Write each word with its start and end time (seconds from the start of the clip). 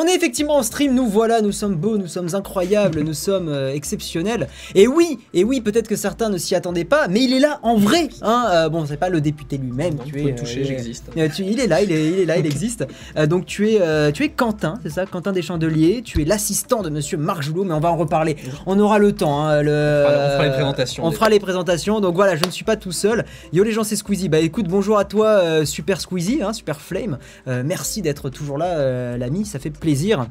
On 0.00 0.06
est 0.06 0.14
effectivement 0.14 0.56
en 0.56 0.62
stream, 0.62 0.94
nous 0.94 1.06
voilà, 1.08 1.40
nous 1.40 1.50
sommes 1.50 1.74
beaux, 1.74 1.98
nous 1.98 2.06
sommes 2.06 2.28
incroyables, 2.34 3.00
nous 3.00 3.14
sommes 3.14 3.48
euh, 3.48 3.72
exceptionnels. 3.74 4.46
Et 4.76 4.86
oui, 4.86 5.18
et 5.34 5.42
oui, 5.42 5.60
peut-être 5.60 5.88
que 5.88 5.96
certains 5.96 6.28
ne 6.28 6.38
s'y 6.38 6.54
attendaient 6.54 6.84
pas, 6.84 7.08
mais 7.08 7.24
il 7.24 7.32
est 7.32 7.40
là 7.40 7.58
en 7.64 7.76
vrai. 7.76 8.08
Hein 8.22 8.46
euh, 8.52 8.68
bon, 8.68 8.86
c'est 8.86 8.96
pas 8.96 9.08
le 9.08 9.20
député 9.20 9.58
lui-même. 9.58 9.96
Tu 10.06 10.20
es, 10.20 10.32
euh, 10.32 10.36
j'existe. 10.44 11.06
euh, 11.16 11.28
il 11.40 11.58
est 11.58 11.66
là, 11.66 11.82
il 11.82 11.90
est, 11.90 12.06
il 12.12 12.18
est 12.20 12.26
là, 12.26 12.36
il 12.38 12.46
existe. 12.46 12.86
Donc 13.28 13.44
tu 13.46 13.70
es, 13.72 14.12
tu 14.12 14.22
es 14.22 14.28
Quentin, 14.28 14.74
c'est 14.84 14.90
ça, 14.90 15.04
Quentin 15.04 15.32
des 15.32 15.42
Chandeliers. 15.42 16.02
Tu 16.04 16.22
es 16.22 16.24
l'assistant 16.24 16.82
de 16.82 16.90
Monsieur 16.90 17.18
Marc 17.18 17.42
Joulot, 17.42 17.64
mais 17.64 17.74
on 17.74 17.80
va 17.80 17.90
en 17.90 17.96
reparler. 17.96 18.36
On 18.66 18.78
aura 18.78 18.98
le 19.00 19.10
temps. 19.12 19.42
hein, 19.46 19.62
le, 19.62 20.04
On 20.06 20.08
fera- 20.08 20.26
on 20.28 20.30
fera 20.30 20.44
les 20.44 20.50
présentations, 20.52 21.04
On 21.04 21.10
fera 21.10 21.28
les 21.28 21.40
présentations. 21.40 22.00
Donc 22.00 22.14
voilà, 22.14 22.36
je 22.36 22.44
ne 22.44 22.50
suis 22.52 22.64
pas 22.64 22.76
tout 22.76 22.92
seul. 22.92 23.24
Yo 23.52 23.64
les 23.64 23.72
gens, 23.72 23.82
c'est 23.82 23.96
Squeezie. 23.96 24.28
Bah 24.28 24.38
écoute, 24.38 24.68
bonjour 24.68 24.96
à 24.96 25.04
toi, 25.04 25.66
Super 25.66 26.00
Squeezie, 26.00 26.40
hein, 26.42 26.52
Super 26.52 26.80
Flame. 26.80 27.18
Merci 27.64 28.00
d'être 28.00 28.30
toujours 28.30 28.58
là, 28.58 29.16
l'ami, 29.16 29.44
ça 29.44 29.58
fait 29.58 29.70
plaisir 29.70 29.87
plaisir. 29.88 30.30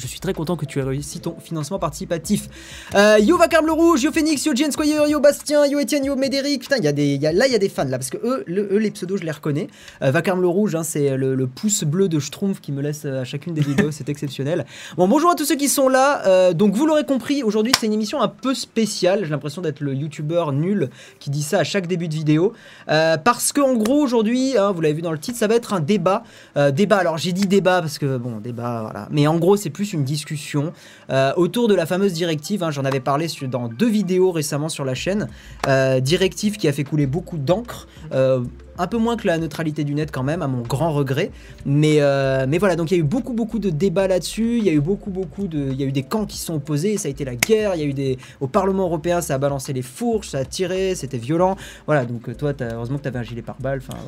Je 0.00 0.06
suis 0.06 0.18
très 0.20 0.32
content 0.32 0.56
que 0.56 0.64
tu 0.64 0.78
aies 0.78 0.82
réussi 0.82 1.20
ton 1.20 1.36
financement 1.38 1.78
participatif. 1.78 2.48
Euh, 2.94 3.18
yo 3.20 3.36
Vacarme 3.36 3.66
le 3.66 3.72
Rouge, 3.72 4.02
yo 4.02 4.10
Phoenix, 4.12 4.46
yo 4.46 4.54
Jen 4.56 4.72
Squire, 4.72 5.06
yo 5.08 5.20
Bastien, 5.20 5.66
yo 5.66 5.78
Etienne, 5.78 6.06
yo 6.06 6.16
Médéric. 6.16 6.62
Putain, 6.62 6.78
y 6.78 6.88
a 6.88 6.92
des, 6.92 7.16
y 7.16 7.26
a- 7.26 7.32
là 7.32 7.46
il 7.46 7.52
y 7.52 7.54
a 7.54 7.58
des 7.58 7.68
fans 7.68 7.84
là 7.84 7.98
parce 7.98 8.08
que 8.08 8.16
eux, 8.16 8.44
eux 8.48 8.78
les 8.78 8.90
pseudos 8.90 9.18
je 9.20 9.24
les 9.24 9.30
reconnais. 9.30 9.68
Euh, 10.02 10.10
Vacarme 10.10 10.40
le 10.40 10.48
Rouge, 10.48 10.74
hein, 10.74 10.82
c'est 10.82 11.18
le, 11.18 11.46
pouce 11.46 11.84
bleu 11.84 12.08
de 12.08 12.18
Schtroumpf 12.18 12.60
qui 12.60 12.72
me 12.72 12.80
laisse 12.80 13.02
euh, 13.04 13.20
à 13.20 13.24
chacune 13.24 13.52
des 13.52 13.60
vidéos, 13.60 13.90
c'est 13.90 14.08
exceptionnel. 14.08 14.64
Bon, 14.96 15.06
bonjour 15.06 15.30
à 15.30 15.34
tous 15.34 15.44
ceux 15.44 15.56
qui 15.56 15.68
sont 15.68 15.90
là. 15.90 16.26
Euh, 16.26 16.54
donc 16.54 16.74
vous 16.74 16.86
l'aurez 16.86 17.04
compris, 17.04 17.42
aujourd'hui 17.42 17.72
c'est 17.78 17.86
une 17.86 17.92
émission 17.92 18.22
un 18.22 18.28
peu 18.28 18.54
spéciale. 18.54 19.24
J'ai 19.24 19.30
l'impression 19.30 19.60
d'être 19.60 19.80
le 19.80 19.94
youtubeur 19.94 20.52
nul 20.52 20.88
qui 21.18 21.28
dit 21.28 21.42
ça 21.42 21.58
à 21.58 21.64
chaque 21.64 21.86
début 21.86 22.08
de 22.08 22.14
vidéo. 22.14 22.54
Parce 22.86 23.52
que 23.52 23.60
en 23.60 23.74
gros 23.74 24.00
aujourd'hui, 24.02 24.56
hein, 24.56 24.72
vous 24.72 24.80
l'avez 24.80 24.94
vu 24.94 25.02
dans 25.02 25.12
le 25.12 25.18
titre, 25.18 25.38
ça 25.38 25.46
va 25.46 25.56
être 25.56 25.74
un 25.74 25.80
débat. 25.80 26.22
Débat, 26.72 26.96
alors 26.96 27.18
j'ai 27.18 27.32
dit 27.32 27.46
débat 27.46 27.80
parce 27.82 27.98
que 27.98 28.16
bon, 28.16 28.38
débat, 28.38 28.80
voilà. 28.82 29.08
Mais 29.10 29.26
en 29.26 29.36
gros 29.38 29.56
c'est 29.56 29.68
plus 29.70 29.89
une 29.92 30.04
discussion 30.04 30.72
euh, 31.10 31.32
autour 31.36 31.68
de 31.68 31.74
la 31.74 31.86
fameuse 31.86 32.12
directive. 32.12 32.62
hein, 32.62 32.70
J'en 32.70 32.84
avais 32.84 33.00
parlé 33.00 33.26
dans 33.48 33.68
deux 33.68 33.88
vidéos 33.88 34.32
récemment 34.32 34.68
sur 34.68 34.84
la 34.84 34.94
chaîne. 34.94 35.28
Euh, 35.66 36.00
directive 36.00 36.56
qui 36.56 36.68
a 36.68 36.72
fait 36.72 36.84
couler 36.84 37.06
beaucoup 37.06 37.38
d'encre. 37.38 37.86
Un 38.80 38.86
peu 38.86 38.98
moins 38.98 39.16
que 39.16 39.26
la 39.26 39.38
neutralité 39.38 39.84
du 39.84 39.94
net 39.94 40.10
quand 40.10 40.22
même, 40.22 40.42
à 40.42 40.48
mon 40.48 40.62
grand 40.62 40.92
regret. 40.92 41.30
Mais, 41.66 41.96
euh, 42.00 42.46
mais 42.48 42.58
voilà, 42.58 42.76
donc 42.76 42.90
il 42.90 42.94
y 42.94 42.96
a 42.96 43.00
eu 43.00 43.06
beaucoup 43.06 43.32
beaucoup 43.32 43.58
de 43.58 43.70
débats 43.70 44.08
là-dessus. 44.08 44.58
Il 44.58 44.64
y 44.64 44.70
a 44.70 44.72
eu 44.72 44.80
beaucoup 44.80 45.10
beaucoup 45.10 45.46
de, 45.46 45.70
il 45.70 45.80
y 45.80 45.84
a 45.84 45.86
eu 45.86 45.92
des 45.92 46.02
camps 46.02 46.26
qui 46.26 46.38
se 46.38 46.46
sont 46.46 46.54
opposés. 46.54 46.96
Ça 46.96 47.08
a 47.08 47.10
été 47.10 47.24
la 47.24 47.36
guerre. 47.36 47.74
Il 47.74 47.80
y 47.80 47.84
a 47.84 47.86
eu 47.86 47.92
des, 47.92 48.18
au 48.40 48.46
Parlement 48.46 48.84
européen, 48.84 49.20
ça 49.20 49.34
a 49.34 49.38
balancé 49.38 49.72
les 49.72 49.82
fourches, 49.82 50.28
ça 50.28 50.38
a 50.38 50.44
tiré, 50.44 50.94
c'était 50.94 51.18
violent. 51.18 51.56
Voilà, 51.86 52.04
donc 52.04 52.28
euh, 52.28 52.34
toi, 52.34 52.52
heureusement 52.60 52.98
que 52.98 53.02
tu 53.02 53.08
avais 53.08 53.18
un 53.18 53.22
gilet 53.22 53.42
pare-balles. 53.42 53.80
Enfin, 53.86 53.98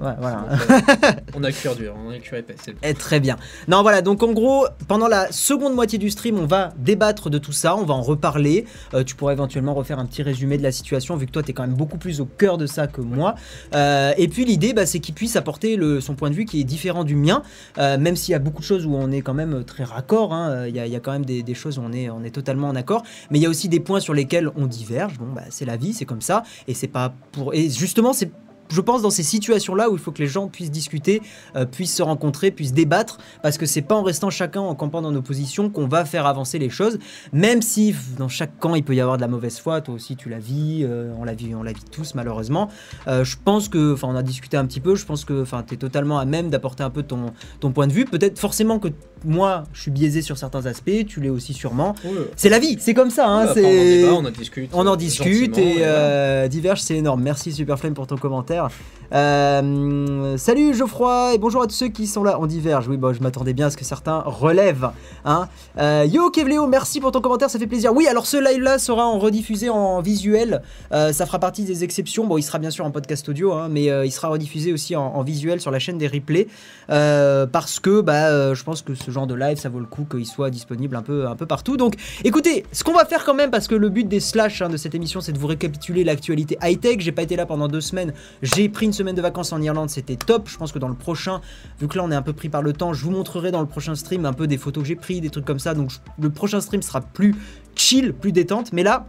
euh, 0.00 0.06
ouais, 0.06 0.14
voilà. 0.18 0.46
On 1.36 1.44
a 1.44 1.52
cuir 1.52 1.74
dur, 1.76 1.94
on 2.06 2.10
a 2.10 2.18
cuir 2.18 2.38
épais. 2.38 2.54
Eh, 2.82 2.94
très 2.94 3.20
bien. 3.20 3.36
Non, 3.68 3.82
voilà, 3.82 4.02
donc 4.02 4.22
en 4.22 4.32
gros, 4.32 4.66
pendant 4.88 5.08
la 5.08 5.30
seconde 5.32 5.74
moitié 5.74 5.98
du 5.98 6.10
stream, 6.10 6.38
on 6.38 6.46
va 6.46 6.72
débattre 6.76 7.30
de 7.30 7.38
tout 7.38 7.52
ça, 7.52 7.76
on 7.76 7.84
va 7.84 7.94
en 7.94 8.02
reparler. 8.02 8.66
Euh, 8.94 9.04
tu 9.04 9.14
pourrais 9.14 9.34
éventuellement 9.34 9.74
refaire 9.74 9.98
un 9.98 10.06
petit 10.06 10.22
résumé 10.22 10.58
de 10.58 10.62
la 10.62 10.72
situation, 10.72 11.16
vu 11.16 11.26
que 11.26 11.32
toi, 11.32 11.42
tu 11.42 11.50
es 11.50 11.54
quand 11.54 11.62
même 11.62 11.74
beaucoup 11.74 11.98
plus 11.98 12.20
au 12.20 12.26
cœur 12.26 12.58
de 12.58 12.66
ça 12.66 12.86
que 12.86 13.00
moi. 13.00 13.34
Euh, 13.74 14.12
et 14.16 14.21
puis, 14.28 14.44
l'idée, 14.44 14.72
bah, 14.72 14.86
c'est 14.86 15.00
qu'il 15.00 15.14
puisse 15.14 15.36
apporter 15.36 15.78
son 16.00 16.14
point 16.14 16.30
de 16.30 16.34
vue 16.34 16.44
qui 16.44 16.60
est 16.60 16.64
différent 16.64 17.04
du 17.04 17.16
mien, 17.16 17.42
euh, 17.78 17.98
même 17.98 18.16
s'il 18.16 18.32
y 18.32 18.34
a 18.34 18.38
beaucoup 18.38 18.60
de 18.60 18.66
choses 18.66 18.86
où 18.86 18.94
on 18.94 19.10
est 19.10 19.20
quand 19.20 19.34
même 19.34 19.64
très 19.64 19.84
raccord. 19.84 20.32
hein. 20.32 20.50
Euh, 20.50 20.68
Il 20.68 20.76
y, 20.76 20.96
a, 20.96 21.00
quand 21.00 21.12
même 21.12 21.24
des, 21.24 21.54
choses 21.54 21.78
où 21.78 21.82
on 21.82 21.92
est, 21.92 22.10
on 22.10 22.22
est 22.24 22.30
totalement 22.30 22.68
en 22.68 22.76
accord. 22.76 23.02
Mais 23.30 23.38
il 23.38 23.42
y 23.42 23.46
a 23.46 23.50
aussi 23.50 23.68
des 23.68 23.80
points 23.80 24.00
sur 24.00 24.14
lesquels 24.14 24.50
on 24.56 24.66
diverge. 24.66 25.18
Bon, 25.18 25.32
bah, 25.34 25.42
c'est 25.50 25.64
la 25.64 25.76
vie, 25.76 25.92
c'est 25.92 26.04
comme 26.04 26.20
ça. 26.20 26.42
Et 26.68 26.74
c'est 26.74 26.88
pas 26.88 27.14
pour. 27.32 27.54
Et 27.54 27.70
justement, 27.70 28.12
c'est 28.12 28.30
je 28.72 28.80
pense 28.80 29.02
dans 29.02 29.10
ces 29.10 29.22
situations-là 29.22 29.90
où 29.90 29.94
il 29.94 29.98
faut 29.98 30.12
que 30.12 30.22
les 30.22 30.26
gens 30.26 30.48
puissent 30.48 30.70
discuter, 30.70 31.20
euh, 31.56 31.66
puissent 31.66 31.94
se 31.94 32.02
rencontrer, 32.02 32.50
puissent 32.50 32.72
débattre, 32.72 33.18
parce 33.42 33.58
que 33.58 33.66
c'est 33.66 33.82
pas 33.82 33.94
en 33.94 34.02
restant 34.02 34.30
chacun 34.30 34.60
en 34.60 34.74
campant 34.74 35.02
dans 35.02 35.12
nos 35.12 35.22
positions 35.22 35.68
qu'on 35.68 35.86
va 35.86 36.04
faire 36.04 36.26
avancer 36.26 36.58
les 36.58 36.70
choses, 36.70 36.98
même 37.32 37.60
si 37.60 37.94
dans 38.18 38.28
chaque 38.28 38.58
camp 38.58 38.74
il 38.74 38.82
peut 38.82 38.94
y 38.94 39.00
avoir 39.00 39.16
de 39.18 39.22
la 39.22 39.28
mauvaise 39.28 39.58
foi, 39.58 39.82
toi 39.82 39.94
aussi 39.94 40.16
tu 40.16 40.28
la 40.30 40.38
vis, 40.38 40.84
euh, 40.84 41.12
on 41.18 41.24
la 41.24 41.34
vit, 41.34 41.52
tous 41.90 42.14
malheureusement. 42.14 42.68
Euh, 43.06 43.24
je 43.24 43.36
pense 43.44 43.68
que, 43.68 43.92
enfin 43.92 44.08
on 44.10 44.16
a 44.16 44.22
discuté 44.22 44.56
un 44.56 44.64
petit 44.64 44.80
peu, 44.80 44.94
je 44.94 45.04
pense 45.04 45.24
que, 45.24 45.42
enfin 45.42 45.62
t'es 45.62 45.76
totalement 45.76 46.18
à 46.18 46.24
même 46.24 46.48
d'apporter 46.48 46.82
un 46.82 46.90
peu 46.90 47.02
ton, 47.02 47.32
ton 47.60 47.72
point 47.72 47.86
de 47.86 47.92
vue. 47.92 48.06
Peut-être 48.06 48.38
forcément 48.38 48.78
que 48.78 48.88
moi 49.24 49.64
je 49.72 49.82
suis 49.82 49.90
biaisé 49.90 50.22
sur 50.22 50.38
certains 50.38 50.66
aspects, 50.66 51.06
tu 51.06 51.20
l'es 51.20 51.30
aussi 51.30 51.52
sûrement. 51.54 51.94
Ouais. 52.04 52.10
C'est 52.36 52.48
la 52.48 52.58
vie, 52.58 52.76
c'est 52.80 52.94
comme 52.94 53.10
ça, 53.10 53.26
hein, 53.28 53.44
Ouais, 53.44 53.48
après, 53.50 53.62
c'est. 53.62 54.04
on 54.04 54.10
en 54.10 54.12
débat, 54.12 54.12
on 54.12 54.26
en 54.26 54.30
discute. 54.30 54.70
On 54.72 54.86
en 54.86 54.92
euh, 54.92 54.96
discute 54.96 55.58
et 55.58 55.76
euh, 55.80 56.48
Diverge, 56.48 56.80
c'est 56.80 56.96
énorme. 56.96 57.22
Merci 57.22 57.52
Superflame 57.52 57.94
pour 57.94 58.06
ton 58.06 58.16
commentaire. 58.16 58.68
Euh, 59.12 60.38
salut 60.38 60.74
Geoffroy 60.74 61.34
et 61.34 61.38
bonjour 61.38 61.62
à 61.62 61.66
tous 61.66 61.74
ceux 61.74 61.88
qui 61.88 62.06
sont 62.06 62.24
là. 62.24 62.38
On 62.40 62.46
diverge, 62.46 62.88
oui, 62.88 62.98
je 63.12 63.22
m'attendais 63.22 63.52
bien 63.52 63.66
à 63.66 63.70
ce 63.70 63.76
que 63.76 63.84
certains 63.84 64.20
relèvent. 64.24 64.90
Hein. 65.26 65.48
Euh, 65.78 66.06
yo 66.08 66.30
Kevléo, 66.30 66.66
merci 66.66 66.98
pour 66.98 67.12
ton 67.12 67.20
commentaire, 67.20 67.50
ça 67.50 67.58
fait 67.58 67.66
plaisir. 67.66 67.92
Oui, 67.94 68.06
alors 68.06 68.26
ce 68.26 68.38
live-là 68.38 68.78
sera 68.78 69.06
en 69.06 69.18
rediffusé 69.18 69.68
en 69.68 70.00
visuel. 70.00 70.62
Euh, 70.92 71.12
ça 71.12 71.26
fera 71.26 71.38
partie 71.38 71.64
des 71.64 71.84
exceptions. 71.84 72.26
Bon, 72.26 72.38
il 72.38 72.42
sera 72.42 72.58
bien 72.58 72.70
sûr 72.70 72.86
en 72.86 72.90
podcast 72.90 73.28
audio, 73.28 73.52
hein, 73.52 73.68
mais 73.70 73.84
il 73.84 74.10
sera 74.12 74.28
rediffusé 74.28 74.72
aussi 74.72 74.96
en, 74.96 75.04
en 75.04 75.22
visuel 75.22 75.60
sur 75.60 75.70
la 75.70 75.78
chaîne 75.78 75.98
des 75.98 76.08
replays. 76.08 76.48
Parce 76.88 77.80
que 77.80 78.00
bah, 78.00 78.54
je 78.54 78.62
pense 78.64 78.82
que 78.82 78.94
ce 78.94 79.10
genre 79.10 79.26
de 79.26 79.34
live, 79.34 79.58
ça 79.58 79.68
vaut 79.68 79.80
le 79.80 79.86
coup 79.86 80.06
qu'il 80.10 80.26
soit 80.26 80.50
disponible 80.50 80.96
un 80.96 81.02
peu, 81.02 81.26
un 81.26 81.36
peu 81.36 81.46
partout. 81.46 81.76
Donc 81.76 81.96
écoutez, 82.24 82.64
ce 82.72 82.82
qu'on 82.82 82.94
va 82.94 83.04
faire 83.04 83.24
quand 83.24 83.34
même, 83.34 83.50
parce 83.50 83.68
que 83.68 83.74
le 83.74 83.90
but 83.90 84.08
des 84.08 84.20
slash 84.20 84.62
hein, 84.62 84.68
de 84.68 84.76
cette 84.76 84.94
émission, 84.94 85.20
c'est 85.20 85.32
de 85.32 85.38
vous 85.38 85.46
récapituler 85.46 86.02
l'actualité 86.04 86.56
high-tech. 86.62 87.00
J'ai 87.00 87.12
pas 87.12 87.22
été 87.22 87.36
là 87.36 87.44
pendant 87.44 87.68
deux 87.68 87.80
semaines. 87.80 88.14
J'ai 88.40 88.68
pris 88.68 88.86
une 88.86 88.92
de 89.02 89.20
vacances 89.20 89.52
en 89.52 89.60
Irlande, 89.60 89.90
c'était 89.90 90.16
top. 90.16 90.48
Je 90.48 90.56
pense 90.56 90.70
que 90.70 90.78
dans 90.78 90.88
le 90.88 90.94
prochain, 90.94 91.40
vu 91.80 91.88
que 91.88 91.96
là 91.96 92.04
on 92.04 92.10
est 92.12 92.14
un 92.14 92.22
peu 92.22 92.32
pris 92.32 92.48
par 92.48 92.62
le 92.62 92.72
temps, 92.72 92.92
je 92.92 93.04
vous 93.04 93.10
montrerai 93.10 93.50
dans 93.50 93.60
le 93.60 93.66
prochain 93.66 93.96
stream 93.96 94.24
un 94.24 94.32
peu 94.32 94.46
des 94.46 94.58
photos 94.58 94.84
que 94.84 94.88
j'ai 94.88 94.96
pris, 94.96 95.20
des 95.20 95.30
trucs 95.30 95.44
comme 95.44 95.58
ça. 95.58 95.74
Donc 95.74 95.90
le 96.20 96.30
prochain 96.30 96.60
stream 96.60 96.82
sera 96.82 97.00
plus 97.00 97.34
chill, 97.74 98.12
plus 98.12 98.30
détente. 98.30 98.72
Mais 98.72 98.84
là, 98.84 99.06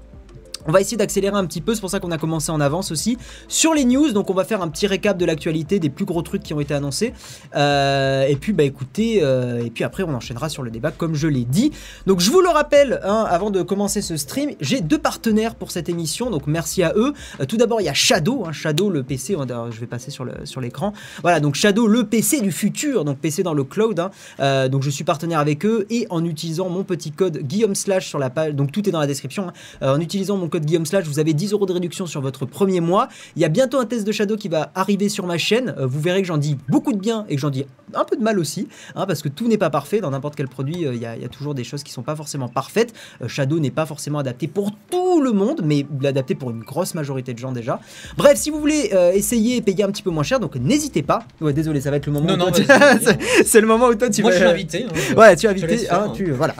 on 0.67 0.71
va 0.71 0.81
essayer 0.81 0.97
d'accélérer 0.97 1.35
un 1.35 1.45
petit 1.45 1.61
peu, 1.61 1.75
c'est 1.75 1.81
pour 1.81 1.89
ça 1.89 1.99
qu'on 1.99 2.11
a 2.11 2.17
commencé 2.17 2.51
en 2.51 2.59
avance 2.61 2.91
aussi. 2.91 3.17
Sur 3.47 3.73
les 3.73 3.85
news, 3.85 4.11
donc 4.11 4.29
on 4.29 4.33
va 4.33 4.43
faire 4.43 4.61
un 4.61 4.67
petit 4.69 4.87
récap 4.87 5.17
de 5.17 5.25
l'actualité, 5.25 5.79
des 5.79 5.89
plus 5.89 6.05
gros 6.05 6.21
trucs 6.21 6.43
qui 6.43 6.53
ont 6.53 6.59
été 6.59 6.73
annoncés. 6.73 7.13
Euh, 7.55 8.25
et 8.27 8.35
puis 8.35 8.53
bah 8.53 8.63
écoutez, 8.63 9.19
euh, 9.21 9.63
et 9.63 9.69
puis 9.69 9.83
après 9.83 10.03
on 10.03 10.13
enchaînera 10.13 10.49
sur 10.49 10.63
le 10.63 10.71
débat 10.71 10.91
comme 10.91 11.15
je 11.15 11.27
l'ai 11.27 11.45
dit. 11.45 11.71
Donc 12.07 12.19
je 12.19 12.31
vous 12.31 12.41
le 12.41 12.49
rappelle, 12.49 12.99
hein, 13.03 13.25
avant 13.29 13.49
de 13.49 13.61
commencer 13.61 14.01
ce 14.01 14.17
stream, 14.17 14.51
j'ai 14.61 14.81
deux 14.81 14.97
partenaires 14.97 15.55
pour 15.55 15.71
cette 15.71 15.89
émission, 15.89 16.29
donc 16.29 16.47
merci 16.47 16.83
à 16.83 16.93
eux. 16.95 17.13
Euh, 17.39 17.45
tout 17.45 17.57
d'abord 17.57 17.81
il 17.81 17.85
y 17.85 17.89
a 17.89 17.93
Shadow, 17.93 18.45
hein, 18.45 18.51
Shadow 18.51 18.89
le 18.89 19.03
PC, 19.03 19.35
je 19.71 19.79
vais 19.79 19.87
passer 19.87 20.11
sur 20.11 20.61
l'écran. 20.61 20.93
Voilà, 21.21 21.39
donc 21.39 21.55
Shadow 21.55 21.87
le 21.87 22.05
PC 22.05 22.41
du 22.41 22.51
futur, 22.51 23.05
donc 23.05 23.17
PC 23.19 23.43
dans 23.43 23.53
le 23.53 23.63
cloud. 23.63 23.99
hein. 23.99 24.69
Donc 24.69 24.83
je 24.83 24.89
suis 24.89 25.03
partenaire 25.03 25.39
avec 25.39 25.65
eux 25.65 25.85
et 25.89 26.07
en 26.09 26.23
utilisant 26.23 26.69
mon 26.69 26.83
petit 26.83 27.11
code 27.11 27.39
Guillaume 27.39 27.75
Slash 27.75 28.07
sur 28.07 28.19
la 28.19 28.29
page, 28.29 28.53
donc 28.53 28.71
tout 28.71 28.87
est 28.87 28.91
dans 28.91 28.99
la 28.99 29.07
description. 29.07 29.51
en 29.81 29.99
utilisant 29.99 30.37
mon 30.37 30.47
code 30.53 30.65
Guillaume 30.65 30.85
Slash, 30.85 31.05
vous 31.05 31.17
avez 31.17 31.33
10 31.33 31.51
euros 31.53 31.65
de 31.65 31.73
réduction 31.73 32.05
sur 32.05 32.21
votre 32.21 32.45
premier 32.45 32.79
mois. 32.79 33.07
Il 33.35 33.41
y 33.41 33.45
a 33.45 33.49
bientôt 33.49 33.79
un 33.79 33.85
test 33.85 34.05
de 34.05 34.11
Shadow 34.11 34.37
qui 34.37 34.49
va 34.49 34.71
arriver 34.75 35.09
sur 35.09 35.25
ma 35.25 35.39
chaîne. 35.39 35.73
Euh, 35.79 35.87
vous 35.87 35.99
verrez 35.99 36.21
que 36.21 36.27
j'en 36.27 36.37
dis 36.37 36.57
beaucoup 36.69 36.93
de 36.93 36.99
bien 36.99 37.25
et 37.27 37.35
que 37.35 37.41
j'en 37.41 37.49
dis 37.49 37.65
un 37.95 38.03
peu 38.05 38.15
de 38.15 38.21
mal 38.23 38.37
aussi, 38.39 38.67
hein, 38.95 39.05
parce 39.07 39.21
que 39.23 39.29
tout 39.29 39.47
n'est 39.47 39.57
pas 39.57 39.69
parfait. 39.71 39.99
Dans 39.99 40.11
n'importe 40.11 40.35
quel 40.35 40.47
produit, 40.47 40.85
euh, 40.85 40.93
il 40.93 41.01
y, 41.01 41.05
a- 41.07 41.15
il 41.15 41.21
y 41.21 41.25
a 41.25 41.29
toujours 41.29 41.55
des 41.55 41.63
choses 41.63 41.81
qui 41.83 41.91
sont 41.91 42.03
pas 42.03 42.15
forcément 42.15 42.47
parfaites. 42.49 42.93
Euh, 43.23 43.27
Shadow 43.27 43.57
n'est 43.59 43.71
pas 43.71 43.85
forcément 43.87 44.19
adapté 44.19 44.47
pour 44.47 44.71
tout 44.91 45.21
le 45.21 45.31
monde, 45.31 45.61
mais 45.63 45.85
adapté 46.05 46.35
pour 46.35 46.51
une 46.51 46.61
grosse 46.61 46.93
majorité 46.93 47.33
de 47.33 47.39
gens 47.39 47.51
déjà. 47.51 47.79
Bref, 48.17 48.37
si 48.37 48.49
vous 48.51 48.59
voulez 48.59 48.91
euh, 48.93 49.11
essayer 49.11 49.57
et 49.57 49.61
payer 49.61 49.83
un 49.83 49.91
petit 49.91 50.03
peu 50.03 50.11
moins 50.11 50.23
cher, 50.23 50.39
donc 50.39 50.55
n'hésitez 50.55 51.01
pas. 51.01 51.25
Ouais, 51.41 51.53
désolé, 51.53 51.81
ça 51.81 51.89
va 51.89 51.97
être 51.97 52.05
le 52.05 52.11
moment. 52.11 52.27
Non, 52.27 52.33
où 52.35 52.37
non, 52.37 52.51
toi, 52.51 52.63
tu- 52.99 53.17
c'est 53.45 53.61
le 53.61 53.67
moment 53.67 53.87
où 53.87 53.95
toi 53.95 54.09
tu 54.09 54.21
Moi, 54.21 54.29
vas. 54.31 54.37
je 54.37 54.41
suis 54.43 54.51
invité. 54.51 54.85
hein. 54.85 55.15
Ouais, 55.17 55.35
tu 55.35 55.43
te 55.47 55.51
invité, 55.51 55.77
faire, 55.79 55.93
hein, 56.03 56.11
tu, 56.15 56.31
voilà. 56.31 56.53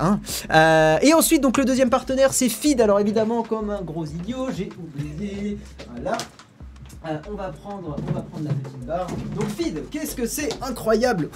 Euh, 0.52 0.98
et 1.02 1.14
ensuite, 1.14 1.42
donc 1.42 1.58
le 1.58 1.66
deuxième 1.66 1.90
partenaire, 1.90 2.34
c'est 2.34 2.50
Feed. 2.50 2.82
Alors 2.82 3.00
évidemment, 3.00 3.44
comme 3.44 3.70
un 3.70 3.82
gros 3.84 4.06
idiot, 4.06 4.48
j'ai 4.56 4.70
oublié. 4.78 5.58
Voilà. 5.92 6.18
Euh, 7.06 7.18
on 7.30 7.36
va 7.36 7.50
prendre, 7.50 7.98
on 8.08 8.12
va 8.14 8.22
prendre 8.22 8.46
la 8.46 8.54
petite 8.54 8.86
barre. 8.86 9.08
Donc 9.36 9.50
Feed, 9.50 9.90
qu'est-ce 9.90 10.16
que 10.16 10.26
c'est 10.26 10.50
incroyable? 10.62 11.30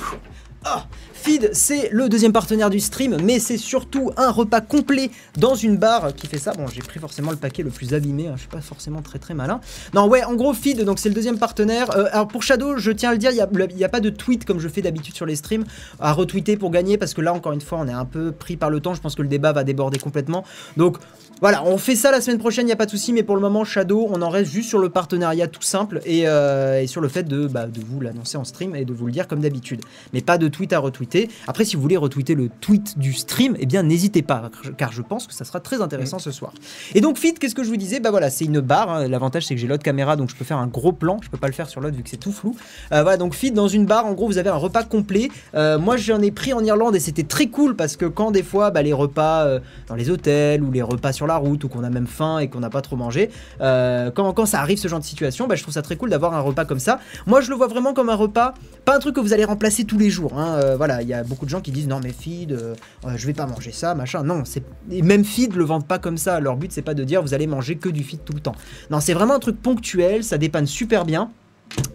Ah, 0.63 0.85
Feed, 1.13 1.51
c'est 1.53 1.89
le 1.91 2.09
deuxième 2.09 2.33
partenaire 2.33 2.69
du 2.69 2.79
stream, 2.79 3.17
mais 3.23 3.39
c'est 3.39 3.57
surtout 3.57 4.11
un 4.17 4.31
repas 4.31 4.61
complet 4.61 5.11
dans 5.37 5.55
une 5.55 5.77
barre 5.77 6.13
qui 6.15 6.27
fait 6.27 6.39
ça. 6.39 6.53
Bon, 6.53 6.67
j'ai 6.67 6.81
pris 6.81 6.99
forcément 6.99 7.31
le 7.31 7.37
paquet 7.37 7.63
le 7.63 7.69
plus 7.69 7.93
abîmé, 7.93 8.27
hein, 8.27 8.33
je 8.35 8.41
suis 8.41 8.49
pas 8.49 8.61
forcément 8.61 9.01
très 9.01 9.19
très 9.19 9.33
malin. 9.33 9.59
Non, 9.93 10.07
ouais, 10.07 10.23
en 10.23 10.35
gros, 10.35 10.53
Feed, 10.53 10.83
donc 10.83 10.99
c'est 10.99 11.09
le 11.09 11.15
deuxième 11.15 11.37
partenaire. 11.37 11.95
Euh, 11.97 12.07
alors 12.11 12.27
pour 12.27 12.43
Shadow, 12.43 12.77
je 12.77 12.91
tiens 12.91 13.09
à 13.09 13.11
le 13.13 13.17
dire, 13.17 13.31
il 13.31 13.75
n'y 13.75 13.83
a, 13.83 13.89
pas 13.89 13.99
de 13.99 14.09
tweet 14.09 14.45
comme 14.45 14.59
je 14.59 14.67
fais 14.67 14.81
d'habitude 14.81 15.15
sur 15.15 15.25
les 15.25 15.35
streams 15.35 15.65
à 15.99 16.13
retweeter 16.13 16.57
pour 16.57 16.71
gagner, 16.71 16.97
parce 16.97 17.13
que 17.13 17.21
là, 17.21 17.33
encore 17.33 17.51
une 17.51 17.61
fois, 17.61 17.79
on 17.81 17.87
est 17.87 17.93
un 17.93 18.05
peu 18.05 18.31
pris 18.31 18.57
par 18.57 18.69
le 18.69 18.79
temps. 18.79 18.93
Je 18.93 19.01
pense 19.01 19.15
que 19.15 19.21
le 19.21 19.27
débat 19.27 19.53
va 19.53 19.63
déborder 19.63 19.99
complètement. 19.99 20.43
Donc 20.75 20.97
voilà, 21.41 21.63
on 21.65 21.77
fait 21.77 21.95
ça 21.95 22.11
la 22.11 22.21
semaine 22.21 22.39
prochaine, 22.39 22.63
il 22.65 22.67
n'y 22.67 22.73
a 22.73 22.77
pas 22.77 22.85
de 22.85 22.91
souci, 22.91 23.13
mais 23.13 23.23
pour 23.23 23.35
le 23.35 23.41
moment, 23.41 23.63
Shadow, 23.63 24.07
on 24.09 24.21
en 24.21 24.29
reste 24.29 24.51
juste 24.51 24.69
sur 24.69 24.79
le 24.79 24.89
partenariat 24.89 25.47
tout 25.47 25.61
simple 25.61 26.01
et, 26.05 26.23
euh, 26.25 26.81
et 26.81 26.87
sur 26.87 26.99
le 27.01 27.07
fait 27.07 27.23
de, 27.23 27.47
bah, 27.47 27.67
de 27.67 27.79
vous 27.85 27.99
l'annoncer 28.01 28.37
en 28.37 28.43
stream 28.43 28.75
et 28.75 28.85
de 28.85 28.93
vous 28.93 29.05
le 29.05 29.11
dire 29.11 29.27
comme 29.27 29.39
d'habitude. 29.39 29.81
Mais 30.13 30.21
pas 30.21 30.37
de 30.37 30.47
tweet 30.47 30.73
à 30.73 30.79
retweeter. 30.79 31.29
Après, 31.47 31.63
si 31.65 31.75
vous 31.75 31.81
voulez 31.81 31.97
retweeter 31.97 32.33
le 32.35 32.49
tweet 32.49 32.97
du 32.97 33.13
stream, 33.13 33.55
eh 33.59 33.65
bien, 33.65 33.83
n'hésitez 33.83 34.21
pas, 34.21 34.49
car 34.77 34.91
je 34.91 35.01
pense 35.01 35.27
que 35.27 35.33
ça 35.33 35.45
sera 35.45 35.59
très 35.59 35.81
intéressant 35.81 36.17
ce 36.19 36.31
soir. 36.31 36.53
Et 36.95 37.01
donc, 37.01 37.17
Fit, 37.17 37.33
qu'est-ce 37.35 37.55
que 37.55 37.63
je 37.63 37.69
vous 37.69 37.77
disais? 37.77 37.99
Bah 37.99 38.11
voilà, 38.11 38.29
c'est 38.29 38.45
une 38.45 38.59
barre. 38.59 38.89
hein. 38.89 39.07
L'avantage, 39.07 39.45
c'est 39.45 39.53
que 39.53 39.61
j'ai 39.61 39.67
l'autre 39.67 39.83
caméra, 39.83 40.15
donc 40.15 40.29
je 40.29 40.35
peux 40.35 40.45
faire 40.45 40.57
un 40.57 40.67
gros 40.67 40.91
plan. 40.91 41.19
Je 41.21 41.29
peux 41.29 41.37
pas 41.37 41.47
le 41.47 41.53
faire 41.53 41.69
sur 41.69 41.81
l'autre 41.81 41.95
vu 41.95 42.03
que 42.03 42.09
c'est 42.09 42.17
tout 42.17 42.31
flou. 42.31 42.55
Euh, 42.91 43.03
voilà, 43.03 43.17
donc 43.17 43.35
Fit, 43.35 43.51
dans 43.51 43.67
une 43.67 43.85
barre, 43.85 44.05
en 44.07 44.13
gros, 44.13 44.25
vous 44.27 44.39
avez 44.39 44.49
un 44.49 44.55
repas 44.55 44.83
complet. 44.83 45.29
Euh, 45.53 45.77
moi, 45.77 45.97
j'en 45.97 46.21
ai 46.21 46.31
pris 46.31 46.53
en 46.53 46.63
Irlande 46.63 46.95
et 46.95 46.99
c'était 46.99 47.23
très 47.23 47.47
cool 47.47 47.75
parce 47.75 47.95
que 47.95 48.05
quand 48.05 48.31
des 48.31 48.43
fois, 48.43 48.71
bah, 48.71 48.81
les 48.81 48.93
repas 48.93 49.47
dans 49.87 49.95
les 49.95 50.09
hôtels 50.09 50.63
ou 50.63 50.71
les 50.71 50.81
repas 50.81 51.11
sur 51.11 51.26
la 51.27 51.37
route 51.37 51.63
ou 51.63 51.67
qu'on 51.69 51.83
a 51.83 51.89
même 51.89 52.07
faim 52.07 52.39
et 52.39 52.49
qu'on 52.49 52.59
n'a 52.59 52.69
pas 52.69 52.81
trop 52.81 52.95
mangé, 52.95 53.29
euh, 53.61 54.09
quand, 54.11 54.33
quand 54.33 54.45
ça 54.45 54.59
arrive 54.61 54.77
ce 54.77 54.87
genre 54.87 54.99
de 54.99 55.05
situation, 55.05 55.47
bah, 55.47 55.55
je 55.55 55.61
trouve 55.61 55.73
ça 55.73 55.81
très 55.81 55.95
cool 55.95 56.09
d'avoir 56.09 56.33
un 56.33 56.39
repas 56.39 56.65
comme 56.65 56.79
ça. 56.79 56.99
Moi, 57.25 57.41
je 57.41 57.49
le 57.49 57.55
vois 57.55 57.67
vraiment 57.67 57.93
comme 57.93 58.09
un 58.09 58.15
repas, 58.15 58.53
pas 58.85 58.95
un 58.95 58.99
truc 58.99 59.15
que 59.15 59.19
vous 59.19 59.33
allez 59.33 59.45
remplacer 59.45 59.83
tous 59.83 59.97
les 59.97 60.09
jours. 60.09 60.37
hein. 60.37 60.55
Euh, 60.63 60.75
voilà, 60.77 61.01
il 61.01 61.07
y 61.07 61.13
a 61.13 61.23
beaucoup 61.23 61.45
de 61.45 61.49
gens 61.49 61.61
qui 61.61 61.71
disent 61.71 61.87
non 61.87 61.99
mais 62.03 62.11
feed, 62.11 62.51
euh, 62.53 62.73
je 63.15 63.27
vais 63.27 63.33
pas 63.33 63.45
manger 63.45 63.71
ça, 63.71 63.93
machin. 63.95 64.23
Non, 64.23 64.43
c'est 64.45 64.63
même 64.89 65.23
feed 65.25 65.55
le 65.55 65.63
vendent 65.63 65.87
pas 65.87 65.99
comme 65.99 66.17
ça. 66.17 66.39
Leur 66.39 66.55
but 66.55 66.71
c'est 66.71 66.81
pas 66.81 66.93
de 66.93 67.03
dire 67.03 67.21
vous 67.21 67.33
allez 67.33 67.47
manger 67.47 67.75
que 67.75 67.89
du 67.89 68.03
feed 68.03 68.23
tout 68.23 68.33
le 68.33 68.39
temps. 68.39 68.55
Non, 68.89 68.99
c'est 68.99 69.13
vraiment 69.13 69.35
un 69.35 69.39
truc 69.39 69.61
ponctuel, 69.61 70.23
ça 70.23 70.37
dépanne 70.37 70.65
super 70.67 71.05
bien. 71.05 71.29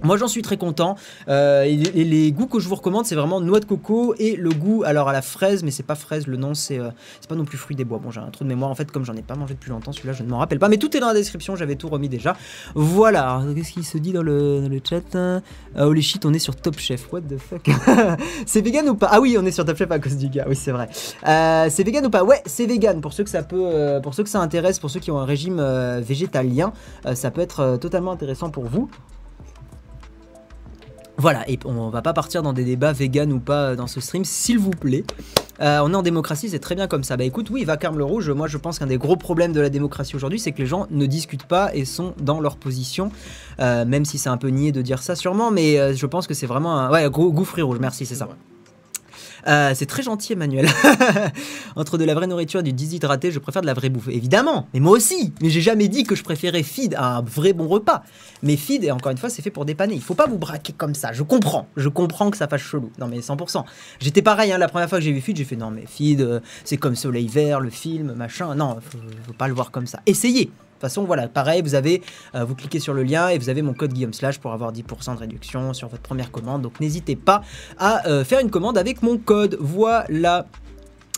Moi 0.03 0.17
j'en 0.17 0.29
suis 0.29 0.43
très 0.43 0.57
content. 0.57 0.97
Euh, 1.29 1.63
et, 1.63 1.77
les 1.77 2.33
goûts 2.33 2.47
que 2.47 2.59
je 2.59 2.69
vous 2.69 2.75
recommande, 2.75 3.07
c'est 3.07 3.15
vraiment 3.15 3.41
noix 3.41 3.61
de 3.61 3.65
coco 3.65 4.15
et 4.19 4.37
le 4.37 4.51
goût 4.51 4.83
alors 4.85 5.09
à 5.09 5.13
la 5.13 5.23
fraise, 5.23 5.63
mais 5.63 5.71
c'est 5.71 5.85
pas 5.85 5.95
fraise, 5.95 6.27
le 6.27 6.37
nom 6.37 6.55
c'est 6.55 6.79
euh, 6.79 6.91
c'est 7.21 7.29
pas 7.29 7.37
non 7.37 7.45
plus 7.45 7.59
fruit 7.59 7.77
des 7.77 7.85
bois. 7.85 7.99
Bon, 8.03 8.11
j'ai 8.11 8.21
un 8.21 8.31
trou 8.31 8.45
de 8.45 8.49
mémoire 8.49 8.71
en 8.71 8.75
fait, 8.75 8.91
comme 8.91 9.05
j'en 9.05 9.15
ai 9.15 9.23
pas 9.23 9.37
mangé 9.37 9.55
depuis 9.55 9.71
longtemps, 9.71 9.93
celui-là 9.93 10.13
je 10.13 10.23
ne 10.25 10.29
m'en 10.29 10.39
rappelle 10.39 10.59
pas, 10.59 10.69
mais 10.69 10.77
tout 10.77 10.97
est 10.97 11.01
dans 11.01 11.07
la 11.09 11.15
description, 11.15 11.55
j'avais 11.55 11.77
tout 11.77 11.89
remis 11.89 12.09
déjà. 12.09 12.37
Voilà, 12.75 13.43
qu'est-ce 13.55 13.73
qu'il 13.73 13.85
se 13.85 13.99
dit 13.99 14.13
dans 14.13 14.23
le, 14.23 14.69
chat 14.89 15.15
hein? 15.15 15.43
Ah, 15.77 15.87
Holy 15.87 16.03
shit, 16.03 16.25
on 16.27 16.33
est 16.33 16.41
sur 16.41 16.57
Top 16.57 16.79
Chef, 16.79 17.13
what 17.13 17.21
the 17.23 17.39
fuck 17.39 17.71
C'est 18.47 18.61
vegan 18.61 18.89
ou 18.89 18.95
pas? 18.97 19.09
Ah 19.13 19.21
oui, 19.21 19.37
on 19.39 19.47
est 19.47 19.53
sur 19.53 19.65
Top 19.65 19.77
Chef 19.77 19.91
à 19.91 19.99
cause 19.99 20.17
du 20.17 20.29
gars, 20.29 20.47
oui 20.49 20.57
c'est 20.57 20.73
vrai. 20.73 20.89
Euh, 21.29 21.69
c'est 21.71 21.85
vegan 21.85 22.05
ou 22.07 22.11
pas? 22.11 22.25
Ouais, 22.25 22.43
c'est 22.45 22.67
vegan, 22.67 23.01
pour 23.01 23.13
ceux 23.13 23.25
que 23.25 23.31
ça 23.31 23.43
peut, 23.43 23.67
euh, 23.67 24.01
pour 24.01 24.15
ceux 24.15 24.25
que 24.25 24.31
ça 24.31 24.41
intéresse, 24.41 24.81
pour 24.81 24.91
ceux 24.91 25.01
qui 25.01 25.11
ont 25.11 25.19
un 25.19 25.25
régime 25.25 25.63
végétalien, 26.01 26.73
ça 27.15 27.31
peut 27.31 27.41
être 27.41 27.77
totalement 27.81 28.13
intéressant 28.13 28.51
pour 28.51 28.65
vous. 28.65 28.91
Voilà, 31.19 31.49
et 31.49 31.59
on 31.65 31.91
va 31.91 32.03
pas 32.03 32.13
partir 32.13 32.43
dans 32.43 32.53
des 32.53 32.65
débats 32.65 32.93
vegan 32.93 33.33
ou 33.33 33.39
pas 33.39 33.71
euh, 33.71 33.77
dans 33.77 33.87
ce 33.87 34.01
stream, 34.01 34.25
s'il 34.25 34.59
vous 34.59 34.71
plaît. 34.71 35.05
Euh, 35.61 35.81
on 35.85 35.93
est 35.93 35.97
en 35.97 36.03
démocratie, 36.03 36.49
c'est 36.49 36.59
très 36.59 36.75
bien 36.75 36.89
comme 36.89 37.05
ça. 37.05 37.17
Bah 37.17 37.25
écoute, 37.25 37.51
oui, 37.51 37.65
Vacarme 37.65 37.99
le 37.99 38.05
Rouge, 38.05 38.31
moi 38.31 38.49
je 38.49 38.57
pense 38.57 38.79
qu'un 38.79 38.87
des 38.87 38.97
gros 38.97 39.17
problèmes 39.17 39.53
de 39.53 39.61
la 39.61 39.69
démocratie 39.69 40.17
aujourd'hui, 40.17 40.41
c'est 40.41 40.53
que 40.53 40.59
les 40.59 40.67
gens 40.67 40.87
ne 40.91 41.07
discutent 41.07 41.47
pas 41.47 41.75
et 41.75 41.85
sont 41.85 42.15
dans 42.21 42.41
leur 42.41 42.57
position. 42.57 43.13
Euh, 43.61 43.85
même 43.85 44.05
si 44.05 44.19
c'est 44.19 44.31
un 44.31 44.39
peu 44.39 44.49
niais 44.49 44.73
de 44.73 44.83
dire 44.83 45.03
ça 45.03 45.15
sûrement, 45.15 45.51
mais 45.51 45.95
je 45.95 46.07
pense 46.07 46.27
que 46.27 46.35
c'est 46.35 46.47
vraiment 46.47 46.79
un... 46.79 46.91
Ouais, 46.91 47.09
fruits 47.45 47.63
rouges, 47.63 47.79
merci, 47.79 48.07
c'est 48.07 48.15
ça. 48.15 48.29
Euh, 49.49 49.73
c'est 49.75 49.87
très 49.87 50.03
gentil, 50.03 50.35
Emmanuel. 50.35 50.69
Entre 51.77 51.99
de 51.99 52.05
la 52.05 52.15
vraie 52.15 52.27
nourriture 52.27 52.61
et 52.61 52.63
du 52.63 52.73
déshydraté, 52.73 53.31
je 53.31 53.39
préfère 53.39 53.63
de 53.63 53.67
la 53.67 53.75
vraie 53.75 53.89
bouffe. 53.89 54.09
Évidemment, 54.09 54.69
mais 54.73 54.81
moi 54.81 54.93
aussi. 54.93 55.33
Mais 55.41 55.51
j'ai 55.51 55.61
jamais 55.61 55.89
dit 55.89 56.05
que 56.05 56.15
je 56.15 56.23
préférais 56.23 56.63
feed 56.63 56.95
à 56.95 57.17
un 57.17 57.23
vrai 57.23 57.53
bon 57.53 57.67
repas. 57.69 58.03
Mais 58.43 58.57
feed, 58.57 58.85
et 58.85 58.91
encore 58.91 59.13
une 59.13 59.19
fois, 59.19 59.31
c'est 59.31 59.43
fait 59.43 59.51
pour 59.51 59.65
dépanner. 59.65 59.95
Il 59.95 60.03
faut 60.03 60.15
pas 60.15 60.27
vous 60.27 60.39
braquer 60.39 60.73
comme 60.73 60.95
ça. 60.95 61.13
Je 61.13 61.23
comprends. 61.23 61.67
Je 61.77 61.89
comprends 61.89 62.31
que 62.31 62.37
ça 62.37 62.49
fasse 62.49 62.63
chelou. 62.63 62.91
Non, 62.99 63.09
mais 63.09 63.19
100%. 63.19 63.65
J'étais 64.01 64.23
pareil, 64.23 64.53
hein, 64.53 64.59
la 64.59 64.69
première 64.69 64.89
fois 64.89 64.99
que 64.99 65.05
j'ai 65.05 65.13
vu 65.13 65.21
feed, 65.21 65.37
j'ai 65.37 65.45
fait 65.45 65.57
non, 65.57 65.71
mais 65.71 65.85
feed, 65.87 66.21
euh, 66.21 66.41
c'est 66.65 66.77
comme 66.77 66.97
Soleil 66.97 67.29
Vert, 67.29 67.61
le 67.61 67.71
film, 67.71 68.13
machin. 68.15 68.55
Non, 68.55 68.79
faut, 68.81 68.99
faut 69.27 69.33
pas 69.33 69.49
le 69.49 69.55
voir 69.55 69.71
comme 69.71 69.87
ça. 69.87 70.01
Essayez. 70.07 70.51
Façon, 70.83 71.05
voilà, 71.05 71.29
pareil, 71.29 71.63
vous 71.63 71.77
avez, 71.77 72.03
euh, 72.35 72.45
vous 72.45 72.57
cliquez 72.57 72.81
sur 72.81 72.93
le 72.93 73.05
lien 73.05 73.29
et 73.29 73.39
vous 73.39 73.49
avez 73.49 73.63
mon 73.63 73.73
code 73.73 73.93
Guillaume 73.93 74.13
Slash 74.13 74.41
pour 74.41 74.53
avoir 74.53 74.73
10% 74.73 75.15
de 75.15 75.21
réduction 75.21 75.73
sur 75.75 75.87
votre 75.87 76.03
première 76.03 76.33
commande. 76.33 76.63
Donc 76.63 76.81
n'hésitez 76.81 77.15
pas 77.15 77.43
à 77.79 78.05
euh, 78.09 78.25
faire 78.25 78.41
une 78.41 78.51
commande 78.51 78.77
avec 78.77 79.01
mon 79.01 79.17
code. 79.17 79.57
Voilà. 79.61 80.47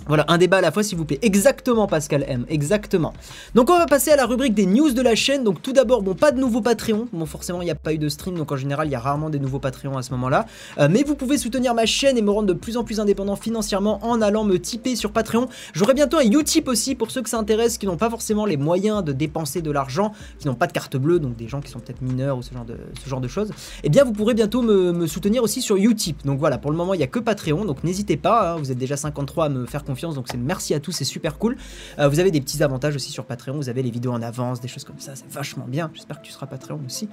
Voilà, 0.07 0.25
un 0.29 0.37
débat 0.39 0.59
à 0.59 0.61
la 0.61 0.71
fois 0.71 0.83
s'il 0.83 0.99
vous 0.99 1.05
plaît. 1.05 1.19
Exactement 1.23 1.87
Pascal 1.87 2.25
M, 2.29 2.45
exactement. 2.49 3.15
Donc 3.55 3.71
on 3.71 3.79
va 3.79 3.87
passer 3.87 4.11
à 4.11 4.17
la 4.17 4.27
rubrique 4.27 4.55
des 4.55 4.67
news 4.67 4.91
de 4.93 5.01
la 5.01 5.15
chaîne. 5.15 5.45
Donc 5.45 5.63
tout 5.63 5.73
d'abord, 5.73 6.03
bon, 6.03 6.15
pas 6.15 6.31
de 6.31 6.39
nouveaux 6.39 6.61
Patreon. 6.61 7.09
Bon, 7.13 7.27
forcément, 7.27 7.63
il 7.63 7.65
n'y 7.65 7.71
a 7.71 7.75
pas 7.75 7.95
eu 7.95 7.99
de 7.99 8.09
stream, 8.09 8.37
donc 8.37 8.53
en 8.53 8.57
général, 8.57 8.89
il 8.89 8.91
y 8.91 8.95
a 8.95 9.01
rarement 9.01 9.31
des 9.31 9.39
nouveaux 9.39 9.59
Patreons 9.61 9.97
à 9.97 10.03
ce 10.03 10.11
moment-là. 10.13 10.47
Euh, 10.79 10.89
mais 10.91 11.03
vous 11.05 11.15
pouvez 11.15 11.39
soutenir 11.39 11.75
ma 11.75 11.87
chaîne 11.87 12.19
et 12.19 12.23
me 12.23 12.31
rendre 12.31 12.49
de 12.49 12.53
plus 12.53 12.77
en 12.77 12.85
plus 12.85 13.01
indépendant 13.01 13.37
financièrement 13.37 13.99
en 14.05 14.21
allant 14.21 14.45
me 14.45 14.59
tiper 14.59 14.95
sur 14.97 15.11
Patreon. 15.11 15.49
J'aurai 15.73 15.95
bientôt 15.95 16.19
un 16.19 16.31
Utip 16.31 16.69
aussi 16.69 16.95
pour 16.95 17.11
ceux 17.11 17.23
que 17.23 17.31
ça 17.31 17.39
intéresse, 17.39 17.79
qui 17.79 17.87
n'ont 17.87 17.97
pas 17.97 18.11
forcément 18.11 18.45
les 18.45 18.57
moyens 18.57 19.03
de 19.05 19.13
dépenser 19.13 19.63
de 19.63 19.71
l'argent, 19.71 20.13
qui 20.39 20.49
n'ont 20.49 20.55
pas 20.55 20.67
de 20.67 20.73
carte 20.73 20.97
bleue, 20.97 21.19
donc 21.19 21.37
des 21.37 21.49
gens 21.49 21.61
qui 21.61 21.71
sont 21.71 21.79
peut-être 21.81 22.03
mineurs 22.03 22.37
ou 22.37 22.43
ce 22.43 22.53
genre 22.53 22.65
de, 22.65 22.77
ce 23.03 23.09
genre 23.09 23.21
de 23.21 23.29
choses. 23.29 23.51
Eh 23.85 23.89
bien, 23.89 24.05
vous 24.05 24.13
pourrez 24.13 24.35
bientôt 24.35 24.61
me, 24.63 24.93
me 24.93 25.07
soutenir 25.07 25.43
aussi 25.43 25.63
sur 25.63 25.77
Utip. 25.77 26.25
Donc 26.27 26.39
voilà, 26.39 26.59
pour 26.59 26.71
le 26.71 26.77
moment, 26.77 26.93
il 26.93 26.99
n'y 26.99 27.05
a 27.05 27.09
que 27.09 27.19
Patreon, 27.21 27.65
donc 27.65 27.85
n'hésitez 27.85 28.17
pas. 28.17 28.53
hein, 28.53 28.57
vous 28.59 28.71
êtes 28.71 28.79
déjà 28.79 28.97
53 28.97 29.47
à 29.47 29.49
me 29.49 29.65
faire 29.67 29.85
confiance, 29.85 29.94
donc 29.95 30.27
c'est 30.31 30.37
merci 30.37 30.75
à 30.75 30.81
tous, 30.81 30.93
c'est 30.93 31.05
super 31.05 31.39
cool. 31.39 31.57
Euh, 31.99 32.09
vous 32.09 32.21
avez 32.21 32.31
des 32.31 32.41
petits 32.41 32.63
avantages 32.63 32.95
aussi 32.95 33.11
sur 33.11 33.25
Patreon, 33.25 33.57
vous 33.57 33.69
avez 33.69 33.83
les 33.83 33.91
vidéos 33.91 34.13
en 34.13 34.23
avance, 34.23 34.61
des 34.61 34.69
choses 34.69 34.85
comme 34.85 34.99
ça, 34.99 35.17
c'est 35.17 35.31
vachement 35.31 35.67
bien. 35.67 35.91
J'espère 35.95 36.21
que 36.21 36.27
tu 36.27 36.33
seras 36.33 36.47
Patreon 36.47 36.81
aussi. 36.87 37.09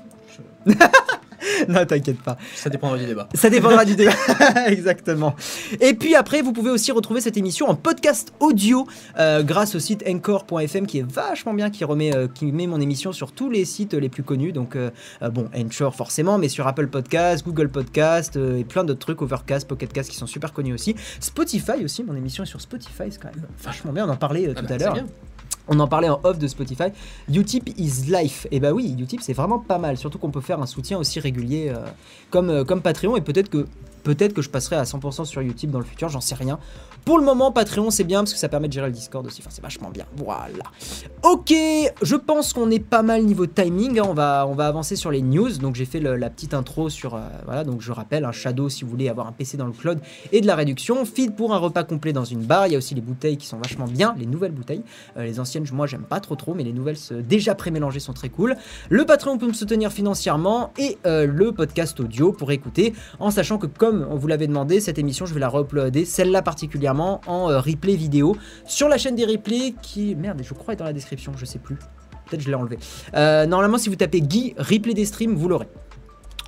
non, 1.68 1.86
t'inquiète 1.86 2.22
pas. 2.22 2.38
Ça 2.56 2.70
dépendra 2.70 2.98
du 2.98 3.06
débat. 3.06 3.28
Ça 3.34 3.50
dépendra 3.50 3.86
du 3.86 3.96
débat. 3.96 4.14
Exactement. 4.68 5.36
Et 5.80 5.94
puis 5.94 6.16
après, 6.16 6.42
vous 6.42 6.54
pouvez 6.54 6.70
aussi 6.70 6.92
retrouver 6.92 7.22
cette 7.22 7.38
émission 7.38 7.68
en 7.68 7.76
podcast 7.76 8.34
audio 8.40 8.88
euh, 9.20 9.44
grâce 9.44 9.76
au 9.76 9.80
site 9.80 10.04
encore.fm 10.08 10.88
qui 10.88 11.00
est 11.00 11.10
vachement 11.10 11.54
bien, 11.54 11.70
qui 11.70 11.84
remet, 11.84 12.16
euh, 12.16 12.28
qui 12.28 12.52
met 12.52 12.68
mon 12.68 12.80
émission 12.80 13.12
sur 13.12 13.32
tous 13.32 13.50
les 13.50 13.66
sites 13.66 13.94
les 13.94 14.10
plus 14.10 14.24
connus. 14.24 14.52
Donc 14.52 14.76
euh, 14.76 14.90
bon, 15.32 15.50
Anchor 15.56 15.96
forcément, 15.96 16.38
mais 16.38 16.50
sur 16.50 16.68
Apple 16.68 16.88
Podcast, 16.88 17.46
Google 17.46 17.70
Podcast 17.70 18.36
et 18.36 18.64
plein 18.64 18.84
d'autres 18.84 19.00
trucs, 19.00 19.22
Overcast, 19.22 19.68
Pocketcast 19.68 20.10
qui 20.10 20.18
sont 20.18 20.28
super 20.28 20.54
connus 20.54 20.74
aussi. 20.74 20.96
Spotify 21.20 21.84
aussi, 21.84 22.04
mon 22.04 22.16
émission 22.16 22.44
est 22.44 22.48
sur 22.48 22.62
Spotify, 22.62 23.06
c'est 23.10 23.22
quand 23.22 23.34
même 23.34 23.46
vachement 23.64 23.92
bien. 23.92 24.08
On 24.08 24.12
en 24.12 24.18
parlait 24.18 24.48
Ah 24.50 24.60
tout 24.60 24.66
bah, 24.68 24.76
à 24.76 24.80
c'est 24.80 24.86
l'heure. 24.86 25.06
On 25.68 25.80
en 25.80 25.88
parlait 25.88 26.10
en 26.10 26.19
off 26.24 26.38
de 26.38 26.48
Spotify. 26.48 26.86
Utip 27.31 27.69
is 27.78 28.12
life. 28.12 28.48
Et 28.52 28.60
bah 28.60 28.72
oui, 28.72 28.96
Utip 29.00 29.22
c'est 29.22 29.34
vraiment 29.34 29.60
pas 29.60 29.78
mal. 29.78 29.98
Surtout 29.98 30.18
qu'on 30.18 30.31
peut 30.31 30.42
faire 30.42 30.62
un 30.62 30.66
soutien 30.66 30.98
aussi 30.98 31.19
régulier 31.19 31.69
euh, 31.69 31.86
comme, 32.30 32.50
euh, 32.50 32.63
comme 32.63 32.81
Patreon. 32.81 33.16
Et 33.18 33.22
peut-être 33.22 33.50
que 33.50 33.68
peut-être 34.04 34.34
que 34.34 34.42
je 34.42 34.50
passerai 34.50 34.75
à 34.75 34.84
100% 34.84 35.25
sur 35.25 35.42
Utip 35.42 35.69
dans 35.69 35.80
le 35.80 35.86
futur. 35.86 36.10
J'en 36.10 36.22
sais 36.22 36.36
rien. 36.36 36.60
Pour 37.06 37.18
le 37.18 37.25
moment, 37.25 37.51
Patreon 37.51 37.89
c'est 37.89 38.03
bien 38.03 38.19
parce 38.19 38.33
que 38.33 38.39
ça 38.39 38.48
permet 38.50 38.68
de 38.68 38.74
gérer 38.74 38.88
le 38.88 38.94
Discord 38.94 39.25
aussi. 39.25 39.42
Enfin, 39.42 39.50
c'est 39.51 39.62
vachement 39.62 39.89
bien. 39.89 40.06
Voilà. 40.18 40.63
Ok, 41.24 41.53
je 42.01 42.15
pense 42.15 42.53
qu'on 42.53 42.69
est 42.71 42.80
pas 42.80 43.01
mal 43.01 43.24
niveau 43.24 43.45
timing. 43.48 44.00
hein. 44.00 44.03
On 44.07 44.13
va 44.13 44.45
on 44.48 44.53
va 44.53 44.68
avancer 44.68 44.95
sur 44.95 45.12
les 45.12 45.21
news. 45.21 45.50
Donc 45.57 45.75
j'ai 45.75 45.86
fait 45.86 46.00
la 46.00 46.30
petite 46.30 46.53
intro 46.53 46.89
sur 46.89 47.15
euh, 47.15 47.19
voilà. 47.45 47.63
Donc 47.63 47.81
je 47.81 47.92
rappelle 47.92 48.24
un 48.25 48.31
Shadow 48.31 48.69
si 48.69 48.83
vous 48.83 48.89
voulez 48.92 49.09
avoir 49.09 49.27
un 49.27 49.31
PC 49.31 49.57
dans 49.57 49.65
le 49.65 49.71
cloud 49.71 50.00
et 50.31 50.42
de 50.42 50.48
la 50.48 50.56
réduction. 50.56 51.03
Feed 51.06 51.36
pour 51.36 51.53
un 51.53 51.57
repas 51.57 51.83
complet 51.83 52.13
dans 52.13 52.25
une 52.25 52.42
barre. 52.42 52.68
Il 52.68 52.74
y 52.74 52.75
a 52.75 52.77
aussi 52.77 52.95
les 52.95 53.01
bouteilles 53.01 53.38
qui 53.38 53.48
sont 53.48 53.57
vachement 53.57 53.86
bien. 53.88 54.15
Les 54.18 54.25
nouvelles 54.25 54.51
bouteilles. 54.51 54.83
Euh, 55.18 55.24
les 55.24 55.39
anciennes, 55.39 55.65
moi, 55.74 55.88
j'aime 55.88 56.03
pas 56.03 56.19
trop 56.19 56.36
trop, 56.36 56.53
mais 56.53 56.63
les 56.63 56.74
nouvelles 56.74 56.98
se- 56.98 57.13
déjà 57.13 57.56
pré-mélangées 57.56 58.00
sont 58.00 58.13
très 58.13 58.30
cool. 58.30 58.56
Le 58.89 59.06
Patreon 59.06 59.38
peut 59.38 59.48
me 59.48 59.53
soutenir 59.53 59.92
financièrement 59.92 60.71
et 60.77 60.98
euh, 61.06 61.25
le 61.25 61.51
podcast 61.51 62.00
audio 62.00 62.31
pour 62.31 62.51
écouter, 62.51 62.94
en 63.19 63.31
sachant 63.31 63.57
que 63.57 63.68
comme 63.68 64.06
on 64.09 64.15
vous 64.15 64.27
l'avait 64.27 64.48
demandé, 64.48 64.80
cette 64.80 65.00
émission, 65.00 65.25
je 65.25 65.33
vais 65.33 65.39
la 65.39 65.50
re-uploader, 65.50 66.06
celle-là 66.06 66.42
particulièrement, 66.42 66.91
en 67.00 67.50
euh, 67.50 67.60
replay 67.60 67.96
vidéo 67.96 68.36
sur 68.66 68.88
la 68.88 68.98
chaîne 68.98 69.15
des 69.15 69.25
replays 69.25 69.74
qui, 69.82 70.15
merde, 70.15 70.42
je 70.44 70.54
crois 70.54 70.74
est 70.74 70.77
dans 70.77 70.86
la 70.86 70.94
description, 70.94 71.34
je 71.38 71.46
sais 71.46 71.60
plus. 71.60 71.75
Peut-être 72.25 72.42
je 72.42 72.50
l'ai 72.50 72.56
enlevé. 72.56 72.80
Euh, 73.13 73.46
normalement, 73.46 73.77
si 73.77 73.89
vous 73.89 73.96
tapez 73.96 74.22
Guy 74.22 74.54
replay 74.58 74.94
des 74.94 75.06
streams, 75.06 75.36
vous 75.36 75.48
l'aurez. 75.48 75.68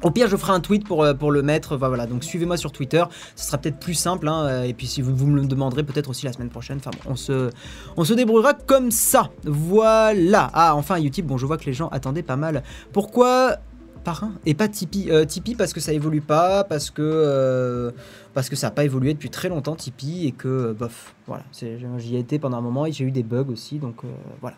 Au 0.03 0.11
pire, 0.11 0.27
je 0.27 0.35
ferai 0.35 0.51
un 0.51 0.59
tweet 0.59 0.85
pour, 0.85 1.03
euh, 1.03 1.13
pour 1.13 1.31
le 1.31 1.41
mettre. 1.41 1.77
Voilà, 1.77 2.05
donc 2.05 2.23
suivez-moi 2.23 2.57
sur 2.57 2.73
Twitter. 2.73 3.03
Ce 3.35 3.47
sera 3.47 3.57
peut-être 3.57 3.79
plus 3.79 3.93
simple. 3.93 4.27
hein, 4.27 4.63
et 4.63 4.73
puis, 4.73 4.85
si 4.85 5.01
vous, 5.01 5.25
me 5.25 5.39
le 5.39 5.47
demanderez, 5.47 5.83
peut-être 5.83 6.09
aussi 6.09 6.25
la 6.25 6.33
semaine 6.33 6.49
prochaine. 6.49 6.77
Enfin, 6.77 6.91
on 7.05 7.15
se, 7.15 7.49
on 7.95 8.03
se 8.03 8.13
débrouillera 8.13 8.53
comme 8.53 8.91
ça. 8.91 9.31
Voilà. 9.45 10.51
Ah, 10.53 10.75
enfin, 10.75 11.01
Utip. 11.01 11.25
Bon, 11.25 11.37
je 11.37 11.45
vois 11.45 11.57
que 11.57 11.65
les 11.65 11.73
gens 11.73 11.87
attendaient 11.87 12.23
pas 12.23 12.35
mal. 12.35 12.63
Pourquoi 12.91 13.59
Et 14.45 14.53
pas 14.53 14.67
Tipeee. 14.67 15.11
Euh, 15.11 15.25
Tipeee 15.25 15.55
parce 15.55 15.73
que 15.73 15.79
ça 15.79 15.93
évolue 15.93 16.21
pas, 16.21 16.63
parce 16.63 16.89
que 16.89 17.01
euh, 17.01 17.91
parce 18.33 18.49
que 18.49 18.55
ça 18.55 18.67
n'a 18.67 18.71
pas 18.71 18.83
évolué 18.83 19.13
depuis 19.13 19.29
très 19.29 19.49
longtemps 19.49 19.75
Tipeee 19.75 20.27
et 20.27 20.31
que 20.31 20.47
euh, 20.47 20.73
bof, 20.73 21.13
voilà, 21.25 21.43
j'y 21.99 22.15
ai 22.15 22.19
été 22.19 22.37
pendant 22.37 22.57
un 22.57 22.61
moment 22.61 22.85
et 22.85 22.91
j'ai 22.91 23.05
eu 23.05 23.11
des 23.11 23.23
bugs 23.23 23.45
aussi, 23.49 23.77
donc 23.79 23.95
euh, 24.03 24.07
voilà. 24.41 24.57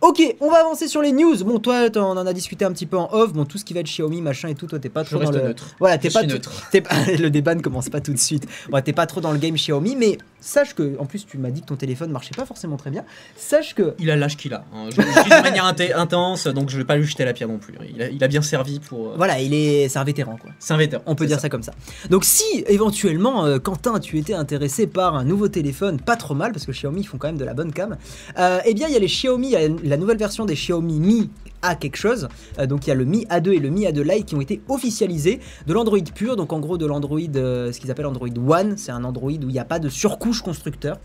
Ok, 0.00 0.20
on 0.40 0.50
va 0.50 0.58
avancer 0.58 0.88
sur 0.88 1.02
les 1.02 1.12
news. 1.12 1.36
Bon, 1.44 1.58
toi, 1.60 1.86
on 1.96 2.00
en 2.00 2.26
a 2.26 2.32
discuté 2.32 2.64
un 2.64 2.72
petit 2.72 2.86
peu 2.86 2.96
en 2.98 3.08
off. 3.12 3.32
Bon, 3.32 3.44
tout 3.44 3.58
ce 3.58 3.64
qui 3.64 3.74
va 3.74 3.80
être 3.80 3.86
Xiaomi, 3.86 4.20
machin 4.20 4.48
et 4.48 4.54
tout, 4.56 4.66
toi, 4.66 4.78
t'es 4.80 4.88
pas 4.88 5.04
Je 5.04 5.10
trop 5.10 5.22
dans 5.22 5.30
le. 5.30 5.40
neutre. 5.40 5.74
Voilà, 5.78 5.98
t'es 5.98 6.10
pas, 6.10 6.22
neutre. 6.24 6.50
le 7.18 7.28
débat 7.28 7.54
ne 7.54 7.60
commence 7.62 7.88
pas 7.88 8.00
tout 8.00 8.12
de 8.12 8.18
suite. 8.18 8.46
Ouais, 8.72 8.82
t'es 8.82 8.92
pas 8.92 9.06
trop 9.06 9.20
dans 9.20 9.30
le 9.32 9.38
game 9.38 9.54
Xiaomi, 9.54 9.94
mais 9.94 10.18
sache 10.40 10.74
que, 10.74 10.96
en 10.98 11.06
plus, 11.06 11.26
tu 11.26 11.38
m'as 11.38 11.50
dit 11.50 11.60
que 11.60 11.66
ton 11.66 11.76
téléphone 11.76 12.10
marchait 12.10 12.34
pas 12.34 12.44
forcément 12.46 12.76
très 12.76 12.90
bien. 12.90 13.04
Sache 13.36 13.74
que 13.74 13.94
Il 14.00 14.10
a 14.10 14.16
l'âge 14.16 14.36
qu'il 14.36 14.52
a. 14.54 14.64
hein. 14.74 14.88
Je 14.90 14.96
de 15.00 15.42
manière 15.42 15.64
intense, 15.96 16.46
donc 16.48 16.70
je 16.70 16.78
vais 16.78 16.84
pas 16.84 16.96
lui 16.96 17.04
jeter 17.06 17.24
la 17.24 17.32
pierre 17.34 17.48
non 17.48 17.58
plus. 17.58 17.74
Il 17.94 18.02
a, 18.02 18.08
il 18.08 18.24
a 18.24 18.28
bien 18.28 18.42
servi 18.42 18.80
pour. 18.80 19.10
euh, 19.10 19.14
voilà, 19.16 19.40
il 19.40 19.54
est, 19.54 19.88
c'est 19.88 19.98
un 19.98 20.04
vétéran 20.04 20.36
quoi. 20.40 20.50
C'est 20.58 20.74
un 20.74 20.76
vétéran. 20.76 21.02
On 21.06 21.14
peut 21.14 21.26
dire 21.26 21.38
ça. 21.38 21.48
comme 21.48 21.62
ça. 21.62 21.72
Donc 22.10 22.24
si 22.24 22.64
éventuellement 22.66 23.44
euh, 23.44 23.58
Quentin 23.58 23.98
tu 24.00 24.18
étais 24.18 24.34
intéressé 24.34 24.86
par 24.86 25.14
un 25.16 25.24
nouveau 25.24 25.48
téléphone, 25.48 25.98
pas 26.04 26.16
trop 26.16 26.34
mal 26.34 26.52
parce 26.52 26.66
que 26.66 26.72
Xiaomi 26.72 27.04
font 27.04 27.18
quand 27.18 27.28
même 27.28 27.38
de 27.38 27.44
la 27.44 27.54
bonne 27.54 27.72
cam. 27.72 27.96
euh, 28.38 28.60
eh 28.64 28.74
bien 28.74 28.88
il 28.88 28.92
y 28.94 28.96
a 28.96 29.00
les 29.00 29.06
Xiaomi, 29.06 29.54
la 29.84 29.96
nouvelle 29.96 30.18
version 30.18 30.44
des 30.44 30.54
Xiaomi 30.54 31.00
Mi 31.00 31.30
A 31.62 31.74
quelque 31.74 31.96
chose. 31.96 32.28
Euh, 32.58 32.66
donc 32.66 32.86
il 32.86 32.88
y 32.88 32.92
a 32.92 32.94
le 32.94 33.04
Mi 33.04 33.26
A2 33.26 33.52
et 33.52 33.58
le 33.58 33.68
Mi 33.68 33.84
A2 33.84 34.00
Lite 34.00 34.26
qui 34.26 34.34
ont 34.34 34.40
été 34.40 34.62
officialisés 34.68 35.40
de 35.66 35.72
l'Android 35.74 35.98
pur, 36.14 36.36
donc 36.36 36.52
en 36.54 36.60
gros 36.60 36.78
de 36.78 36.86
l'Android, 36.86 37.20
euh, 37.36 37.70
ce 37.70 37.78
qu'ils 37.78 37.90
appellent 37.90 38.06
Android 38.06 38.28
One. 38.48 38.78
C'est 38.78 38.92
un 38.92 39.04
Android 39.04 39.30
où 39.30 39.48
il 39.48 39.52
n'y 39.52 39.58
a 39.58 39.64
pas 39.66 39.78
de 39.78 39.90
surcouche 39.90 40.40
constructeur. 40.40 40.98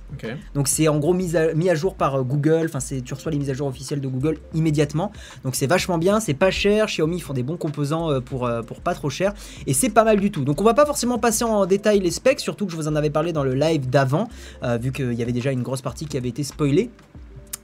Donc 0.54 0.70
c'est 0.70 0.88
en 0.88 0.98
gros 1.00 1.14
mis 1.14 1.36
à, 1.36 1.54
mis 1.54 1.70
à 1.70 1.76
jour 1.76 1.96
par 1.96 2.16
euh, 2.16 2.24
Google, 2.24 2.66
enfin 2.66 2.80
c'est 2.80 3.02
tu 3.02 3.14
reçois 3.14 3.32
les 3.32 3.38
mises 3.38 3.50
à 3.50 3.54
jour 3.54 3.68
officielles 3.68 4.00
de 4.00 4.08
Google 4.08 4.38
immédiatement. 4.54 5.12
Donc 5.44 5.56
c'est 5.56 5.68
vachement 5.68 5.98
bien, 5.98 6.22
c'est 6.22 6.34
pas 6.34 6.52
cher, 6.52 6.86
Xiaomi 6.86 7.20
font 7.20 7.34
des 7.34 7.44
bons 7.44 7.58
composants 7.58 8.22
pour, 8.22 8.50
pour 8.66 8.80
pas 8.80 8.94
trop 8.94 9.10
cher 9.10 9.34
et 9.68 9.74
c'est 9.74 9.90
pas 9.90 10.04
mal 10.04 10.20
du 10.20 10.32
tout. 10.32 10.46
Donc 10.46 10.62
on 10.62 10.64
va 10.64 10.74
pas 10.74 10.86
forcément 10.86 11.20
passer 11.20 11.44
en 11.44 11.66
détail 11.66 12.00
les 12.00 12.12
specs, 12.12 12.40
surtout 12.40 12.66
que 12.66 12.72
je 12.72 12.78
vous 12.78 12.88
en 12.88 12.96
avais 12.96 13.10
parlé 13.10 13.34
dans 13.34 13.44
le 13.44 13.54
live 13.54 13.90
d'avant, 13.90 14.30
vu 14.80 14.92
qu'il 14.92 15.14
y 15.14 15.22
avait 15.22 15.34
déjà 15.34 15.52
une 15.52 15.64
grosse 15.64 15.82
partie 15.82 16.06
qui 16.06 16.18
avait 16.18 16.30
été 16.30 16.44
spoilée. 16.44 16.90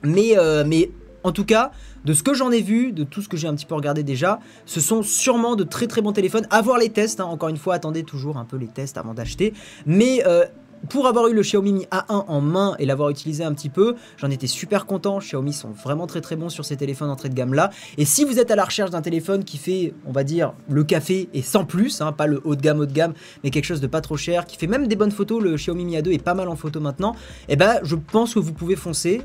Mais, 0.03 0.35
mais 0.65 0.89
en 1.23 1.31
tout 1.31 1.45
cas, 1.45 1.71
de 2.05 2.13
ce 2.13 2.23
que 2.23 2.33
j'en 2.33 2.51
ai 2.51 2.61
vu, 2.61 2.91
de 2.91 3.03
tout 3.03 3.21
ce 3.21 3.29
que 3.29 3.37
j'ai 3.37 3.47
un 3.47 3.55
petit 3.55 3.65
peu 3.65 3.75
regardé 3.75 4.03
déjà, 4.03 4.39
ce 4.65 4.79
sont 4.79 5.03
sûrement 5.03 5.55
de 5.55 5.63
très 5.63 5.87
très 5.87 6.01
bons 6.01 6.13
téléphones. 6.13 6.47
À 6.49 6.61
voir 6.61 6.77
les 6.77 6.89
tests, 6.89 7.19
hein. 7.19 7.25
encore 7.25 7.49
une 7.49 7.57
fois, 7.57 7.75
attendez 7.75 8.03
toujours 8.03 8.37
un 8.37 8.45
peu 8.45 8.57
les 8.57 8.67
tests 8.67 8.97
avant 8.97 9.13
d'acheter. 9.13 9.53
Mais 9.85 10.23
euh, 10.25 10.45
pour 10.89 11.07
avoir 11.07 11.27
eu 11.27 11.33
le 11.33 11.41
Xiaomi 11.41 11.73
Mi 11.73 11.85
A1 11.91 12.25
en 12.27 12.41
main 12.41 12.75
et 12.79 12.85
l'avoir 12.85 13.09
utilisé 13.09 13.43
un 13.43 13.53
petit 13.53 13.69
peu, 13.69 13.95
j'en 14.17 14.29
étais 14.29 14.47
super 14.47 14.85
content. 14.85 15.19
Xiaomi 15.19 15.53
sont 15.53 15.69
vraiment 15.69 16.07
très 16.07 16.21
très 16.21 16.35
bons 16.35 16.49
sur 16.49 16.65
ces 16.65 16.75
téléphones 16.75 17.09
entrée 17.09 17.29
de 17.29 17.35
gamme 17.35 17.53
là. 17.53 17.69
Et 17.97 18.05
si 18.05 18.25
vous 18.25 18.39
êtes 18.39 18.51
à 18.51 18.55
la 18.55 18.65
recherche 18.65 18.89
d'un 18.89 19.01
téléphone 19.01 19.43
qui 19.43 19.57
fait, 19.57 19.93
on 20.05 20.11
va 20.11 20.23
dire, 20.23 20.53
le 20.69 20.83
café 20.83 21.29
et 21.33 21.41
sans 21.41 21.65
plus, 21.65 22.01
hein, 22.01 22.11
pas 22.11 22.27
le 22.27 22.41
haut 22.43 22.55
de 22.55 22.61
gamme 22.61 22.79
haut 22.79 22.85
de 22.85 22.93
gamme, 22.93 23.13
mais 23.43 23.51
quelque 23.51 23.65
chose 23.65 23.81
de 23.81 23.87
pas 23.87 24.01
trop 24.01 24.17
cher, 24.17 24.45
qui 24.45 24.57
fait 24.57 24.67
même 24.67 24.87
des 24.87 24.95
bonnes 24.95 25.11
photos, 25.11 25.41
le 25.41 25.55
Xiaomi 25.55 25.85
Mi 25.85 25.97
A2 25.97 26.13
est 26.13 26.23
pas 26.23 26.33
mal 26.33 26.49
en 26.49 26.55
photo 26.55 26.79
maintenant, 26.79 27.15
et 27.47 27.55
ben 27.55 27.79
je 27.83 27.95
pense 27.95 28.33
que 28.33 28.39
vous 28.39 28.53
pouvez 28.53 28.75
foncer. 28.75 29.21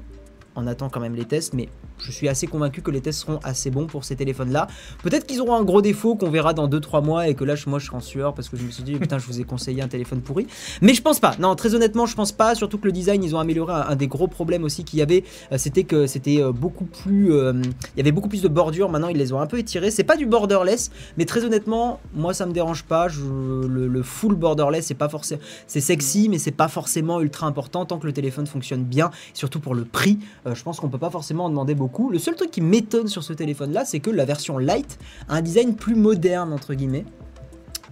On 0.57 0.67
attend 0.67 0.89
quand 0.89 1.01
même 1.01 1.15
les 1.15 1.25
tests, 1.25 1.53
mais 1.55 1.69
je 1.99 2.11
suis 2.11 2.29
assez 2.29 2.47
convaincu 2.47 2.81
que 2.83 2.91
les 2.91 3.01
tests 3.01 3.21
seront 3.21 3.39
assez 3.45 3.71
bons 3.71 3.87
pour 3.87 4.05
ces 4.05 4.17
téléphones-là. 4.17 4.67
Peut-être 5.03 5.27
qu'ils 5.27 5.41
auront 5.41 5.55
un 5.55 5.65
gros 5.65 5.83
défaut 5.83 6.15
qu'on 6.15 6.31
verra 6.31 6.55
dans 6.55 6.69
2-3 6.69 7.05
mois 7.05 7.29
et 7.29 7.35
que 7.35 7.45
là, 7.45 7.55
moi, 7.67 7.79
je 7.79 7.87
serai 7.87 7.97
en 7.97 8.01
sueur 8.01 8.35
parce 8.35 8.49
que 8.49 8.57
je 8.57 8.63
me 8.65 8.71
suis 8.71 8.83
dit, 8.83 8.95
putain, 8.99 9.19
je 9.19 9.27
vous 9.27 9.41
ai 9.41 9.45
conseillé 9.45 9.83
un 9.83 9.89
téléphone 9.89 10.21
pourri. 10.21 10.47
Mais 10.83 10.95
je 10.95 11.03
pense 11.03 11.21
pas. 11.21 11.35
Non, 11.39 11.55
très 11.57 11.75
honnêtement, 11.75 12.07
je 12.07 12.15
pense 12.15 12.33
pas. 12.33 12.55
Surtout 12.55 12.79
que 12.79 12.87
le 12.87 12.93
design, 12.93 13.23
ils 13.23 13.35
ont 13.37 13.39
amélioré 13.39 13.73
un, 13.75 13.97
des 13.97 14.07
gros 14.09 14.29
problèmes 14.29 14.65
aussi 14.65 14.85
qu'il 14.85 14.99
y 14.99 15.03
avait. 15.03 15.25
euh, 15.53 15.59
C'était 15.59 15.85
que 15.85 16.07
c'était 16.07 16.41
euh, 16.43 16.53
beaucoup 16.53 16.85
plus. 16.87 17.33
euh, 17.33 17.53
Il 17.95 17.99
y 17.99 18.01
avait 18.01 18.13
beaucoup 18.13 18.29
plus 18.29 18.43
de 18.43 18.49
bordures. 18.49 18.89
Maintenant, 18.91 19.09
ils 19.09 19.17
les 19.19 19.33
ont 19.33 19.41
un 19.41 19.47
peu 19.47 19.59
étirées. 19.59 19.91
C'est 19.91 20.05
pas 20.05 20.17
du 20.17 20.27
borderless, 20.27 20.91
mais 21.19 21.25
très 21.27 21.45
honnêtement, 21.45 22.01
moi, 22.15 22.33
ça 22.35 22.47
me 22.47 22.53
dérange 22.53 22.85
pas. 22.85 23.09
Je- 23.09 23.21
le, 23.23 23.89
le 23.89 24.03
full 24.03 24.35
borderless, 24.35 24.87
c'est 24.87 24.95
pas 24.95 25.09
forcément. 25.09 25.41
C'est 25.67 25.81
sexy, 25.81 26.29
mais 26.29 26.39
c'est 26.39 26.51
pas 26.51 26.69
forcément 26.69 27.21
ultra 27.21 27.47
important 27.47 27.85
tant 27.85 27.99
que 27.99 28.07
le 28.07 28.13
téléphone 28.13 28.47
fonctionne 28.47 28.85
bien. 28.85 29.11
Surtout 29.35 29.61
pour 29.61 29.75
le 29.75 29.85
prix, 29.85 30.19
euh, 30.47 30.55
je 30.55 30.63
pense 30.63 30.81
qu'on 30.81 30.89
peut 30.89 30.99
pas 30.99 31.11
forcément 31.11 31.47
en 31.47 31.51
demander 31.51 31.75
beaucoup. 31.75 32.11
Le 32.11 32.19
seul 32.19 32.35
truc 32.35 32.51
qui 32.51 32.61
m'étonne 32.61 33.09
sur 33.09 33.23
ce 33.23 33.33
téléphone-là, 33.33 33.85
c'est 33.85 34.01
que 34.01 34.11
la 34.11 34.25
version 34.25 34.59
Lite 34.59 34.99
a 35.29 35.37
un 35.37 35.43
design 35.43 35.75
plus 35.75 35.95
moderne 35.95 36.53
entre 36.53 36.75
guillemets 36.75 37.05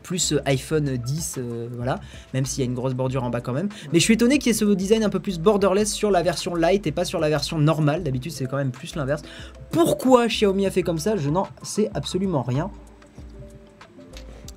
plus 0.04 0.32
euh, 0.32 0.42
iPhone 0.44 0.96
10, 0.96 1.36
euh, 1.38 1.68
voilà, 1.74 1.98
même 2.32 2.44
s'il 2.44 2.62
y 2.62 2.62
a 2.62 2.66
une 2.66 2.74
grosse 2.74 2.94
bordure 2.94 3.24
en 3.24 3.30
bas 3.30 3.40
quand 3.40 3.52
même. 3.54 3.68
Mais 3.92 3.98
je 3.98 4.04
suis 4.04 4.14
étonné 4.14 4.38
qu'il 4.38 4.48
y 4.48 4.50
ait 4.50 4.58
ce 4.58 4.64
design 4.66 5.02
un 5.02 5.08
peu 5.08 5.18
plus 5.18 5.40
borderless 5.40 5.92
sur 5.92 6.12
la 6.12 6.22
version 6.22 6.54
light 6.54 6.86
et 6.86 6.92
pas 6.92 7.04
sur 7.04 7.18
la 7.18 7.28
version 7.28 7.58
normale. 7.58 8.04
D'habitude, 8.04 8.30
c'est 8.30 8.46
quand 8.46 8.58
même 8.58 8.70
plus 8.70 8.94
l'inverse. 8.94 9.22
Pourquoi 9.72 10.28
Xiaomi 10.28 10.66
a 10.66 10.70
fait 10.70 10.82
comme 10.82 10.98
ça? 10.98 11.16
Je 11.16 11.30
n'en 11.30 11.48
sais 11.62 11.90
absolument 11.94 12.42
rien. 12.42 12.70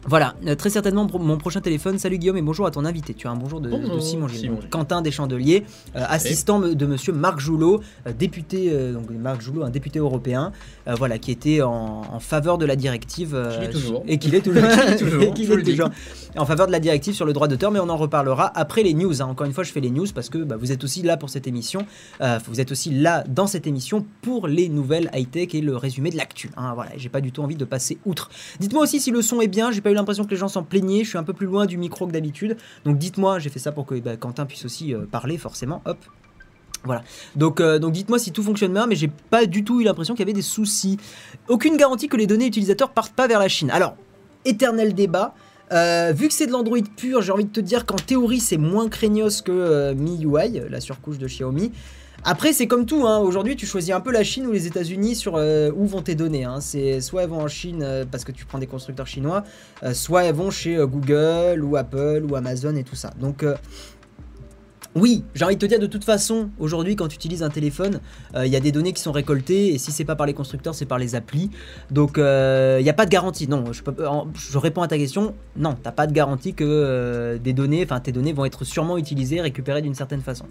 Voilà, 0.10 0.36
euh, 0.46 0.56
très 0.56 0.70
certainement 0.70 1.06
mon 1.20 1.38
prochain 1.38 1.60
téléphone. 1.60 2.00
Salut 2.00 2.18
Guillaume 2.18 2.38
et 2.38 2.42
bonjour 2.42 2.66
à 2.66 2.72
ton 2.72 2.86
invité. 2.86 3.14
Tu 3.14 3.28
as 3.28 3.32
un 3.32 3.36
bonjour 3.36 3.60
de, 3.60 3.70
Bonjour, 3.70 3.96
de 3.96 4.00
Simon 4.00 4.30
Gilles. 4.30 4.40
Simon 4.40 4.54
Donc, 4.54 4.62
Gilles. 4.62 4.70
Quentin 4.70 5.02
Deschandelier, 5.02 5.66
euh, 5.98 6.04
assistant 6.08 6.62
de 6.62 6.86
monsieur 6.86 7.12
Marc 7.12 7.42
Joulot, 7.42 7.82
euh, 8.08 8.14
député, 8.18 8.70
euh, 8.72 8.94
donc 8.94 9.10
Marc 9.10 9.42
Joulot, 9.42 9.64
un 9.64 9.70
député 9.70 10.00
européen, 10.00 10.54
voilà, 10.98 11.18
qui 11.18 11.32
était 11.32 11.62
en, 11.62 12.04
en 12.10 12.20
faveur 12.22 12.58
de 12.58 12.66
la 12.66 12.78
directive. 12.78 13.36
Et 13.36 13.58
qu'il 13.58 13.64
est 13.66 13.70
toujours. 13.72 14.04
Et 14.08 14.18
qu'il 14.18 14.36
est 14.36 14.42
toujours 15.66 15.90
en 16.38 16.46
faveur 16.46 16.68
de 16.68 16.72
la 16.72 16.80
directive 16.80 17.14
sur 17.14 17.26
le 17.26 17.34
droit 17.34 17.50
d'auteur, 17.50 17.72
mais 17.72 17.80
on 17.80 17.90
en 17.90 17.98
reparlera 17.98 18.50
après 18.58 18.84
les 18.84 18.94
news. 18.94 19.22
hein. 19.22 19.26
Encore 19.26 19.46
une 19.48 19.54
fois, 19.54 19.66
je 19.66 19.74
fais 19.74 19.82
les 19.82 19.90
news 19.90 20.06
parce 20.16 20.30
que 20.30 20.38
bah, 20.38 20.56
vous 20.56 20.72
êtes 20.72 20.86
aussi 20.86 21.02
là 21.02 21.18
pour 21.18 21.30
cette 21.30 21.48
émission. 21.48 21.86
Vous 22.48 22.62
êtes 22.62 22.72
aussi 22.72 22.92
là 22.92 23.26
dans 23.28 23.48
cette 23.48 23.68
émission 23.68 24.06
pour 24.22 24.48
les 24.48 24.70
nouvelles 24.70 25.10
high-tech 25.14 25.54
et 25.54 25.60
le 25.62 25.76
résumé 25.76 26.12
de 26.12 26.16
l'actu. 26.18 26.50
hein. 26.56 26.72
voilà, 26.76 26.92
j'ai 26.96 27.10
pas 27.10 27.20
du 27.20 27.34
tout 27.34 27.42
envie 27.42 27.56
de 27.56 27.66
passer 27.66 27.98
outre. 28.06 28.30
Dites-moi 28.62 28.84
aussi 28.84 29.02
si 29.02 29.12
le 29.12 29.22
son 29.22 29.42
est 29.42 29.48
bien. 29.48 29.72
J'ai 29.72 29.82
pas 29.82 29.92
eu 29.92 29.97
l'impression 29.98 30.24
que 30.24 30.30
les 30.30 30.38
gens 30.38 30.48
s'en 30.48 30.64
plaignaient. 30.64 31.04
Je 31.04 31.10
suis 31.10 31.18
un 31.18 31.24
peu 31.24 31.34
plus 31.34 31.48
loin 31.48 31.66
du 31.66 31.78
micro 31.78 32.08
que 32.08 32.12
d'habitude. 32.12 32.58
Donc 32.86 32.98
dites-moi, 32.98 33.40
j'ai 33.40 33.50
fait 33.50 33.60
ça 33.60 33.72
pour 33.72 33.86
que 33.86 33.96
bah, 33.96 34.18
Quentin 34.18 34.46
puisse 34.46 34.66
aussi 34.66 34.94
euh, 34.94 35.06
parler, 35.10 35.38
forcément. 35.38 35.82
Hop. 35.86 35.98
Voilà. 36.84 37.04
Donc, 37.36 37.60
euh, 37.60 37.80
donc 37.80 37.92
dites-moi 37.92 38.20
si 38.20 38.32
tout 38.32 38.44
fonctionne 38.44 38.74
bien, 38.74 38.88
mais 38.88 38.96
j'ai 38.96 39.08
pas 39.08 39.46
du 39.46 39.64
tout 39.64 39.82
eu 39.82 39.84
l'impression 39.84 40.14
qu'il 40.14 40.22
y 40.22 40.28
avait 40.28 40.34
des 40.34 40.42
soucis. 40.42 40.98
Aucune 41.48 41.76
garantie 41.76 42.08
que 42.08 42.18
les 42.18 42.28
données 42.28 42.48
utilisateurs 42.48 42.92
partent 42.92 43.14
pas 43.14 43.28
vers 43.28 43.40
la 43.40 43.48
Chine. 43.48 43.72
Alors, 43.72 43.96
éternel 44.46 44.94
débat. 44.94 45.34
Euh, 45.74 46.14
vu 46.16 46.30
que 46.30 46.34
c'est 46.34 46.48
de 46.48 46.52
l'Android 46.54 46.80
pur, 46.96 47.22
j'ai 47.22 47.34
envie 47.34 47.44
de 47.44 47.52
te 47.52 47.60
dire 47.60 47.86
qu'en 47.86 47.98
théorie 47.98 48.40
c'est 48.40 48.56
moins 48.56 48.88
craignos 48.88 49.42
que 49.42 49.92
MIUI, 49.94 50.62
la 50.70 50.80
surcouche 50.80 51.18
de 51.18 51.28
Xiaomi. 51.28 51.74
Après, 52.30 52.52
c'est 52.52 52.68
comme 52.68 52.86
tout, 52.86 53.08
hein. 53.08 53.20
aujourd'hui 53.20 53.56
tu 53.56 53.66
choisis 53.66 53.94
un 53.94 54.02
peu 54.02 54.12
la 54.12 54.22
Chine 54.22 54.46
ou 54.48 54.52
les 54.52 54.68
États-Unis 54.68 55.16
sur 55.16 55.38
euh, 55.38 55.72
où 55.74 55.86
vont 55.86 56.02
tes 56.02 56.14
données. 56.14 56.44
hein. 56.44 56.60
C'est 56.60 57.00
soit 57.00 57.24
elles 57.24 57.30
vont 57.30 57.40
en 57.40 57.48
Chine 57.48 57.80
euh, 57.82 58.04
parce 58.04 58.26
que 58.26 58.34
tu 58.34 58.44
prends 58.44 58.60
des 58.60 58.68
constructeurs 58.68 59.08
chinois, 59.08 59.46
euh, 59.84 59.94
soit 59.94 60.26
elles 60.26 60.36
vont 60.36 60.52
chez 60.52 60.76
Google 60.76 61.64
ou 61.64 61.78
Apple 61.78 62.26
ou 62.30 62.36
Amazon 62.36 62.76
et 62.76 62.84
tout 62.84 62.98
ça. 62.98 63.12
Donc, 63.18 63.46
oui, 64.94 65.24
j'ai 65.36 65.46
envie 65.46 65.56
de 65.56 65.62
te 65.62 65.66
dire 65.68 65.80
de 65.80 65.88
toute 65.88 66.04
façon, 66.04 66.50
aujourd'hui 66.60 66.98
quand 66.98 67.08
tu 67.08 67.16
utilises 67.16 67.44
un 67.44 67.50
téléphone, 67.50 68.02
il 68.36 68.48
y 68.48 68.56
a 68.56 68.60
des 68.60 68.72
données 68.72 68.94
qui 68.94 69.02
sont 69.02 69.12
récoltées 69.12 69.74
et 69.74 69.78
si 69.78 69.92
c'est 69.92 70.06
pas 70.06 70.16
par 70.16 70.26
les 70.26 70.34
constructeurs, 70.34 70.76
c'est 70.76 70.88
par 70.88 70.98
les 70.98 71.16
applis. 71.16 71.52
Donc 71.92 72.18
il 72.18 72.84
n'y 72.84 72.90
a 72.90 72.94
pas 72.94 73.06
de 73.06 73.12
garantie. 73.12 73.48
Non, 73.48 73.64
je, 73.72 74.58
réponds 74.58 74.82
à 74.82 74.88
ta 74.88 74.98
question. 74.98 75.36
Non, 75.56 75.78
t'as 75.82 75.92
pas 75.92 76.08
de 76.08 76.14
garantie 76.14 76.54
que 76.56 77.38
des 77.42 77.54
données, 77.54 77.84
enfin 77.84 78.00
tes 78.00 78.12
données 78.12 78.34
vont 78.34 78.46
être 78.46 78.66
sûrement 78.66 78.98
utilisées, 78.98 79.40
récupérées 79.40 79.84
d'une 79.84 79.96
certaine 79.96 80.22
façon. 80.22 80.46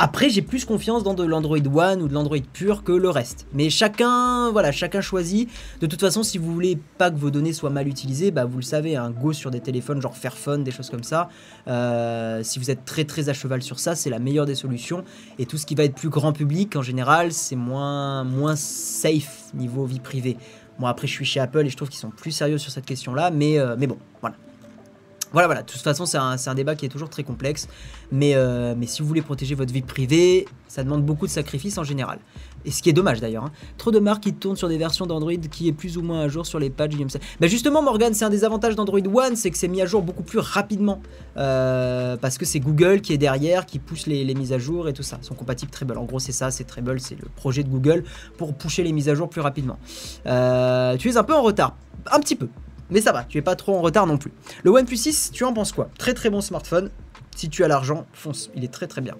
Après, 0.00 0.30
j'ai 0.30 0.42
plus 0.42 0.64
confiance 0.64 1.02
dans 1.02 1.14
de 1.14 1.24
l'Android 1.24 1.58
One 1.58 2.02
ou 2.02 2.08
de 2.08 2.14
l'Android 2.14 2.38
pur 2.52 2.84
que 2.84 2.92
le 2.92 3.10
reste. 3.10 3.48
Mais 3.52 3.68
chacun, 3.68 4.48
voilà, 4.52 4.70
chacun 4.70 5.00
choisit. 5.00 5.50
De 5.80 5.86
toute 5.86 5.98
façon, 5.98 6.22
si 6.22 6.38
vous 6.38 6.52
voulez 6.52 6.78
pas 6.98 7.10
que 7.10 7.16
vos 7.16 7.30
données 7.30 7.52
soient 7.52 7.70
mal 7.70 7.88
utilisées, 7.88 8.30
bah 8.30 8.44
vous 8.44 8.58
le 8.58 8.62
savez, 8.62 8.94
un 8.94 9.10
go 9.10 9.32
sur 9.32 9.50
des 9.50 9.58
téléphones 9.58 10.00
genre 10.00 10.16
Fairphone, 10.16 10.62
des 10.62 10.70
choses 10.70 10.88
comme 10.88 11.02
ça. 11.02 11.28
Euh, 11.66 12.44
si 12.44 12.60
vous 12.60 12.70
êtes 12.70 12.84
très 12.84 13.06
très 13.06 13.28
à 13.28 13.32
cheval 13.32 13.60
sur 13.60 13.80
ça, 13.80 13.96
c'est 13.96 14.08
la 14.08 14.20
meilleure 14.20 14.46
des 14.46 14.54
solutions. 14.54 15.02
Et 15.40 15.46
tout 15.46 15.58
ce 15.58 15.66
qui 15.66 15.74
va 15.74 15.82
être 15.82 15.96
plus 15.96 16.10
grand 16.10 16.32
public, 16.32 16.76
en 16.76 16.82
général, 16.82 17.32
c'est 17.32 17.56
moins, 17.56 18.22
moins 18.22 18.54
safe 18.54 19.52
niveau 19.54 19.84
vie 19.84 19.98
privée. 19.98 20.36
Moi, 20.78 20.90
après, 20.90 21.08
je 21.08 21.12
suis 21.12 21.24
chez 21.24 21.40
Apple 21.40 21.66
et 21.66 21.70
je 21.70 21.76
trouve 21.76 21.88
qu'ils 21.88 21.98
sont 21.98 22.10
plus 22.10 22.30
sérieux 22.30 22.58
sur 22.58 22.70
cette 22.70 22.86
question-là, 22.86 23.32
mais, 23.32 23.58
euh, 23.58 23.74
mais 23.76 23.88
bon, 23.88 23.98
voilà. 24.20 24.36
Voilà, 25.32 25.46
voilà, 25.46 25.62
de 25.62 25.66
toute 25.70 25.80
façon, 25.80 26.06
c'est 26.06 26.18
un, 26.18 26.36
un 26.44 26.54
débat 26.54 26.74
qui 26.74 26.86
est 26.86 26.88
toujours 26.88 27.10
très 27.10 27.22
complexe. 27.22 27.68
Mais, 28.10 28.32
euh, 28.34 28.74
mais 28.76 28.86
si 28.86 29.02
vous 29.02 29.08
voulez 29.08 29.22
protéger 29.22 29.54
votre 29.54 29.72
vie 29.72 29.82
privée, 29.82 30.46
ça 30.68 30.82
demande 30.82 31.04
beaucoup 31.04 31.26
de 31.26 31.30
sacrifices 31.30 31.76
en 31.78 31.84
général. 31.84 32.18
Et 32.64 32.70
ce 32.70 32.82
qui 32.82 32.90
est 32.90 32.92
dommage 32.92 33.20
d'ailleurs. 33.20 33.44
hein. 33.44 33.52
Trop 33.76 33.90
de 33.90 33.98
marques 33.98 34.24
qui 34.24 34.32
tournent 34.34 34.56
sur 34.56 34.68
des 34.68 34.78
versions 34.78 35.06
d'Android 35.06 35.32
qui 35.50 35.68
est 35.68 35.72
plus 35.72 35.96
ou 35.96 36.02
moins 36.02 36.22
à 36.22 36.28
jour 36.28 36.44
sur 36.46 36.58
les 36.58 36.70
patchs. 36.70 36.96
Bah 37.40 37.46
justement, 37.46 37.82
Morgan, 37.82 38.12
c'est 38.14 38.24
un 38.24 38.30
des 38.30 38.44
avantages 38.44 38.74
d'Android 38.74 39.00
One, 39.00 39.36
c'est 39.36 39.50
que 39.50 39.56
c'est 39.58 39.68
mis 39.68 39.80
à 39.80 39.86
jour 39.86 40.02
beaucoup 40.02 40.22
plus 40.22 40.38
rapidement. 40.40 41.00
Euh, 41.36 42.16
parce 42.16 42.36
que 42.36 42.44
c'est 42.44 42.60
Google 42.60 43.00
qui 43.00 43.12
est 43.12 43.18
derrière, 43.18 43.64
qui 43.66 43.78
pousse 43.78 44.06
les, 44.06 44.24
les 44.24 44.34
mises 44.34 44.52
à 44.52 44.58
jour 44.58 44.88
et 44.88 44.92
tout 44.92 45.02
ça. 45.02 45.18
Ils 45.22 45.26
sont 45.26 45.34
compatibles 45.34 45.70
Treble. 45.70 45.96
En 45.98 46.04
gros, 46.04 46.18
c'est 46.18 46.32
ça, 46.32 46.50
c'est 46.50 46.64
Treble, 46.64 46.98
c'est 47.00 47.14
le 47.14 47.28
projet 47.36 47.62
de 47.62 47.68
Google 47.68 48.04
pour 48.36 48.54
pousser 48.54 48.82
les 48.82 48.92
mises 48.92 49.08
à 49.08 49.14
jour 49.14 49.28
plus 49.28 49.40
rapidement. 49.40 49.78
Euh, 50.26 50.96
tu 50.96 51.10
es 51.10 51.16
un 51.16 51.24
peu 51.24 51.34
en 51.34 51.42
retard. 51.42 51.76
Un 52.10 52.20
petit 52.20 52.36
peu. 52.36 52.48
Mais 52.90 53.00
ça 53.00 53.12
va, 53.12 53.24
tu 53.24 53.38
es 53.38 53.42
pas 53.42 53.56
trop 53.56 53.76
en 53.76 53.82
retard 53.82 54.06
non 54.06 54.16
plus. 54.16 54.32
Le 54.62 54.70
OnePlus 54.70 54.96
6, 54.96 55.30
tu 55.32 55.44
en 55.44 55.52
penses 55.52 55.72
quoi? 55.72 55.90
Très 55.98 56.14
très 56.14 56.30
bon 56.30 56.40
smartphone. 56.40 56.90
Si 57.38 57.48
tu 57.48 57.62
as 57.62 57.68
l'argent, 57.68 58.04
fonce, 58.14 58.50
il 58.56 58.64
est 58.64 58.72
très 58.72 58.88
très 58.88 59.00
bien. 59.00 59.14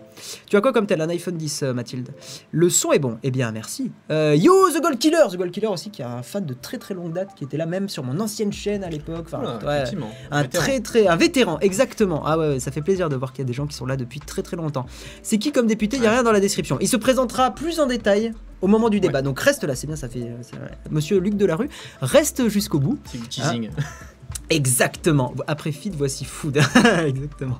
Tu 0.50 0.56
as 0.56 0.60
quoi 0.60 0.72
comme 0.72 0.88
tel? 0.88 1.00
Un 1.00 1.08
iPhone 1.08 1.36
10, 1.36 1.62
euh, 1.62 1.72
Mathilde? 1.72 2.08
Le 2.50 2.68
son 2.68 2.90
est 2.90 2.98
bon. 2.98 3.16
Eh 3.22 3.30
bien, 3.30 3.52
merci. 3.52 3.92
Euh, 4.10 4.34
yo, 4.34 4.70
The 4.70 4.82
Gold 4.82 4.98
Killer! 4.98 5.22
The 5.30 5.36
Gold 5.36 5.52
Killer 5.52 5.68
aussi, 5.68 5.90
qui 5.90 6.02
est 6.02 6.04
un 6.04 6.24
fan 6.24 6.44
de 6.44 6.52
très 6.52 6.78
très 6.78 6.94
longue 6.94 7.12
date, 7.12 7.28
qui 7.36 7.44
était 7.44 7.56
là 7.56 7.66
même 7.66 7.88
sur 7.88 8.02
mon 8.02 8.18
ancienne 8.18 8.52
chaîne 8.52 8.82
à 8.82 8.90
l'époque. 8.90 9.26
Enfin, 9.32 9.60
ouais, 9.64 9.84
un 10.32 10.42
Vétéran. 10.42 10.64
très 10.64 10.80
très 10.80 11.06
un 11.06 11.14
vétéran 11.14 11.60
exactement. 11.60 12.24
Ah 12.26 12.36
ouais, 12.36 12.58
ça 12.58 12.72
fait 12.72 12.82
plaisir 12.82 13.08
de 13.08 13.14
voir 13.14 13.32
qu'il 13.32 13.44
y 13.44 13.46
a 13.46 13.46
des 13.46 13.52
gens 13.52 13.68
qui 13.68 13.76
sont 13.76 13.86
là 13.86 13.96
depuis 13.96 14.18
très 14.18 14.42
très 14.42 14.56
longtemps. 14.56 14.86
C'est 15.22 15.38
qui 15.38 15.52
comme 15.52 15.68
député? 15.68 15.96
Il 15.96 16.02
y 16.02 16.06
a 16.08 16.10
rien 16.10 16.24
dans 16.24 16.32
la 16.32 16.40
description. 16.40 16.76
Il 16.80 16.88
se 16.88 16.96
présentera 16.96 17.52
plus 17.52 17.78
en 17.78 17.86
détail 17.86 18.32
au 18.62 18.66
moment 18.66 18.88
du 18.88 18.98
débat. 18.98 19.22
Donc 19.22 19.38
reste 19.38 19.62
là 19.62 19.76
c'est 19.76 19.86
bien 19.86 19.94
ça 19.94 20.08
fait 20.08 20.18
vrai. 20.18 20.76
monsieur 20.90 21.20
Luc 21.20 21.36
Delarue 21.36 21.68
reste 22.00 22.48
jusqu'au 22.48 22.80
bout. 22.80 22.98
C'est 23.04 23.18
du 23.18 23.28
teasing. 23.28 23.70
Exactement. 24.50 25.34
Après 25.46 25.72
feed, 25.72 25.94
voici 25.94 26.24
food. 26.24 26.56
Exactement. 27.06 27.58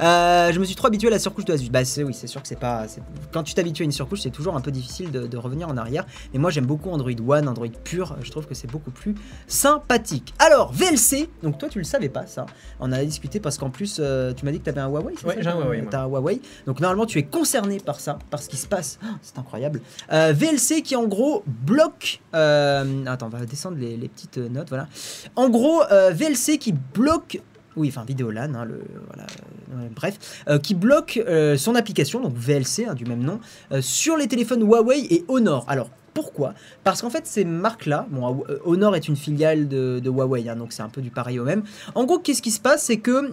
Euh, 0.00 0.52
je 0.52 0.58
me 0.60 0.64
suis 0.64 0.74
trop 0.76 0.86
habitué 0.86 1.08
à 1.08 1.10
la 1.10 1.18
surcouche 1.18 1.44
de 1.44 1.52
Asus. 1.52 1.68
Bah 1.70 1.84
c'est- 1.84 2.04
oui, 2.04 2.14
c'est 2.14 2.26
sûr 2.28 2.40
que 2.40 2.48
c'est 2.48 2.58
pas. 2.58 2.86
Quand 3.32 3.42
tu 3.42 3.54
t'habitues 3.54 3.82
à 3.82 3.84
une 3.84 3.92
surcouche, 3.92 4.20
c'est 4.20 4.30
toujours 4.30 4.54
un 4.56 4.60
peu 4.60 4.70
difficile 4.70 5.10
de, 5.10 5.26
de 5.26 5.36
revenir 5.36 5.68
en 5.68 5.76
arrière. 5.76 6.06
Mais 6.32 6.38
moi, 6.38 6.50
j'aime 6.50 6.66
beaucoup 6.66 6.90
Android 6.90 7.10
One, 7.26 7.48
Android 7.48 7.66
pur. 7.82 8.16
Je 8.22 8.30
trouve 8.30 8.46
que 8.46 8.54
c'est 8.54 8.70
beaucoup 8.70 8.90
plus 8.92 9.14
sympathique. 9.48 10.32
Alors 10.38 10.72
VLC. 10.72 11.28
Donc 11.42 11.58
toi, 11.58 11.68
tu 11.68 11.78
le 11.78 11.84
savais 11.84 12.08
pas 12.08 12.26
ça. 12.26 12.46
On 12.80 12.86
en 12.86 12.92
a 12.92 13.04
discuté 13.04 13.40
parce 13.40 13.58
qu'en 13.58 13.70
plus, 13.70 13.98
euh, 14.00 14.32
tu 14.32 14.44
m'as 14.44 14.52
dit 14.52 14.58
que 14.60 14.64
tu 14.64 14.70
avais 14.70 14.80
un 14.80 14.88
Huawei. 14.88 15.14
Ouais, 15.24 15.36
j'ai 15.40 15.48
un 15.48 15.56
Huawei. 15.58 15.84
T'as 15.90 16.02
un 16.04 16.06
Huawei. 16.08 16.40
Donc 16.66 16.80
normalement, 16.80 17.06
tu 17.06 17.18
es 17.18 17.24
concerné 17.24 17.78
par 17.80 17.98
ça, 18.00 18.18
par 18.30 18.40
ce 18.42 18.48
qui 18.48 18.56
se 18.56 18.66
passe. 18.66 18.98
Ah, 19.02 19.16
c'est 19.22 19.38
incroyable. 19.38 19.80
Euh, 20.12 20.32
VLC 20.36 20.82
qui 20.82 20.94
en 20.96 21.04
gros 21.06 21.42
bloque. 21.46 22.20
attends, 22.32 23.26
on 23.26 23.28
va 23.28 23.44
descendre 23.44 23.78
les, 23.78 23.96
les 23.96 24.08
petites 24.08 24.38
notes. 24.38 24.68
Voilà. 24.68 24.88
En 25.36 25.48
gros, 25.50 25.82
euh, 25.90 26.11
VLC 26.12 26.58
qui 26.58 26.72
bloque. 26.72 27.40
Oui, 27.76 27.88
enfin 27.88 28.04
Vidéolan, 28.04 28.54
hein, 28.54 28.64
le, 28.66 28.82
voilà, 29.06 29.26
euh, 29.74 29.88
bref, 29.94 30.42
euh, 30.48 30.58
qui 30.58 30.74
bloque 30.74 31.22
euh, 31.26 31.56
son 31.56 31.74
application, 31.74 32.20
donc 32.20 32.34
VLC, 32.36 32.84
hein, 32.86 32.94
du 32.94 33.06
même 33.06 33.22
nom, 33.22 33.40
sur 33.80 34.16
les 34.16 34.28
téléphones 34.28 34.62
Huawei 34.62 35.06
et 35.10 35.24
Honor. 35.28 35.64
Alors, 35.68 35.88
pourquoi? 36.12 36.52
Parce 36.84 37.00
qu'en 37.00 37.08
fait, 37.08 37.26
ces 37.26 37.46
marques-là, 37.46 38.06
bon, 38.10 38.44
Honor 38.66 38.94
est 38.94 39.08
une 39.08 39.16
filiale 39.16 39.66
de, 39.66 40.02
Huawei, 40.04 40.46
hein, 40.46 40.56
donc 40.56 40.74
c'est 40.74 40.82
un 40.82 40.90
peu 40.90 41.00
du 41.00 41.10
pareil 41.10 41.38
au 41.38 41.44
même. 41.44 41.62
En 41.94 42.04
gros, 42.04 42.18
qu'est-ce 42.18 42.42
qui 42.42 42.50
se 42.50 42.60
passe? 42.60 42.82
C'est 42.82 42.98
que 42.98 43.32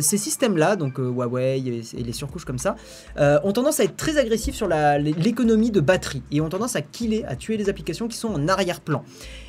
ces 0.00 0.18
systèmes-là, 0.18 0.76
donc 0.76 0.98
Huawei 0.98 1.58
et, 1.58 1.82
et 1.98 2.04
les 2.04 2.12
surcouches 2.12 2.44
comme 2.44 2.60
ça, 2.60 2.76
ont 3.18 3.52
tendance 3.52 3.80
à 3.80 3.84
être 3.84 3.96
très 3.96 4.18
agressifs 4.18 4.54
sur 4.54 4.68
l'économie 4.68 5.72
de 5.72 5.80
batterie 5.80 6.22
et 6.30 6.40
ont 6.40 6.48
tendance 6.48 6.76
à 6.76 6.82
killer, 6.82 7.24
à 7.24 7.34
tuer 7.34 7.56
les 7.56 7.68
applications 7.68 8.06
qui 8.06 8.16
sont 8.16 8.32
en 8.32 8.46
arrière-plan. 8.46 9.04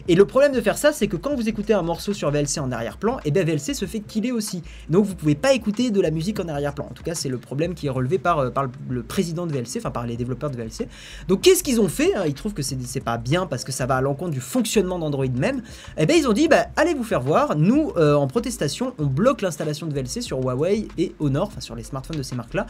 Et 0.07 0.15
le 0.15 0.25
problème 0.25 0.51
de 0.51 0.60
faire 0.62 0.77
ça, 0.77 0.91
c'est 0.91 1.07
que 1.07 1.15
quand 1.15 1.33
vous 1.36 1.48
écoutez 1.48 1.74
un 1.74 1.81
morceau 1.81 2.12
sur 2.13 2.29
VLC 2.29 2.60
en 2.60 2.72
arrière-plan, 2.72 3.19
et 3.24 3.31
bien 3.31 3.43
VLC 3.43 3.74
se 3.74 3.86
fait 3.86 4.01
killer 4.01 4.31
aussi. 4.33 4.62
Donc 4.89 5.05
vous 5.05 5.15
pouvez 5.15 5.36
pas 5.36 5.53
écouter 5.53 5.91
de 5.91 6.01
la 6.01 6.12
musique 6.12 6.39
en 6.41 6.48
arrière-plan. 6.50 6.86
En 6.89 6.93
tout 6.93 7.03
cas, 7.03 7.15
c'est 7.15 7.29
le 7.29 7.38
problème 7.38 7.74
qui 7.74 7.88
est 7.88 7.89
relevé 7.89 8.17
par, 8.17 8.39
euh, 8.39 8.50
le- 8.89 9.03
président 9.03 9.45
de 9.48 9.53
VLC, 9.53 9.77
enfin 9.77 9.91
par 9.91 10.05
les 10.05 10.17
développeurs 10.17 10.50
de 10.50 10.57
VLC. 10.57 10.88
Donc 11.27 11.41
qu'est-ce 11.41 11.63
qu'ils 11.63 11.79
ont 11.79 11.88
fait 11.88 12.13
hein? 12.15 12.24
Ils 12.27 12.33
trouvent 12.33 12.53
que 12.53 12.62
c'est 12.63 13.00
pas 13.00 13.17
bien 13.17 13.45
parce 13.45 13.63
que 13.63 13.72
ça 13.72 13.86
va 13.86 13.95
à 13.98 14.01
l'encontre 14.01 14.31
du 14.31 14.41
fonctionnement 14.41 15.00
d'Android 15.00 15.25
même. 15.36 15.62
Et 15.98 16.05
bien 16.05 16.17
ils 16.17 16.27
ont 16.27 16.33
dit, 16.33 16.48
bah, 16.48 16.65
allez 16.75 16.93
vous 16.93 17.03
faire 17.03 17.22
voir. 17.22 17.55
Nous, 17.55 17.91
euh, 17.98 18.15
en 18.15 18.27
protestation, 18.27 18.93
on 19.00 19.05
bloque 19.05 19.41
l'installation 19.41 19.88
de 19.88 19.93
VLC 19.93 20.22
sur 20.22 20.39
Huawei 20.39 20.88
et 20.98 21.15
Honor, 21.19 21.48
enfin 21.48 21.62
sur 21.62 21.75
les 21.75 21.83
smartphones 21.83 22.17
de 22.17 22.24
ces 22.24 22.36
marques-là. 22.36 22.65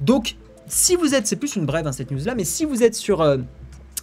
Donc 0.00 0.36
si 0.68 0.96
vous 0.96 1.14
êtes, 1.14 1.26
c'est 1.26 1.36
plus 1.36 1.56
une 1.56 1.64
brève 1.66 1.86
hein, 1.86 1.92
cette 1.92 2.10
news-là, 2.10 2.34
mais 2.34 2.44
si 2.44 2.64
vous 2.64 2.82
êtes 2.82 2.94
sur 2.94 3.20
euh, 3.22 3.38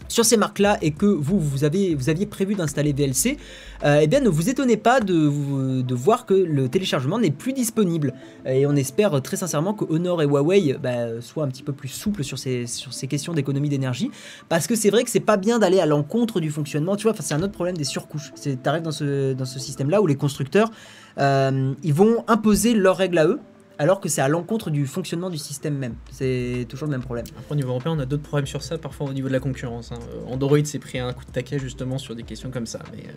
sur 0.07 0.25
ces 0.25 0.38
marques-là 0.38 0.77
et 0.81 0.91
que 0.91 1.05
vous, 1.05 1.39
vous, 1.39 1.63
aviez 1.63 2.25
prévu 2.25 2.55
d'installer 2.55 2.93
VLC, 2.93 3.38
euh, 3.83 4.00
eh 4.01 4.07
bien 4.07 4.19
ne 4.19 4.29
vous 4.29 4.50
étonnez 4.50 4.77
pas 4.77 5.00
de, 5.00 5.81
de 5.81 5.95
voir 5.95 6.25
que 6.25 6.33
le 6.33 6.69
téléchargement 6.69 7.19
n'est 7.19 7.31
plus 7.31 7.53
disponible. 7.53 8.13
Et 8.45 8.65
on 8.65 8.75
espère 8.75 9.22
très 9.22 9.38
sincèrement 9.38 9.74
que 9.74 9.86
Honor 9.89 10.22
et 10.22 10.25
Huawei 10.25 10.75
bah, 10.81 11.22
soient 11.22 11.43
un 11.43 11.50
petit 11.50 11.63
peu 11.63 11.74
plus 11.74 11.89
souples 11.89 12.24
sur 12.24 12.38
ces, 12.38 12.67
sur 12.67 12.93
ces 12.93 13.07
questions 13.07 13.33
d'économie 13.33 13.69
d'énergie. 13.69 14.12
Parce 14.50 14.67
que 14.67 14.75
c'est 14.75 14.89
vrai 14.89 15.03
que 15.03 15.10
c'est 15.10 15.19
pas 15.19 15.38
bien 15.38 15.60
d'aller 15.60 15.79
à 15.79 15.86
l'encontre 15.86 16.39
du 16.39 16.51
fonctionnement. 16.51 16.95
Tu 16.95 17.03
vois, 17.03 17.15
c'est 17.19 17.33
un 17.33 17.41
autre 17.41 17.53
problème 17.53 17.77
des 17.77 17.83
surcouches. 17.83 18.31
Tu 18.41 18.57
arrives 18.65 18.83
dans 18.83 18.91
ce, 18.91 19.33
dans 19.33 19.45
ce 19.45 19.60
système-là 19.60 20.01
où 20.01 20.07
les 20.07 20.15
constructeurs, 20.15 20.69
euh, 21.19 21.74
ils 21.83 21.93
vont 21.93 22.24
imposer 22.27 22.74
leurs 22.74 22.98
règles 22.98 23.17
à 23.17 23.27
eux. 23.27 23.39
Alors 23.83 23.99
que 23.99 24.07
c'est 24.07 24.21
à 24.21 24.29
l'encontre 24.29 24.69
du 24.69 24.87
fonctionnement 24.87 25.29
du 25.29 25.37
système 25.37 25.77
même. 25.77 25.95
C'est 26.09 26.65
toujours 26.69 26.87
le 26.87 26.91
même 26.91 27.01
problème. 27.01 27.25
Après, 27.37 27.51
au 27.51 27.55
niveau 27.55 27.71
européen, 27.71 27.91
on 27.97 27.99
a 27.99 28.05
d'autres 28.05 28.23
problèmes 28.23 28.47
sur 28.47 28.63
ça, 28.63 28.77
parfois 28.77 29.09
au 29.09 29.13
niveau 29.13 29.27
de 29.27 29.33
la 29.33 29.41
concurrence. 29.41 29.91
hein. 29.91 29.99
Euh, 30.15 30.31
Android 30.33 30.63
s'est 30.63 30.79
pris 30.79 30.99
un 30.99 31.11
coup 31.11 31.25
de 31.25 31.31
taquet 31.31 31.59
justement 31.59 31.97
sur 31.97 32.15
des 32.15 32.23
questions 32.23 32.49
comme 32.49 32.65
ça. 32.65 32.79
Mais, 32.93 33.03
euh, 33.03 33.11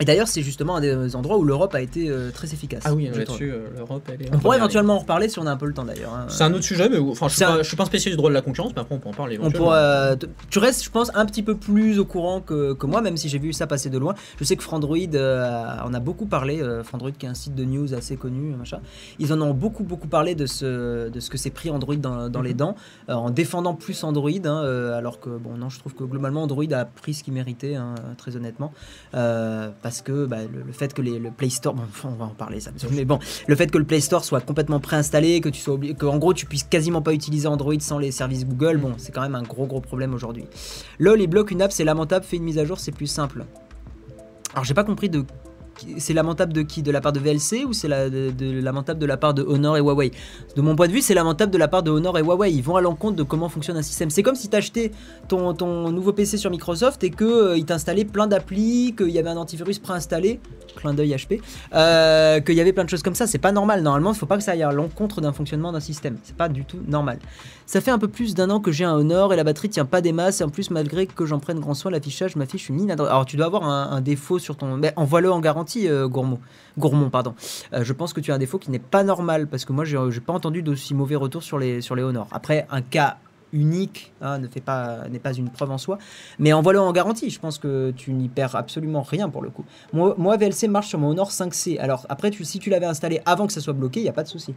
Et 0.00 0.06
d'ailleurs, 0.06 0.26
c'est 0.28 0.40
justement 0.40 0.76
un 0.76 0.80
des 0.80 1.14
endroits 1.16 1.36
où 1.36 1.44
l'Europe 1.44 1.74
a 1.74 1.82
été 1.82 2.08
euh, 2.08 2.30
très 2.30 2.48
efficace. 2.54 2.82
Ah 2.86 2.94
oui, 2.94 3.08
trouve. 3.08 3.18
là-dessus, 3.18 3.52
l'Europe, 3.76 4.08
elle 4.10 4.22
est. 4.26 4.34
On 4.34 4.38
pourrait 4.38 4.56
éventuellement 4.56 4.94
en 4.94 4.98
reparler 5.00 5.28
si 5.28 5.38
on 5.38 5.46
a 5.46 5.50
un 5.52 5.58
peu 5.58 5.66
le 5.66 5.74
temps 5.74 5.84
d'ailleurs. 5.84 6.14
hein. 6.14 6.24
C'est 6.30 6.44
un 6.44 6.54
autre 6.54 6.64
sujet, 6.64 6.88
mais 6.88 6.96
enfin, 6.98 7.28
je 7.28 7.34
suis, 7.34 7.44
un- 7.44 7.56
pas, 7.56 7.62
je 7.62 7.68
suis 7.68 7.76
pas 7.76 7.82
un 7.82 7.86
spécialiste 7.86 8.16
du 8.16 8.16
droit 8.16 8.30
de 8.30 8.34
la 8.34 8.40
concurrence, 8.40 8.72
mais 8.74 8.80
après, 8.80 8.94
on 8.94 8.98
peut 9.00 9.10
en 9.10 9.12
parler. 9.12 9.38
On 9.42 9.50
t- 10.16 10.26
tu 10.48 10.58
restes, 10.58 10.82
je 10.82 10.90
pense, 10.90 11.10
un 11.14 11.26
petit 11.26 11.42
peu 11.42 11.56
plus 11.56 11.98
au 11.98 12.06
courant 12.06 12.40
que, 12.40 12.72
que 12.72 12.86
moi, 12.86 13.02
même 13.02 13.18
si 13.18 13.28
j'ai 13.28 13.38
vu 13.38 13.52
ça 13.52 13.66
passer 13.66 13.90
de 13.90 13.98
loin. 13.98 14.14
Je 14.38 14.44
sais 14.44 14.56
que 14.56 14.62
Frandroid, 14.62 14.96
euh, 15.14 15.66
on 15.84 15.92
a 15.92 16.00
beaucoup 16.00 16.24
parlé. 16.24 16.62
euh, 16.62 16.82
Frandroid, 16.82 17.10
qui 17.10 17.26
est 17.26 17.28
un 17.28 17.34
site 17.34 17.54
de 17.54 17.64
news 17.66 17.92
assez 17.92 18.16
connu, 18.16 18.54
machin. 18.56 18.80
Ils 19.18 19.32
en 19.34 19.40
ont 19.42 19.52
beaucoup, 19.52 19.84
beaucoup 19.90 20.08
parlé 20.08 20.34
de 20.34 20.46
ce, 20.46 21.10
de 21.10 21.20
ce 21.20 21.28
que 21.28 21.36
s'est 21.36 21.50
pris 21.50 21.68
Android 21.68 21.96
dans, 21.96 22.30
dans 22.30 22.40
les 22.40 22.52
Mhm. 22.52 22.56
dents, 22.56 22.74
euh, 23.10 23.14
en 23.14 23.28
défendant 23.30 23.74
plus 23.74 24.02
Android, 24.04 24.30
hein, 24.30 24.62
euh, 24.64 24.96
alors 24.96 25.20
que, 25.20 25.28
bon, 25.28 25.56
non, 25.58 25.68
je 25.68 25.78
trouve 25.78 25.94
que 25.94 26.04
globalement, 26.04 26.44
Android 26.44 26.64
a 26.72 26.84
pris 26.86 27.12
ce 27.12 27.22
qu'il 27.22 27.34
méritait, 27.34 27.74
hein, 27.74 27.94
très 28.16 28.36
honnêtement. 28.36 28.72
Euh, 29.14 29.68
parce 29.82 30.00
que 30.00 30.24
bah, 30.24 30.38
le, 30.42 30.62
le 30.62 30.72
fait 30.72 30.94
que 30.94 31.02
les, 31.02 31.18
le 31.18 31.30
Play 31.30 31.50
Store, 31.50 31.74
bon, 31.74 31.82
on 32.04 32.08
va 32.14 32.24
en 32.24 32.28
parler 32.28 32.60
ça, 32.60 32.70
mais 32.92 33.04
bon, 33.04 33.18
le 33.46 33.56
fait 33.56 33.70
que 33.70 33.76
le 33.78 33.84
Play 33.84 34.00
Store 34.00 34.24
soit 34.24 34.40
complètement 34.40 34.80
préinstallé, 34.80 35.40
que 35.40 35.48
tu 35.50 35.60
sois 35.60 35.74
obligé, 35.74 35.94
que 35.94 36.06
en 36.06 36.18
gros 36.18 36.32
tu 36.32 36.46
puisses 36.46 36.64
quasiment 36.64 37.02
pas 37.02 37.12
utiliser 37.12 37.48
Android 37.48 37.74
sans 37.80 37.98
les 37.98 38.12
services 38.12 38.46
Google, 38.46 38.78
bon, 38.78 38.92
c'est 38.96 39.12
quand 39.12 39.22
même 39.22 39.34
un 39.34 39.42
gros 39.42 39.66
gros 39.66 39.80
problème 39.80 40.14
aujourd'hui. 40.14 40.44
LOL, 41.00 41.20
il 41.20 41.26
bloque 41.26 41.50
une 41.50 41.60
app, 41.62 41.72
c'est 41.72 41.84
lamentable, 41.84 42.24
fais 42.24 42.36
une 42.36 42.44
mise 42.44 42.58
à 42.58 42.64
jour, 42.64 42.78
c'est 42.78 42.92
plus 42.92 43.08
simple. 43.08 43.44
Alors 44.52 44.64
j'ai 44.64 44.74
pas 44.74 44.84
compris 44.84 45.08
de 45.08 45.24
c'est 45.98 46.14
lamentable 46.14 46.52
de 46.52 46.62
qui? 46.62 46.82
De 46.82 46.90
la 46.90 47.00
part 47.00 47.12
de 47.12 47.20
VLC 47.20 47.64
ou 47.64 47.72
c'est 47.72 47.88
lamentable 47.88 49.00
de 49.00 49.06
la 49.06 49.16
part 49.16 49.34
de 49.34 49.42
Honor 49.42 49.76
et 49.76 49.80
Huawei? 49.80 50.10
De 50.56 50.62
mon 50.62 50.76
point 50.76 50.88
de 50.88 50.92
vue, 50.92 51.02
c'est 51.02 51.14
lamentable 51.14 51.52
de 51.52 51.58
la 51.58 51.68
part 51.68 51.82
de 51.82 51.90
Honor 51.90 52.18
et 52.18 52.22
Huawei. 52.22 52.52
Ils 52.52 52.62
vont 52.62 52.76
à 52.76 52.80
l'encontre 52.80 53.16
de 53.16 53.22
comment 53.22 53.48
fonctionne 53.48 53.76
un 53.76 53.82
système. 53.82 54.10
C'est 54.10 54.22
comme 54.22 54.34
si 54.34 54.48
t'achetais 54.48 54.92
ton, 55.28 55.54
ton 55.54 55.90
nouveau 55.90 56.12
PC 56.12 56.36
sur 56.36 56.50
Microsoft 56.50 57.02
et 57.04 57.10
que 57.10 57.24
euh, 57.24 57.62
t'installait 57.62 58.04
plein 58.04 58.26
d'applis, 58.26 58.94
qu'il 58.96 59.10
y 59.10 59.18
avait 59.18 59.30
un 59.30 59.36
antivirus 59.36 59.78
préinstallé, 59.78 60.40
clin 60.76 60.94
d'œil 60.94 61.14
HP, 61.14 61.40
euh, 61.74 62.40
qu'il 62.40 62.54
y 62.54 62.60
avait 62.60 62.72
plein 62.72 62.84
de 62.84 62.90
choses 62.90 63.02
comme 63.02 63.14
ça. 63.14 63.26
C'est 63.26 63.38
pas 63.38 63.52
normal. 63.52 63.82
Normalement, 63.82 64.12
il 64.12 64.18
faut 64.18 64.26
pas 64.26 64.36
que 64.36 64.42
ça 64.42 64.52
aille 64.52 64.62
à 64.62 64.72
l'encontre 64.72 65.20
d'un 65.20 65.32
fonctionnement 65.32 65.72
d'un 65.72 65.80
système. 65.80 66.16
C'est 66.24 66.36
pas 66.36 66.48
du 66.48 66.64
tout 66.64 66.78
normal. 66.88 67.18
Ça 67.66 67.80
fait 67.80 67.92
un 67.92 67.98
peu 67.98 68.08
plus 68.08 68.34
d'un 68.34 68.50
an 68.50 68.58
que 68.58 68.72
j'ai 68.72 68.84
un 68.84 68.94
Honor 68.94 69.32
et 69.32 69.36
la 69.36 69.44
batterie 69.44 69.68
tient 69.68 69.84
pas 69.84 70.00
des 70.00 70.12
masses. 70.12 70.40
Et 70.40 70.44
en 70.44 70.48
plus, 70.48 70.70
malgré 70.70 71.06
que 71.06 71.24
j'en 71.24 71.38
prenne 71.38 71.60
grand 71.60 71.74
soin, 71.74 71.92
l'affichage 71.92 72.34
m'affiche 72.34 72.68
une 72.68 72.78
ligne. 72.78 72.90
Alors, 72.90 73.24
tu 73.24 73.36
dois 73.36 73.46
avoir 73.46 73.62
un, 73.62 73.90
un 73.92 74.00
défaut 74.00 74.40
sur 74.40 74.56
ton. 74.56 74.76
Mais 74.76 74.92
envoie-le 74.96 75.30
en 75.30 75.38
garantie, 75.38 75.69
euh, 75.76 76.08
Gourmand. 76.08 77.10
Pardon. 77.10 77.34
Euh, 77.72 77.84
je 77.84 77.92
pense 77.92 78.12
que 78.12 78.20
tu 78.20 78.32
as 78.32 78.34
un 78.34 78.38
défaut 78.38 78.58
qui 78.58 78.70
n'est 78.70 78.78
pas 78.78 79.02
normal 79.02 79.46
parce 79.46 79.64
que 79.64 79.72
moi, 79.72 79.84
j'ai 79.84 79.98
j'ai 80.10 80.20
pas 80.20 80.32
entendu 80.32 80.62
d'aussi 80.62 80.94
mauvais 80.94 81.16
retours 81.16 81.42
sur 81.42 81.58
les, 81.58 81.80
sur 81.80 81.96
Honor. 81.96 82.28
Après, 82.30 82.66
un 82.70 82.82
cas 82.82 83.18
unique 83.52 84.12
hein, 84.20 84.38
ne 84.38 84.46
fait 84.46 84.60
pas 84.60 85.08
n'est 85.08 85.18
pas 85.18 85.32
une 85.32 85.50
preuve 85.50 85.72
en 85.72 85.78
soi 85.78 85.98
mais 86.38 86.52
envoie-le 86.52 86.78
en 86.78 86.92
garantie 86.92 87.30
je 87.30 87.40
pense 87.40 87.58
que 87.58 87.92
tu 87.96 88.12
n'y 88.12 88.28
perds 88.28 88.54
absolument 88.54 89.02
rien 89.02 89.28
pour 89.28 89.42
le 89.42 89.50
coup 89.50 89.64
moi, 89.92 90.36
VLC 90.36 90.68
marche 90.68 90.86
sur 90.86 91.00
mon 91.00 91.10
Honor 91.10 91.30
5C 91.30 91.76
alors 91.80 92.06
après 92.08 92.30
tu, 92.30 92.44
si 92.44 92.60
tu 92.60 92.70
l'avais 92.70 92.86
installé 92.86 93.20
avant 93.26 93.48
que 93.48 93.52
ça 93.52 93.60
soit 93.60 93.72
bloqué 93.72 93.98
il 93.98 94.06
y 94.06 94.08
a 94.08 94.12
pas 94.12 94.22
de 94.22 94.28
souci 94.28 94.54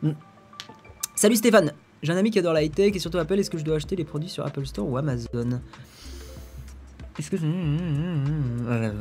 Hmm. 0.00 0.12
salut 1.16 1.34
Stéphane 1.34 1.72
j'ai 2.02 2.12
un 2.12 2.16
ami 2.16 2.30
qui 2.30 2.38
adore 2.38 2.52
la 2.52 2.62
high-tech 2.62 2.94
et 2.94 2.98
surtout 3.00 3.18
Apple 3.18 3.38
est-ce 3.40 3.50
que 3.50 3.58
je 3.58 3.64
dois 3.64 3.76
acheter 3.76 3.96
les 3.96 4.04
produits 4.04 4.28
sur 4.28 4.46
Apple 4.46 4.64
Store 4.64 4.88
ou 4.88 4.96
Amazon? 4.96 5.60
Est-ce 7.18 7.30
que 7.30 7.36
Euh, 8.68 8.92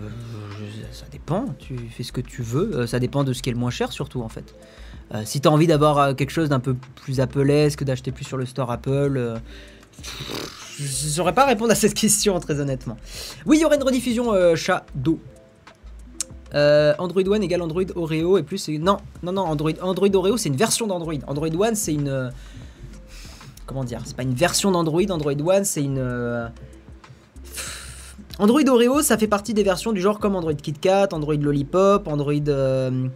ça 0.91 1.06
dépend 1.12 1.45
tu 1.60 1.77
fais 1.89 2.03
ce 2.03 2.12
que 2.12 2.21
tu 2.21 2.41
veux 2.41 2.71
Euh, 2.75 2.88
ça 2.88 2.99
dépend 2.99 3.23
de 3.23 3.34
ce 3.34 3.41
qui 3.41 3.49
est 3.49 3.53
le 3.53 3.60
moins 3.60 3.69
cher 3.69 3.91
surtout 3.91 4.21
en 4.21 4.30
fait 4.30 4.56
euh, 5.13 5.21
si 5.23 5.39
tu 5.39 5.47
as 5.47 5.51
envie 5.51 5.67
d'avoir 5.67 6.15
quelque 6.15 6.32
chose 6.32 6.49
d'un 6.49 6.60
peu 6.60 6.75
plus 6.95 7.21
Apple-esque, 7.21 7.84
d'acheter 7.86 8.12
plus 8.12 8.25
sur 8.25 8.36
le 8.36 8.45
store 8.45 8.69
Apple, 8.71 9.39
je 10.77 10.86
saurais 10.86 11.34
pas 11.34 11.45
répondre 11.45 11.71
à 11.71 11.75
cette 11.75 11.93
question 12.06 12.38
très 12.41 12.60
honnêtement. 12.60 12.97
Oui, 13.45 13.58
il 13.58 13.62
y 13.62 13.65
aurait 13.65 13.77
une 13.77 13.84
rediffusion. 13.84 14.34
Euh, 16.53 16.93
Android 16.97 17.23
One 17.25 17.43
égale 17.43 17.62
Android 17.62 17.84
Oreo 17.95 18.38
et 18.38 18.43
plus. 18.43 18.67
Non, 18.69 18.97
non, 19.23 19.32
non, 19.32 19.43
Android, 19.43 19.71
Android 19.82 20.13
Oreo 20.13 20.38
c'est 20.38 20.49
une 20.49 20.56
version 20.58 20.88
d'Android. 20.88 21.13
Android 21.27 21.47
One 21.47 21.75
c'est 21.75 21.93
une. 21.93 22.32
Comment 23.65 23.84
dire 23.84 24.01
C'est 24.06 24.15
pas 24.15 24.23
une 24.23 24.34
version 24.34 24.71
d'Android. 24.71 25.10
Android 25.10 25.34
One 25.34 25.63
c'est 25.63 25.84
une. 25.84 25.99
Android 28.39 28.62
Oreo 28.67 29.02
ça 29.02 29.17
fait 29.17 29.28
partie 29.28 29.54
des 29.54 29.63
versions 29.63 29.91
du 29.91 30.02
genre 30.02 30.19
comme 30.19 30.36
Android 30.36 30.54
KitKat, 30.54 31.10
Android 31.12 31.36
Lollipop, 31.36 32.08
Android. 32.08 32.34
euh, 32.47 33.08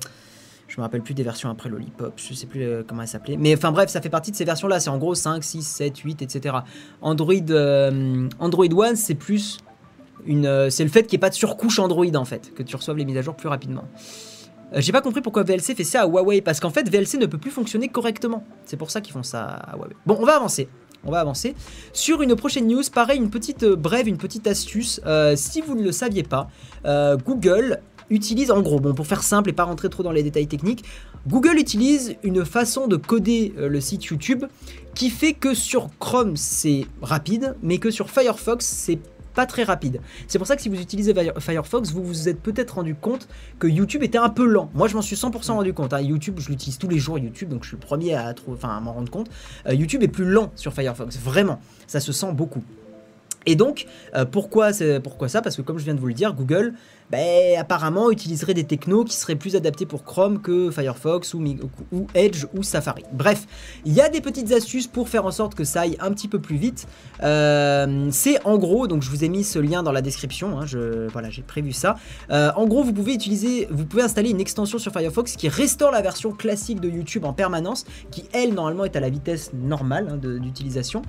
je 0.67 0.77
me 0.77 0.83
rappelle 0.83 1.01
plus 1.01 1.13
des 1.13 1.23
versions 1.23 1.49
après 1.49 1.67
Lollipop, 1.69 2.13
je 2.15 2.33
sais 2.33 2.45
plus 2.47 2.63
euh, 2.63 2.81
comment 2.87 3.01
elle 3.01 3.07
s'appelait. 3.07 3.35
Mais 3.37 3.53
enfin 3.55 3.71
bref, 3.73 3.89
ça 3.89 3.99
fait 4.01 4.09
partie 4.09 4.31
de 4.31 4.37
ces 4.37 4.45
versions-là. 4.45 4.79
C'est 4.79 4.89
en 4.89 4.97
gros 4.97 5.13
5, 5.15 5.43
6, 5.43 5.61
7, 5.63 5.97
8, 5.97 6.21
etc. 6.21 6.55
Android, 7.01 7.33
euh, 7.49 8.29
Android 8.39 8.65
One, 8.73 8.95
c'est 8.95 9.15
plus 9.15 9.57
une. 10.25 10.45
euh, 10.45 10.69
c'est 10.69 10.85
le 10.85 10.89
fait 10.89 11.03
qu'il 11.03 11.17
n'y 11.17 11.19
ait 11.19 11.27
pas 11.27 11.29
de 11.29 11.35
surcouche 11.35 11.77
Android 11.79 12.15
en 12.15 12.23
fait, 12.25 12.53
que 12.55 12.63
tu 12.63 12.75
reçoives 12.75 12.97
les 12.97 13.03
mises 13.05 13.17
à 13.17 13.21
jour 13.21 13.35
plus 13.35 13.49
rapidement. 13.49 13.83
J'ai 14.73 14.93
pas 14.93 15.01
compris 15.01 15.19
pourquoi 15.19 15.43
VLC 15.43 15.75
fait 15.75 15.83
ça 15.83 16.03
à 16.03 16.07
Huawei, 16.07 16.39
parce 16.39 16.61
qu'en 16.61 16.69
fait 16.69 16.87
VLC 16.89 17.17
ne 17.17 17.25
peut 17.25 17.37
plus 17.37 17.51
fonctionner 17.51 17.89
correctement. 17.89 18.45
C'est 18.63 18.77
pour 18.77 18.89
ça 18.89 19.01
qu'ils 19.01 19.11
font 19.11 19.23
ça 19.23 19.43
à 19.43 19.75
Huawei. 19.75 19.93
Bon, 20.05 20.17
on 20.17 20.25
va 20.25 20.37
avancer. 20.37 20.69
On 21.03 21.11
va 21.11 21.19
avancer. 21.19 21.55
Sur 21.93 22.21
une 22.21 22.35
prochaine 22.35 22.67
news, 22.67 22.83
pareil, 22.93 23.17
une 23.17 23.29
petite 23.29 23.63
euh, 23.63 23.75
brève, 23.75 24.07
une 24.07 24.17
petite 24.17 24.45
astuce. 24.47 25.01
Euh, 25.05 25.35
si 25.35 25.61
vous 25.61 25.75
ne 25.75 25.83
le 25.83 25.91
saviez 25.91 26.23
pas, 26.23 26.49
euh, 26.85 27.17
Google 27.17 27.79
utilise, 28.09 28.51
en 28.51 28.61
gros, 28.61 28.79
bon, 28.79 28.93
pour 28.93 29.07
faire 29.07 29.23
simple 29.23 29.49
et 29.49 29.53
pas 29.53 29.63
rentrer 29.63 29.89
trop 29.89 30.03
dans 30.03 30.11
les 30.11 30.21
détails 30.21 30.47
techniques, 30.47 30.83
Google 31.27 31.57
utilise 31.57 32.15
une 32.23 32.45
façon 32.45 32.87
de 32.87 32.97
coder 32.97 33.53
le 33.57 33.79
site 33.79 34.05
YouTube 34.05 34.45
qui 34.95 35.09
fait 35.09 35.33
que 35.33 35.53
sur 35.53 35.89
Chrome 35.99 36.35
c'est 36.35 36.87
rapide, 37.01 37.55
mais 37.61 37.77
que 37.77 37.91
sur 37.91 38.09
Firefox 38.09 38.65
c'est 38.65 38.99
pas 39.33 39.45
très 39.45 39.63
rapide. 39.63 40.01
C'est 40.27 40.37
pour 40.37 40.47
ça 40.47 40.55
que 40.55 40.61
si 40.61 40.69
vous 40.69 40.79
utilisez 40.79 41.13
Fire- 41.13 41.33
Firefox, 41.39 41.91
vous 41.91 42.03
vous 42.03 42.29
êtes 42.29 42.41
peut-être 42.41 42.75
rendu 42.75 42.95
compte 42.95 43.27
que 43.59 43.67
YouTube 43.67 44.03
était 44.03 44.17
un 44.17 44.29
peu 44.29 44.45
lent. 44.45 44.69
Moi, 44.73 44.87
je 44.87 44.95
m'en 44.95 45.01
suis 45.01 45.15
100% 45.15 45.53
rendu 45.53 45.73
compte. 45.73 45.93
hein. 45.93 46.01
YouTube, 46.01 46.35
je 46.39 46.49
l'utilise 46.49 46.77
tous 46.77 46.87
les 46.89 46.99
jours, 46.99 47.17
YouTube, 47.19 47.49
donc 47.49 47.63
je 47.63 47.69
suis 47.69 47.77
le 47.77 47.81
premier 47.81 48.13
à, 48.15 48.33
à 48.63 48.79
m'en 48.79 48.93
rendre 48.93 49.09
compte. 49.11 49.29
Euh, 49.67 49.73
YouTube 49.73 50.03
est 50.03 50.07
plus 50.07 50.25
lent 50.25 50.51
sur 50.55 50.73
Firefox, 50.73 51.17
vraiment. 51.17 51.59
Ça 51.87 51.99
se 51.99 52.11
sent 52.11 52.31
beaucoup. 52.33 52.63
Et 53.47 53.55
donc, 53.55 53.87
euh, 54.15 54.23
pourquoi, 54.25 54.69
pourquoi 55.03 55.27
ça? 55.27 55.41
Parce 55.41 55.55
que 55.55 55.61
comme 55.63 55.79
je 55.79 55.83
viens 55.83 55.95
de 55.95 55.99
vous 55.99 56.05
le 56.07 56.13
dire, 56.13 56.33
Google, 56.35 56.73
ben, 57.11 57.59
apparemment, 57.59 58.09
utiliserait 58.09 58.53
des 58.53 58.63
technos 58.63 59.03
qui 59.03 59.15
seraient 59.15 59.35
plus 59.35 59.55
adaptés 59.55 59.85
pour 59.85 60.03
Chrome 60.03 60.41
que 60.41 60.71
Firefox 60.71 61.33
ou, 61.33 61.43
Edge 62.15 62.45
ou 62.55 62.63
Safari. 62.63 63.03
Bref, 63.11 63.45
il 63.85 63.93
y 63.93 63.99
a 63.99 64.07
des 64.07 64.21
petites 64.21 64.51
astuces 64.53 64.87
pour 64.87 65.09
faire 65.09 65.25
en 65.25 65.31
sorte 65.31 65.53
que 65.55 65.65
ça 65.65 65.81
aille 65.81 65.97
un 65.99 66.11
petit 66.11 66.29
peu 66.29 66.39
plus 66.39 66.55
vite. 66.55 66.87
Euh, 67.21 68.07
c'est 68.11 68.43
en 68.45 68.57
gros, 68.57 68.87
donc 68.87 69.03
je 69.03 69.09
vous 69.09 69.23
ai 69.25 69.29
mis 69.29 69.43
ce 69.43 69.59
lien 69.59 69.83
dans 69.83 69.91
la 69.91 70.01
description, 70.01 70.59
hein, 70.59 70.65
voilà, 71.11 71.29
j'ai 71.29 71.41
prévu 71.41 71.73
ça. 71.73 71.97
Euh, 72.31 72.51
en 72.55 72.65
gros, 72.65 72.83
vous 72.83 72.93
pouvez 72.93 73.13
utiliser, 73.13 73.67
vous 73.69 73.85
pouvez 73.85 74.03
installer 74.03 74.29
une 74.29 74.39
extension 74.39 74.77
sur 74.77 74.93
Firefox 74.93 75.35
qui 75.35 75.49
restaure 75.49 75.91
la 75.91 76.01
version 76.01 76.31
classique 76.31 76.79
de 76.79 76.89
YouTube 76.89 77.25
en 77.25 77.33
permanence, 77.33 77.85
qui 78.09 78.23
elle 78.31 78.53
normalement 78.53 78.85
est 78.85 78.95
à 78.95 79.01
la 79.01 79.09
vitesse 79.09 79.51
normale 79.53 80.07
hein, 80.11 80.17
d'utilisation. 80.17 81.01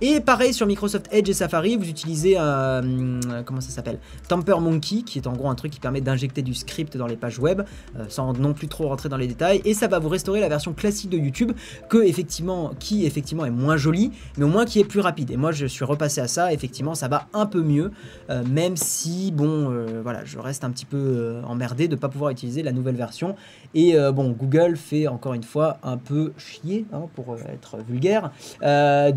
Et 0.00 0.20
pareil 0.20 0.54
sur 0.54 0.66
Microsoft 0.66 1.08
Edge 1.10 1.28
et 1.28 1.34
Safari, 1.34 1.76
vous 1.76 1.88
utilisez 1.88 2.38
un 2.38 2.78
hum, 2.78 3.20
comment 3.44 3.60
ça 3.60 3.70
s'appelle? 3.70 3.98
Tamper 4.28 4.60
Monkey, 4.60 5.02
qui 5.02 5.18
est 5.18 5.26
en 5.26 5.32
gros 5.32 5.47
un 5.50 5.54
truc 5.54 5.72
qui 5.72 5.80
permet 5.80 6.00
d'injecter 6.00 6.42
du 6.42 6.54
script 6.54 6.96
dans 6.96 7.06
les 7.06 7.16
pages 7.16 7.38
web, 7.38 7.62
euh, 7.96 8.04
sans 8.08 8.32
non 8.32 8.54
plus 8.54 8.68
trop 8.68 8.88
rentrer 8.88 9.08
dans 9.08 9.16
les 9.16 9.26
détails, 9.26 9.60
et 9.64 9.74
ça 9.74 9.88
va 9.88 9.98
vous 9.98 10.08
restaurer 10.08 10.40
la 10.40 10.48
version 10.48 10.72
classique 10.72 11.10
de 11.10 11.18
YouTube, 11.18 11.52
que 11.88 11.98
effectivement, 11.98 12.72
qui 12.78 13.06
effectivement 13.06 13.44
est 13.44 13.50
moins 13.50 13.76
jolie, 13.76 14.12
mais 14.36 14.44
au 14.44 14.48
moins 14.48 14.64
qui 14.64 14.80
est 14.80 14.84
plus 14.84 15.00
rapide. 15.00 15.30
Et 15.30 15.36
moi, 15.36 15.52
je 15.52 15.66
suis 15.66 15.84
repassé 15.84 16.20
à 16.20 16.28
ça. 16.28 16.52
Effectivement, 16.52 16.94
ça 16.94 17.08
va 17.08 17.26
un 17.32 17.46
peu 17.46 17.62
mieux, 17.62 17.90
euh, 18.30 18.44
même 18.44 18.76
si 18.76 19.32
bon, 19.32 19.70
euh, 19.70 20.00
voilà, 20.02 20.24
je 20.24 20.38
reste 20.38 20.64
un 20.64 20.70
petit 20.70 20.86
peu 20.86 21.40
emmerdé 21.44 21.88
de 21.88 21.96
pas 21.96 22.08
pouvoir 22.08 22.30
utiliser 22.30 22.62
la 22.62 22.72
nouvelle 22.72 22.96
version. 22.96 23.36
Et 23.74 23.94
bon, 24.14 24.30
Google 24.30 24.76
fait 24.76 25.08
encore 25.08 25.34
une 25.34 25.42
fois 25.42 25.78
un 25.82 25.98
peu 25.98 26.32
chier, 26.38 26.86
hein, 26.92 27.02
pour 27.14 27.36
être 27.52 27.78
vulgaire, 27.88 28.30
de, 28.62 29.10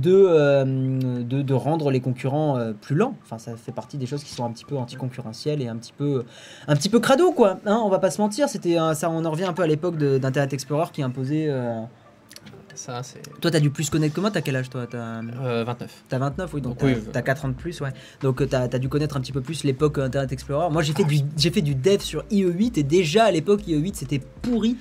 de, 1.23 1.41
de 1.41 1.53
rendre 1.53 1.89
les 1.91 1.99
concurrents 1.99 2.59
plus 2.81 2.95
lents. 2.95 3.15
Enfin, 3.23 3.37
ça 3.37 3.55
fait 3.55 3.71
partie 3.71 3.97
des 3.97 4.05
choses 4.05 4.23
qui 4.23 4.33
sont 4.33 4.45
un 4.45 4.51
petit 4.51 4.65
peu 4.65 4.75
anticoncurrentielles 4.77 5.61
et 5.61 5.67
un 5.67 5.77
petit 5.77 5.93
peu, 5.97 6.10
un 6.67 6.75
petit 6.75 6.89
peu 6.89 6.99
crado, 6.99 7.31
quoi. 7.31 7.59
Hein, 7.65 7.79
on 7.83 7.89
va 7.89 7.99
pas 7.99 8.11
se 8.11 8.21
mentir. 8.21 8.47
C'était 8.49 8.77
ça, 8.95 9.09
on 9.09 9.23
en 9.25 9.31
revient 9.31 9.45
un 9.45 9.53
peu 9.53 9.63
à 9.63 9.67
l'époque 9.67 9.97
d'Internet 9.97 10.53
Explorer 10.53 10.87
qui 10.93 11.01
imposait. 11.03 11.47
euh, 11.49 11.81
Ça, 12.73 13.01
Toi, 13.41 13.51
t'as 13.51 13.59
dû 13.59 13.69
plus 13.69 13.89
connaître 13.89 14.15
que 14.15 14.21
moi. 14.21 14.31
T'as 14.31 14.41
quel 14.41 14.55
âge, 14.55 14.69
toi? 14.69 14.87
T'as 14.89 15.21
euh, 15.21 15.63
29. 15.65 15.91
T'as 16.09 16.17
29, 16.19 16.53
oui, 16.53 16.61
donc 16.61 16.73
Donc 16.79 16.83
oui, 16.83 16.93
t'as- 16.93 16.99
euh, 16.99 17.11
t'as 17.13 17.21
4 17.21 17.45
ans 17.45 17.49
de 17.49 17.53
plus, 17.53 17.79
ouais. 17.81 17.91
Donc 18.21 18.41
euh, 18.41 18.45
t'as 18.47 18.61
as 18.63 18.79
dû 18.79 18.87
connaître 18.89 19.17
un 19.17 19.21
petit 19.21 19.33
peu 19.33 19.41
plus 19.41 19.63
l'époque 19.65 19.97
euh, 19.97 20.05
Internet 20.05 20.31
Explorer. 20.31 20.69
Moi 20.71 20.81
j'ai 20.81 20.93
fait, 20.93 21.03
du, 21.03 21.19
fait 21.51 21.61
du 21.61 21.75
dev 21.75 21.99
sur 21.99 22.23
IE8 22.31 22.79
et 22.79 22.83
déjà 22.83 23.25
à 23.25 23.31
l'époque 23.31 23.61
IE8 23.67 23.95
c'était 23.95 24.19
pourri 24.41 24.77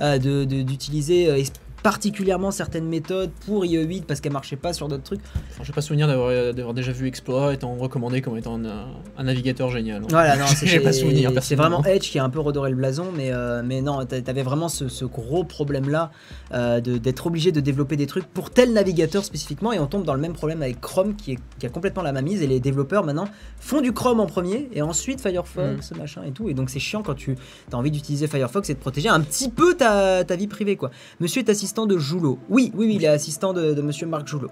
euh, 0.00 0.18
de- 0.18 0.44
de- 0.44 0.62
d'utiliser 0.62 1.28
euh, 1.30 1.36
particulièrement 1.84 2.50
certaines 2.50 2.86
méthodes 2.88 3.30
pour 3.44 3.64
IE8 3.66 4.04
parce 4.04 4.20
qu'elles 4.22 4.32
marchaient 4.32 4.56
pas 4.56 4.72
sur 4.72 4.88
d'autres 4.88 5.02
trucs. 5.02 5.20
Enfin, 5.52 5.62
j'ai 5.64 5.72
pas 5.74 5.82
souvenir 5.82 6.08
d'avoir 6.08 6.52
d'avoir 6.54 6.72
déjà 6.74 6.90
vu 6.92 7.06
Explorer 7.06 7.52
étant 7.54 7.74
recommandé 7.74 8.22
comme 8.22 8.36
étant 8.38 8.56
un, 8.58 8.86
un 9.18 9.22
navigateur 9.22 9.70
génial. 9.70 10.02
hein. 10.02 10.06
Voilà, 10.08 10.36
non, 10.38 10.46
J'ai 10.64 10.80
pas 10.80 10.94
souvenir, 10.94 11.30
C'est 11.42 11.54
vraiment 11.56 11.84
Edge 11.84 12.10
qui 12.10 12.18
a 12.18 12.24
un 12.24 12.30
peu 12.30 12.40
redoré 12.40 12.70
le 12.70 12.76
blason, 12.76 13.12
mais, 13.14 13.30
euh, 13.32 13.62
mais 13.62 13.82
non, 13.82 14.02
t'a- 14.06 14.22
t'avais 14.22 14.42
vraiment 14.42 14.68
ce, 14.68 14.88
ce 14.88 15.04
gros 15.04 15.44
problème-là 15.44 16.10
euh, 16.54 16.80
d'être 16.80 17.26
obligé 17.26 17.52
de 17.52 17.60
développer 17.60 17.96
des 17.96 18.06
trucs 18.06 18.24
pour 18.24 18.48
tel 18.50 18.72
navigateur 18.72 19.22
spécifiquement, 19.22 19.70
et 19.74 19.78
on 19.78 19.86
tombe 19.86 20.04
dans 20.04 20.14
le 20.14 20.20
même 20.20 20.32
problème 20.32 20.62
avec 20.62 20.80
Chrome 20.80 21.14
qui, 21.14 21.32
est- 21.32 21.38
qui 21.58 21.66
a 21.66 21.68
complètement 21.68 22.02
la 22.02 22.12
mamise, 22.12 22.40
et 22.42 22.46
les 22.46 22.60
développeurs 22.60 23.04
maintenant 23.04 23.28
font 23.60 23.82
du 23.82 23.92
Chrome 23.92 24.20
en 24.20 24.26
premier, 24.26 24.70
et 24.72 24.80
ensuite 24.80 25.20
Firefox, 25.20 25.90
Mm. 25.92 25.98
machin 25.98 26.22
et 26.26 26.30
tout, 26.32 26.48
et 26.48 26.54
donc 26.54 26.70
c'est 26.70 26.80
chiant 26.80 27.02
quand 27.02 27.14
tu 27.14 27.36
as 27.70 27.76
envie 27.76 27.90
d'utiliser 27.90 28.26
Firefox 28.26 28.70
et 28.70 28.74
de 28.74 28.78
protéger 28.78 29.10
un 29.10 29.20
petit 29.20 29.50
peu 29.50 29.74
ta, 29.74 30.24
ta 30.24 30.34
vie 30.36 30.46
privée, 30.48 30.76
quoi. 30.76 30.90
Monsieur 31.20 31.40
est 31.42 31.50
assistant 31.74 31.86
de 31.86 31.98
Joulot. 31.98 32.38
Oui, 32.48 32.70
oui, 32.76 32.86
oui, 32.86 32.94
il 32.94 33.04
est 33.04 33.08
assistant 33.08 33.52
de, 33.52 33.74
de 33.74 33.82
monsieur 33.82 34.06
Marc 34.06 34.28
Joulot. 34.28 34.50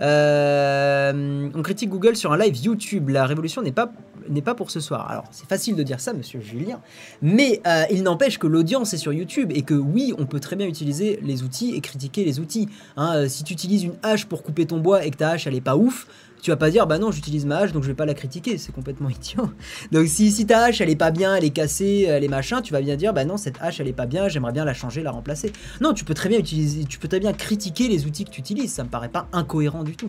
Euh, 0.00 1.48
on 1.54 1.62
critique 1.62 1.90
Google 1.90 2.16
sur 2.16 2.32
un 2.32 2.38
live 2.38 2.56
YouTube. 2.56 3.10
La 3.10 3.24
révolution 3.24 3.62
n'est 3.62 3.70
pas, 3.70 3.92
n'est 4.28 4.42
pas 4.42 4.56
pour 4.56 4.72
ce 4.72 4.80
soir. 4.80 5.08
Alors, 5.08 5.26
c'est 5.30 5.48
facile 5.48 5.76
de 5.76 5.84
dire 5.84 6.00
ça, 6.00 6.12
monsieur 6.12 6.40
Julien. 6.40 6.80
Mais 7.22 7.60
euh, 7.68 7.84
il 7.92 8.02
n'empêche 8.02 8.38
que 8.38 8.48
l'audience 8.48 8.92
est 8.94 8.98
sur 8.98 9.12
YouTube 9.12 9.52
et 9.54 9.62
que 9.62 9.74
oui, 9.74 10.12
on 10.18 10.26
peut 10.26 10.40
très 10.40 10.56
bien 10.56 10.66
utiliser 10.66 11.20
les 11.22 11.44
outils 11.44 11.76
et 11.76 11.80
critiquer 11.80 12.24
les 12.24 12.40
outils. 12.40 12.68
Hein, 12.96 13.14
euh, 13.14 13.28
si 13.28 13.44
tu 13.44 13.52
utilises 13.52 13.84
une 13.84 13.94
hache 14.02 14.26
pour 14.26 14.42
couper 14.42 14.66
ton 14.66 14.80
bois 14.80 15.04
et 15.04 15.12
que 15.12 15.18
ta 15.18 15.30
hache 15.30 15.46
elle 15.46 15.54
est 15.54 15.60
pas 15.60 15.76
ouf, 15.76 16.08
tu 16.46 16.52
vas 16.52 16.56
pas 16.56 16.70
dire 16.70 16.86
bah 16.86 17.00
non 17.00 17.10
j'utilise 17.10 17.44
ma 17.44 17.56
hache 17.56 17.72
donc 17.72 17.82
je 17.82 17.88
vais 17.88 17.94
pas 17.94 18.06
la 18.06 18.14
critiquer, 18.14 18.56
c'est 18.56 18.70
complètement 18.70 19.08
idiot. 19.10 19.50
Donc 19.90 20.06
si, 20.06 20.30
si 20.30 20.46
ta 20.46 20.66
hache 20.66 20.80
elle 20.80 20.90
est 20.90 20.94
pas 20.94 21.10
bien, 21.10 21.34
elle 21.34 21.42
est 21.42 21.50
cassée, 21.50 22.06
elle 22.08 22.22
est 22.22 22.28
machin, 22.28 22.62
tu 22.62 22.72
vas 22.72 22.80
bien 22.80 22.94
dire 22.94 23.12
bah 23.12 23.24
non 23.24 23.36
cette 23.36 23.56
hache 23.60 23.80
elle 23.80 23.88
est 23.88 23.92
pas 23.92 24.06
bien, 24.06 24.28
j'aimerais 24.28 24.52
bien 24.52 24.64
la 24.64 24.72
changer, 24.72 25.02
la 25.02 25.10
remplacer. 25.10 25.50
Non, 25.80 25.92
tu 25.92 26.04
peux 26.04 26.14
très 26.14 26.28
bien 26.28 26.38
utiliser, 26.38 26.84
tu 26.84 27.00
peux 27.00 27.08
très 27.08 27.18
bien 27.18 27.32
critiquer 27.32 27.88
les 27.88 28.06
outils 28.06 28.24
que 28.24 28.30
tu 28.30 28.38
utilises, 28.38 28.72
ça 28.72 28.84
me 28.84 28.88
paraît 28.88 29.08
pas 29.08 29.26
incohérent 29.32 29.82
du 29.82 29.96
tout. 29.96 30.08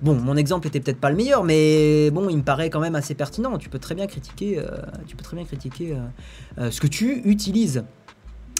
Bon, 0.00 0.14
mon 0.14 0.38
exemple 0.38 0.68
était 0.68 0.80
peut-être 0.80 1.00
pas 1.00 1.10
le 1.10 1.16
meilleur, 1.16 1.44
mais 1.44 2.10
bon, 2.10 2.30
il 2.30 2.38
me 2.38 2.42
paraît 2.42 2.70
quand 2.70 2.80
même 2.80 2.94
assez 2.94 3.14
pertinent. 3.14 3.58
Tu 3.58 3.68
peux 3.68 3.78
très 3.78 3.94
bien 3.94 4.06
critiquer, 4.06 4.60
euh, 4.60 4.68
tu 5.06 5.16
peux 5.16 5.22
très 5.22 5.36
bien 5.36 5.44
critiquer 5.44 5.92
euh, 5.92 6.62
euh, 6.62 6.70
ce 6.70 6.80
que 6.80 6.86
tu 6.86 7.20
utilises. 7.26 7.84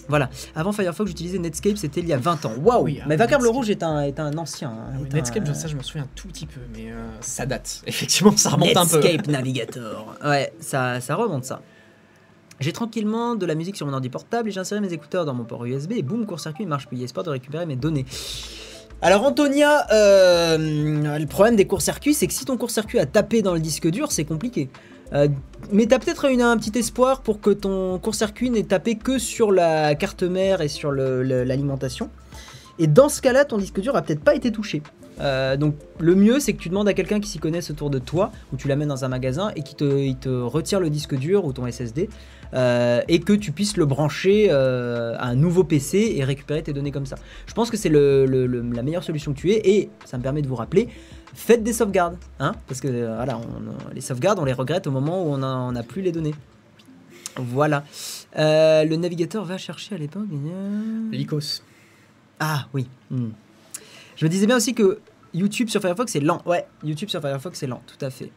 Voilà. 0.09 0.29
Avant 0.55 0.73
Firefox, 0.73 1.09
j'utilisais 1.11 1.39
Netscape, 1.39 1.77
c'était 1.77 2.01
il 2.01 2.09
y 2.09 2.13
a 2.13 2.19
20 2.19 2.45
ans. 2.47 2.53
Waouh 2.63 2.85
Oui, 2.85 3.01
Mais 3.07 3.17
Vacarme 3.17 3.43
le 3.43 3.49
Netscape. 3.49 3.57
Rouge 3.57 3.71
est 3.71 3.83
un, 3.83 4.03
est 4.03 4.21
un 4.21 4.37
ancien. 4.39 4.71
hein, 4.71 4.93
oui, 4.99 5.07
est 5.09 5.13
un- 5.13 5.17
Netscape, 5.17 5.55
ça 5.55 5.69
je 5.69 5.77
m'en 5.77 5.83
souviens 5.83 6.03
un 6.05 6.09
tout 6.15 6.29
petit 6.29 6.47
peu, 6.47 6.61
mais 6.75 6.91
euh, 6.91 7.07
ça 7.21 7.47
date. 7.47 7.83
Effectivement, 7.87 8.37
ça 8.37 8.51
remonte 8.51 8.77
un 8.77 8.87
peu. 8.87 9.01
Netscape 9.01 9.27
Navigator. 9.29 10.15
Ouais, 10.25 10.53
ça, 10.61 11.01
ça 11.01 11.15
remonte 11.15 11.45
ça. 11.45 11.61
J'ai 12.61 12.73
tranquillement 12.73 13.35
de 13.35 13.47
la 13.47 13.55
musique 13.57 13.77
sur 13.77 13.87
mon 13.87 13.93
ordi 13.93 14.09
portable 14.09 14.49
et 14.49 14.53
j'ai 14.53 14.61
inséré 14.61 14.81
mes 14.81 14.93
écouteurs 14.93 15.25
dans 15.25 15.35
mon 15.35 15.45
port 15.45 15.65
USB 15.65 15.93
et 15.93 16.03
boum, 16.03 16.25
court-circuit 16.25 16.65
il 16.65 16.69
marche 16.69 16.87
plus. 16.87 17.03
Espoir 17.03 17.25
de 17.25 17.31
récupérer 17.31 17.67
mes 17.67 17.75
données. 17.77 18.07
Alors 19.03 19.25
Antonia, 19.25 19.87
euh, 19.93 21.19
le 21.19 21.27
problème 21.27 21.57
des 21.57 21.67
courts-circuits, 21.67 22.15
c'est 22.15 22.27
que 22.27 22.33
si 22.33 22.45
ton 22.45 22.57
court-circuit 22.57 22.99
a 23.01 23.07
tapé 23.07 23.43
dans 23.43 23.53
le 23.55 23.61
disque 23.61 23.91
dur, 23.91 24.13
c'est 24.13 24.25
compliqué. 24.25 24.71
Euh, 25.15 25.29
mais 25.71 25.87
t'as 25.87 25.99
peut-être 25.99 26.27
un 26.27 26.57
petit 26.57 26.77
espoir 26.79 27.23
pour 27.23 27.41
que 27.41 27.51
ton 27.51 27.99
court-circuit 27.99 28.51
n'ait 28.51 28.65
tapé 28.65 28.97
que 28.97 29.19
sur 29.19 29.53
la 29.53 29.95
carte 29.95 30.23
mère 30.23 30.61
et 30.61 30.69
sur 30.69 30.93
l'alimentation. 30.93 32.11
Et 32.79 32.87
dans 32.87 33.09
ce 33.09 33.23
cas-là, 33.23 33.45
ton 33.45 33.59
disque 33.59 33.81
dur 33.81 33.95
a 33.97 34.03
peut-être 34.03 34.23
pas 34.23 34.35
été 34.35 34.51
touché. 34.51 34.83
Euh, 35.21 35.57
donc 35.57 35.77
le 36.01 36.17
mieux 36.17 36.41
c'est 36.41 36.55
que 36.55 36.59
tu 36.59 36.69
demandes 36.69 36.89
à 36.89 36.93
quelqu'un 36.93 37.21
qui 37.21 37.29
s'y 37.29 37.39
connaisse 37.39 37.71
autour 37.71 37.89
de 37.89 38.01
toi 38.01 38.33
ou 38.53 38.57
tu 38.57 38.67
l'amènes 38.67 38.89
dans 38.89 39.05
un 39.05 39.09
magasin 39.09 39.53
et 39.55 39.63
qui 39.63 39.77
te, 39.77 40.13
te 40.15 40.29
retire 40.29 40.81
le 40.81 40.91
disque 40.91 41.15
dur 41.15 41.45
ou 41.45 41.53
ton 41.53 41.71
SSD 41.71 42.09
euh, 42.53 43.01
et 43.07 43.21
que 43.21 43.33
tu 43.33 43.53
puisses 43.53 43.77
le 43.77 43.87
brancher 43.87 44.51
à 44.51 45.25
un 45.25 45.37
nouveau 45.37 45.63
PC 45.63 46.15
et 46.17 46.25
récupérer 46.25 46.65
tes 46.65 46.73
données 46.73 46.91
comme 46.91 47.07
ça. 47.07 47.15
Je 47.47 47.55
pense 47.55 47.71
que 47.71 47.77
c'est 47.77 47.91
la 47.91 48.83
meilleure 48.83 49.05
solution 49.05 49.33
que 49.35 49.39
tu 49.39 49.53
aies 49.53 49.61
et 49.65 49.91
ça 50.05 50.19
me 50.19 50.23
permet 50.25 50.43
de 50.43 50.49
vous 50.49 50.57
rappeler 50.57 50.89
faites 51.35 51.63
des 51.63 51.73
sauvegardes 51.73 52.17
hein 52.41 52.55
parce 52.67 52.81
que 52.81 52.89
euh, 52.89 53.15
voilà 53.17 53.39
on- 53.39 53.93
les 53.95 54.01
sauvegardes 54.01 54.39
on 54.39 54.45
les 54.45 54.53
regrette 54.53 54.87
au 54.87 54.91
moment 54.91 55.23
où 55.25 55.35
on 55.35 55.73
n'a 55.73 55.83
plus 55.83 56.03
les 56.03 56.13
données. 56.13 56.35
Voilà. 57.37 57.83
Euh, 58.39 58.85
le 58.85 58.95
navigateur 58.97 59.45
va 59.45 59.59
chercher 59.59 59.95
à 59.97 59.99
l'époque. 59.99 60.27
Lycos. 61.11 61.63
Ah 62.39 62.67
oui. 62.73 62.87
Hmm. 63.11 63.31
Je 64.17 64.25
me 64.25 64.31
disais 64.31 64.47
bien 64.47 64.57
aussi 64.57 64.73
que 64.75 65.01
YouTube 65.33 65.69
sur 65.69 65.81
Firefox 65.81 66.13
c'est 66.13 66.21
lent. 66.21 66.43
Ouais, 66.47 66.65
YouTube 66.85 67.09
sur 67.09 67.21
Firefox 67.21 67.59
c'est 67.59 67.67
lent, 67.67 67.83
tout 67.87 68.03
à 68.05 68.11
fait. 68.11 68.31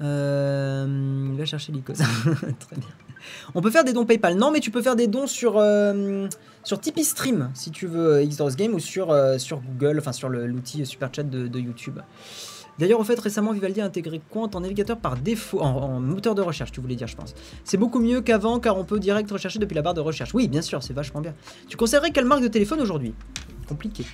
Euh, 0.00 1.28
va 1.36 1.44
chercher 1.44 1.72
l'icône. 1.72 1.96
Très 2.60 2.76
bien. 2.76 2.88
On 3.54 3.60
peut 3.60 3.70
faire 3.70 3.84
des 3.84 3.92
dons 3.92 4.04
PayPal. 4.04 4.36
Non, 4.36 4.50
mais 4.50 4.60
tu 4.60 4.70
peux 4.70 4.82
faire 4.82 4.96
des 4.96 5.06
dons 5.06 5.26
sur, 5.26 5.54
euh, 5.56 6.28
Tipeee 6.64 7.04
Stream 7.04 7.50
si 7.54 7.70
tu 7.70 7.86
veux 7.86 8.14
euh, 8.14 8.24
Xdoors 8.24 8.54
Game 8.56 8.74
ou 8.74 8.78
sur, 8.78 9.10
euh, 9.10 9.36
Google, 9.50 9.98
enfin 9.98 10.12
sur 10.12 10.28
l'outil 10.28 10.84
Super 10.86 11.10
Chat 11.14 11.24
de, 11.24 11.58
YouTube. 11.58 11.98
D'ailleurs, 12.78 13.00
au 13.00 13.04
fait, 13.04 13.18
récemment, 13.18 13.52
Vivaldi 13.52 13.80
a 13.80 13.84
intégré 13.84 14.20
Quant 14.30 14.48
en 14.54 14.60
navigateur 14.60 14.98
par 14.98 15.16
défaut, 15.16 15.60
en, 15.60 15.98
moteur 15.98 16.36
de 16.36 16.42
recherche, 16.42 16.70
tu 16.70 16.80
voulais 16.80 16.94
dire, 16.94 17.08
je 17.08 17.16
pense. 17.16 17.34
C'est 17.64 17.76
beaucoup 17.76 17.98
mieux 17.98 18.20
qu'avant 18.20 18.60
car 18.60 18.78
on 18.78 18.84
peut 18.84 19.00
direct 19.00 19.28
rechercher 19.30 19.58
depuis 19.58 19.74
la 19.74 19.82
barre 19.82 19.94
de 19.94 20.00
recherche. 20.00 20.32
Oui, 20.32 20.46
bien 20.46 20.62
sûr, 20.62 20.82
c'est 20.82 20.92
vachement 20.92 21.20
bien. 21.20 21.34
Tu 21.68 21.76
conseillerais 21.76 22.12
quelle 22.12 22.24
marque 22.24 22.42
de 22.42 22.48
téléphone 22.48 22.80
aujourd'hui? 22.80 23.14
Compliqué. 23.68 24.04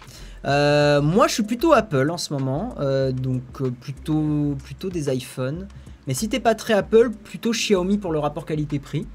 Moi, 0.45 1.27
je 1.29 1.35
suis 1.35 1.43
plutôt 1.43 1.75
Apple 1.75 2.11
en 2.11 2.17
ce 2.17 2.33
moment, 2.33 2.75
donc 3.12 3.43
plutôt, 3.81 4.57
plutôt 4.64 4.88
des 4.88 5.14
iPhones. 5.14 5.69
Mais 6.07 6.14
si 6.14 6.29
t'es 6.29 6.40
pas 6.40 6.55
très 6.55 6.75
Apple, 6.75 7.11
plutôt 7.25 7.53
Xiaomi 7.53 7.99
pour 7.99 8.12
le 8.12 8.19
rapport 8.19 8.47
qualité-prix. 8.47 9.07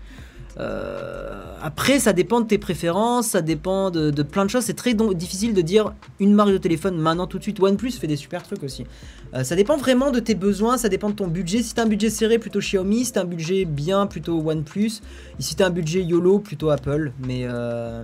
Euh, 0.59 1.55
après, 1.61 1.99
ça 1.99 2.11
dépend 2.13 2.41
de 2.41 2.47
tes 2.47 2.57
préférences, 2.57 3.27
ça 3.27 3.41
dépend 3.41 3.91
de, 3.91 4.11
plein 4.23 4.45
de 4.45 4.49
choses. 4.49 4.63
C'est 4.63 4.75
très 4.75 4.93
difficile 4.93 5.53
de 5.53 5.61
dire 5.61 5.93
une 6.19 6.33
marque 6.33 6.51
de 6.51 6.57
téléphone 6.57 6.97
maintenant 6.97 7.27
tout 7.27 7.37
de 7.37 7.43
suite. 7.43 7.59
OnePlus 7.59 7.91
fait 7.91 8.07
des 8.07 8.15
super 8.15 8.43
trucs 8.43 8.63
aussi. 8.63 8.85
Euh, 9.33 9.43
ça 9.43 9.55
dépend 9.55 9.77
vraiment 9.77 10.11
de 10.11 10.19
tes 10.19 10.35
besoins, 10.35 10.77
ça 10.77 10.89
dépend 10.89 11.09
de 11.09 11.15
ton 11.15 11.27
budget. 11.27 11.63
Si 11.63 11.73
t'as 11.73 11.83
un 11.83 11.87
budget 11.87 12.09
serré, 12.09 12.39
plutôt 12.39 12.59
Xiaomi. 12.59 13.05
Si 13.05 13.13
t'as 13.13 13.21
un 13.21 13.25
budget 13.25 13.65
bien, 13.65 14.07
plutôt 14.07 14.41
OnePlus. 14.41 15.01
Et 15.39 15.41
si 15.41 15.55
t'as 15.55 15.67
un 15.67 15.71
budget 15.71 16.03
YOLO, 16.03 16.39
plutôt 16.39 16.69
Apple. 16.69 17.13
Mais 17.25 17.41
euh, 17.43 18.03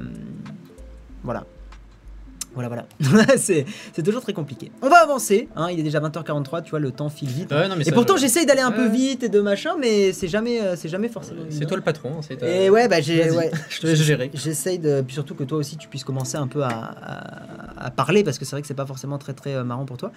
voilà. 1.24 1.46
Voilà, 2.56 2.70
voilà. 2.70 2.86
c'est 3.38 3.66
c'est 3.94 4.02
toujours 4.02 4.22
très 4.22 4.34
compliqué. 4.34 4.72
On 4.82 4.90
va 4.90 4.98
avancer. 5.04 5.48
Hein, 5.56 5.68
il 5.72 5.80
est 5.80 5.84
déjà 5.84 6.00
20h43, 6.00 6.64
tu 6.64 6.72
vois, 6.72 6.80
le 6.80 6.90
temps 6.92 7.10
file 7.10 7.30
vite. 7.30 7.52
Ouais, 7.52 7.68
non, 7.68 7.76
mais 7.76 7.82
Et 7.84 7.86
ça, 7.86 7.92
pourtant, 7.92 8.16
je- 8.16 8.22
j'essaye 8.22 8.46
d'aller 8.46 8.62
un 8.62 8.72
peu 8.72 8.88
vite 8.88 9.24
et 9.24 9.30
de 9.30 9.40
machin, 9.42 9.76
mais 9.80 10.12
c'est 10.14 10.28
jamais, 10.28 10.62
euh, 10.62 10.76
c'est 10.76 10.90
jamais 10.90 11.10
forcément. 11.10 11.42
C'est 11.50 11.56
évident. 11.58 11.68
toi 11.68 11.78
le 11.78 11.84
patron. 11.84 12.22
c'est 12.22 12.38
ta- 12.38 12.48
Et 12.50 12.70
ouais, 12.70 12.88
bah 12.88 13.02
j'ai. 13.02 13.30
Ouais. 13.30 13.52
je 13.70 13.80
te 13.82 13.88
laisse 13.88 14.02
gérer. 14.02 14.32
J'essaye 14.34 14.80
de. 14.80 15.02
Puis 15.02 15.14
surtout 15.14 15.36
que 15.36 15.44
toi 15.44 15.58
aussi, 15.58 15.78
tu 15.78 15.88
puisses 15.88 16.04
commencer 16.04 16.38
un 16.38 16.48
peu 16.48 16.64
à, 16.64 16.70
à- 16.70 17.86
à 17.88 17.92
parler, 17.92 18.24
parce 18.24 18.40
que 18.40 18.46
c'est 18.46 18.52
vrai 18.56 18.62
que 18.62 18.68
c'est 18.68 18.74
pas 18.74 18.86
forcément 18.86 19.18
très 19.18 19.34
très 19.34 19.54
euh, 19.56 19.64
marrant 19.64 19.86
pour 19.86 19.98
toi. 19.98 20.12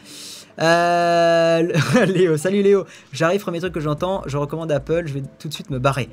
Euh, 0.61 1.63
Léo, 2.07 2.37
salut 2.37 2.63
Léo. 2.63 2.85
J'arrive, 3.13 3.41
premier 3.41 3.61
truc 3.61 3.73
que 3.75 3.81
j'entends, 3.81 4.23
je 4.27 4.37
recommande 4.37 4.71
Apple, 4.73 5.03
je 5.07 5.15
vais 5.15 5.23
tout 5.39 5.49
de 5.49 5.55
suite 5.55 5.71
me 5.71 5.79
barrer. 5.79 6.09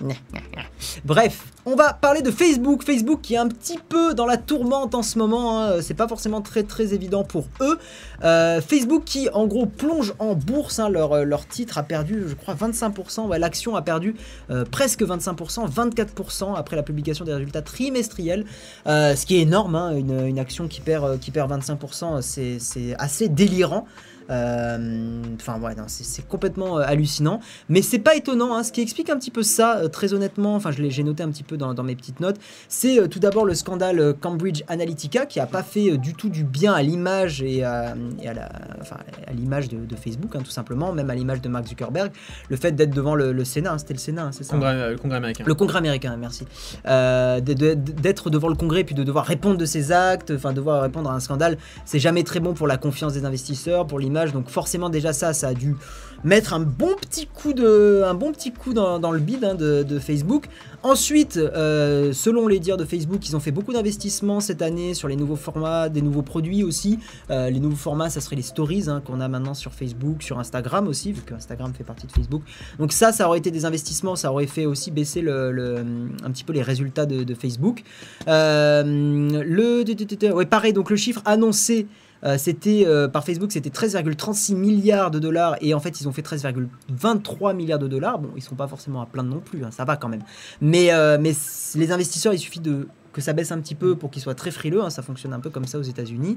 Bref, 1.04 1.44
on 1.66 1.76
va 1.76 1.92
parler 1.94 2.22
de 2.22 2.30
Facebook. 2.30 2.84
Facebook 2.84 3.20
qui 3.22 3.34
est 3.34 3.38
un 3.38 3.48
petit 3.48 3.78
peu 3.88 4.14
dans 4.14 4.26
la 4.26 4.36
tourmente 4.36 4.94
en 4.94 5.02
ce 5.02 5.18
moment. 5.18 5.60
hein. 5.62 5.82
C'est 5.82 5.94
pas 5.94 6.08
forcément 6.08 6.40
très 6.40 6.62
très 6.64 6.94
évident 6.94 7.24
pour 7.24 7.46
eux. 7.60 7.78
Euh, 8.24 8.60
Facebook 8.60 9.04
qui 9.04 9.28
en 9.30 9.46
gros 9.46 9.66
plonge 9.66 10.14
en 10.18 10.34
bourse. 10.34 10.78
hein. 10.78 10.88
Leur, 10.88 11.12
euh, 11.12 11.24
leur 11.24 11.46
titre 11.46 11.78
a 11.78 11.82
perdu, 11.82 12.24
je 12.28 12.34
crois, 12.34 12.54
25%. 12.54 13.26
Ouais, 13.28 13.38
L'action 13.38 13.76
a 13.76 13.82
perdu 13.82 14.16
euh, 14.50 14.64
presque 14.70 15.02
25%, 15.02 15.68
24% 15.70 16.54
après 16.56 16.76
la 16.76 16.82
publication 16.82 17.24
des 17.24 17.32
résultats 17.34 17.62
trimestriels. 17.62 18.44
Euh, 18.86 19.14
ce 19.14 19.26
qui 19.26 19.36
est 19.36 19.40
énorme. 19.42 19.74
hein. 19.76 19.96
Une, 19.96 20.38
action 20.38 20.66
qui 20.68 20.80
perd, 20.80 21.04
euh, 21.04 21.16
qui 21.18 21.30
perd 21.30 21.50
25%, 21.52 22.20
c'est 22.20 22.58
c'est 22.58 22.94
assez 22.98 23.28
délirant. 23.28 23.86
Euh, 24.30 25.22
Enfin, 25.36 25.60
ouais, 25.60 25.74
c'est- 25.88 26.26
complètement 26.26 26.78
euh, 26.78 26.82
hallucinant. 26.86 27.40
Mais 27.68 27.82
c'est 27.82 27.98
pas 27.98 28.14
étonnant, 28.14 28.54
hein. 28.56 28.62
ce 28.62 28.72
qui 28.72 28.80
explique 28.80 29.10
un 29.10 29.18
petit 29.18 29.30
peu 29.30 29.42
ça, 29.42 29.78
euh, 29.78 29.88
très 29.88 30.14
honnêtement, 30.14 30.54
enfin 30.54 30.70
je 30.70 30.80
l'ai- 30.82 31.02
noté 31.04 31.22
un 31.22 31.28
petit 31.30 31.42
peu 31.42 31.56
dans, 31.58 31.74
dans 31.74 31.82
mes 31.82 31.96
petites 31.96 32.20
notes, 32.20 32.36
c'est 32.68 33.08
tout 33.10 33.18
d'abord 33.18 33.44
le 33.44 33.54
scandale 33.54 34.14
Cambridge 34.20 34.62
Analytica 34.68 35.26
qui 35.26 35.38
a 35.40 35.46
pas 35.46 35.62
fait 35.62 35.98
du 35.98 36.14
tout 36.14 36.30
du 36.30 36.44
bien 36.44 36.72
à 36.72 36.82
l'image 36.82 37.42
et, 37.42 37.62
à, 37.64 37.94
et 38.22 38.28
à 38.28 38.32
la- 38.34 38.48
enfin, 38.80 38.96
à 39.26 39.32
l'image 39.32 39.68
de, 39.68 39.84
de 39.84 39.96
Facebook, 39.96 40.34
hein, 40.36 40.40
tout 40.42 40.50
simplement, 40.50 40.92
même 40.92 41.10
à 41.10 41.14
l'image 41.14 41.42
de 41.42 41.48
Mark 41.48 41.66
Zuckerberg, 41.66 42.10
le 42.48 42.56
fait 42.56 42.72
d'être 42.72 42.94
devant 42.94 43.14
le, 43.14 43.32
le 43.32 43.44
Sénat, 43.44 43.72
hein, 43.72 43.78
c'était 43.78 43.94
le 43.94 43.98
Sénat, 43.98 44.30
c'est 44.32 44.44
ça 44.44 44.54
Congrès, 44.54 44.90
le 44.92 44.96
congrès 44.96 45.16
américain. 45.18 45.44
le 45.46 45.54
Congrès 45.54 45.78
américain, 45.78 46.16
merci. 46.18 46.46
Euh, 46.86 47.40
D'être 47.40 48.30
devant 48.30 48.48
le 48.48 48.54
Congrès 48.54 48.84
puis 48.84 48.94
de 48.94 49.02
devoir 49.02 49.24
répondre 49.26 49.56
de 49.58 49.66
ses 49.66 49.92
actes, 49.92 50.32
enfin 50.34 50.52
devoir 50.52 50.82
répondre 50.82 51.10
à 51.10 51.14
un 51.14 51.20
scandale, 51.20 51.58
c'est 51.84 51.98
jamais 51.98 52.22
très 52.24 52.40
bon 52.40 52.54
pour 52.54 52.66
la 52.66 52.76
confiance 52.76 53.12
des 53.12 53.24
investisseurs, 53.24 53.86
pour 53.86 53.98
l'image. 53.98 54.13
Donc 54.32 54.48
forcément 54.48 54.88
déjà 54.88 55.12
ça, 55.12 55.32
ça 55.32 55.48
a 55.48 55.54
dû 55.54 55.76
mettre 56.24 56.54
un 56.54 56.60
bon 56.60 56.94
petit 57.00 57.26
coup 57.26 57.52
de, 57.52 58.02
un 58.04 58.14
bon 58.14 58.32
petit 58.32 58.50
coup 58.50 58.72
dans, 58.72 59.10
le 59.10 59.18
bide 59.18 59.44
hein, 59.44 59.54
de, 59.54 59.98
Facebook. 59.98 60.46
Ensuite, 60.82 61.36
euh, 61.36 62.12
selon 62.12 62.48
les 62.48 62.58
dires 62.58 62.76
de 62.76 62.84
Facebook, 62.84 63.26
ils 63.28 63.36
ont 63.36 63.40
fait 63.40 63.50
beaucoup 63.50 63.72
d'investissements 63.72 64.40
cette 64.40 64.60
année 64.60 64.94
sur 64.94 65.08
les 65.08 65.16
nouveaux 65.16 65.36
formats, 65.36 65.88
des 65.88 66.02
nouveaux 66.02 66.22
produits 66.22 66.62
aussi. 66.62 66.98
Euh, 67.30 67.50
les 67.50 67.60
nouveaux 67.60 67.76
formats, 67.76 68.10
ça 68.10 68.20
serait 68.20 68.36
les 68.36 68.42
stories 68.42 68.84
hein, 68.88 69.02
qu'on 69.04 69.20
a 69.20 69.28
maintenant 69.28 69.54
sur 69.54 69.72
Facebook, 69.72 70.22
sur 70.22 70.38
Instagram 70.38 70.88
aussi, 70.88 71.12
vu 71.12 71.22
que 71.22 71.34
Instagram 71.34 71.72
fait 71.76 71.84
partie 71.84 72.06
de 72.06 72.12
Facebook. 72.12 72.42
Donc 72.78 72.92
ça, 72.92 73.12
ça 73.12 73.28
aurait 73.28 73.38
été 73.38 73.50
des 73.50 73.64
investissements, 73.64 74.16
ça 74.16 74.32
aurait 74.32 74.46
fait 74.46 74.66
aussi 74.66 74.90
baisser 74.90 75.20
un 75.20 76.30
petit 76.30 76.44
peu 76.44 76.52
les 76.52 76.62
résultats 76.62 77.06
de, 77.06 77.34
Facebook. 77.34 77.82
Euh, 78.28 78.82
le, 78.84 80.44
pareil, 80.44 80.72
donc 80.72 80.90
le 80.90 80.96
chiffre 80.96 81.22
annoncé. 81.24 81.86
Euh, 82.22 82.38
c'était 82.38 82.84
euh, 82.86 83.08
par 83.08 83.24
Facebook, 83.24 83.52
c'était 83.52 83.70
13,36 83.70 84.54
milliards 84.54 85.10
de 85.10 85.18
dollars 85.18 85.56
et 85.60 85.74
en 85.74 85.80
fait 85.80 86.00
ils 86.00 86.08
ont 86.08 86.12
fait 86.12 86.22
13,23 86.22 87.54
milliards 87.54 87.78
de 87.78 87.88
dollars. 87.88 88.18
Bon, 88.18 88.30
ils 88.36 88.42
sont 88.42 88.54
pas 88.54 88.68
forcément 88.68 89.00
à 89.02 89.06
plaindre 89.06 89.30
non 89.30 89.40
plus, 89.40 89.64
hein, 89.64 89.70
ça 89.70 89.84
va 89.84 89.96
quand 89.96 90.08
même. 90.08 90.22
Mais, 90.60 90.92
euh, 90.92 91.18
mais 91.20 91.32
les 91.74 91.92
investisseurs, 91.92 92.32
il 92.32 92.38
suffit 92.38 92.60
de 92.60 92.88
que 93.12 93.20
ça 93.20 93.32
baisse 93.32 93.52
un 93.52 93.60
petit 93.60 93.76
peu 93.76 93.94
pour 93.94 94.10
qu'ils 94.10 94.22
soient 94.22 94.34
très 94.34 94.50
frileux. 94.50 94.82
hein, 94.82 94.90
ça 94.90 95.00
fonctionne 95.02 95.32
un 95.32 95.38
peu 95.38 95.48
comme 95.48 95.66
ça 95.66 95.78
aux 95.78 95.82
États-Unis. 95.82 96.36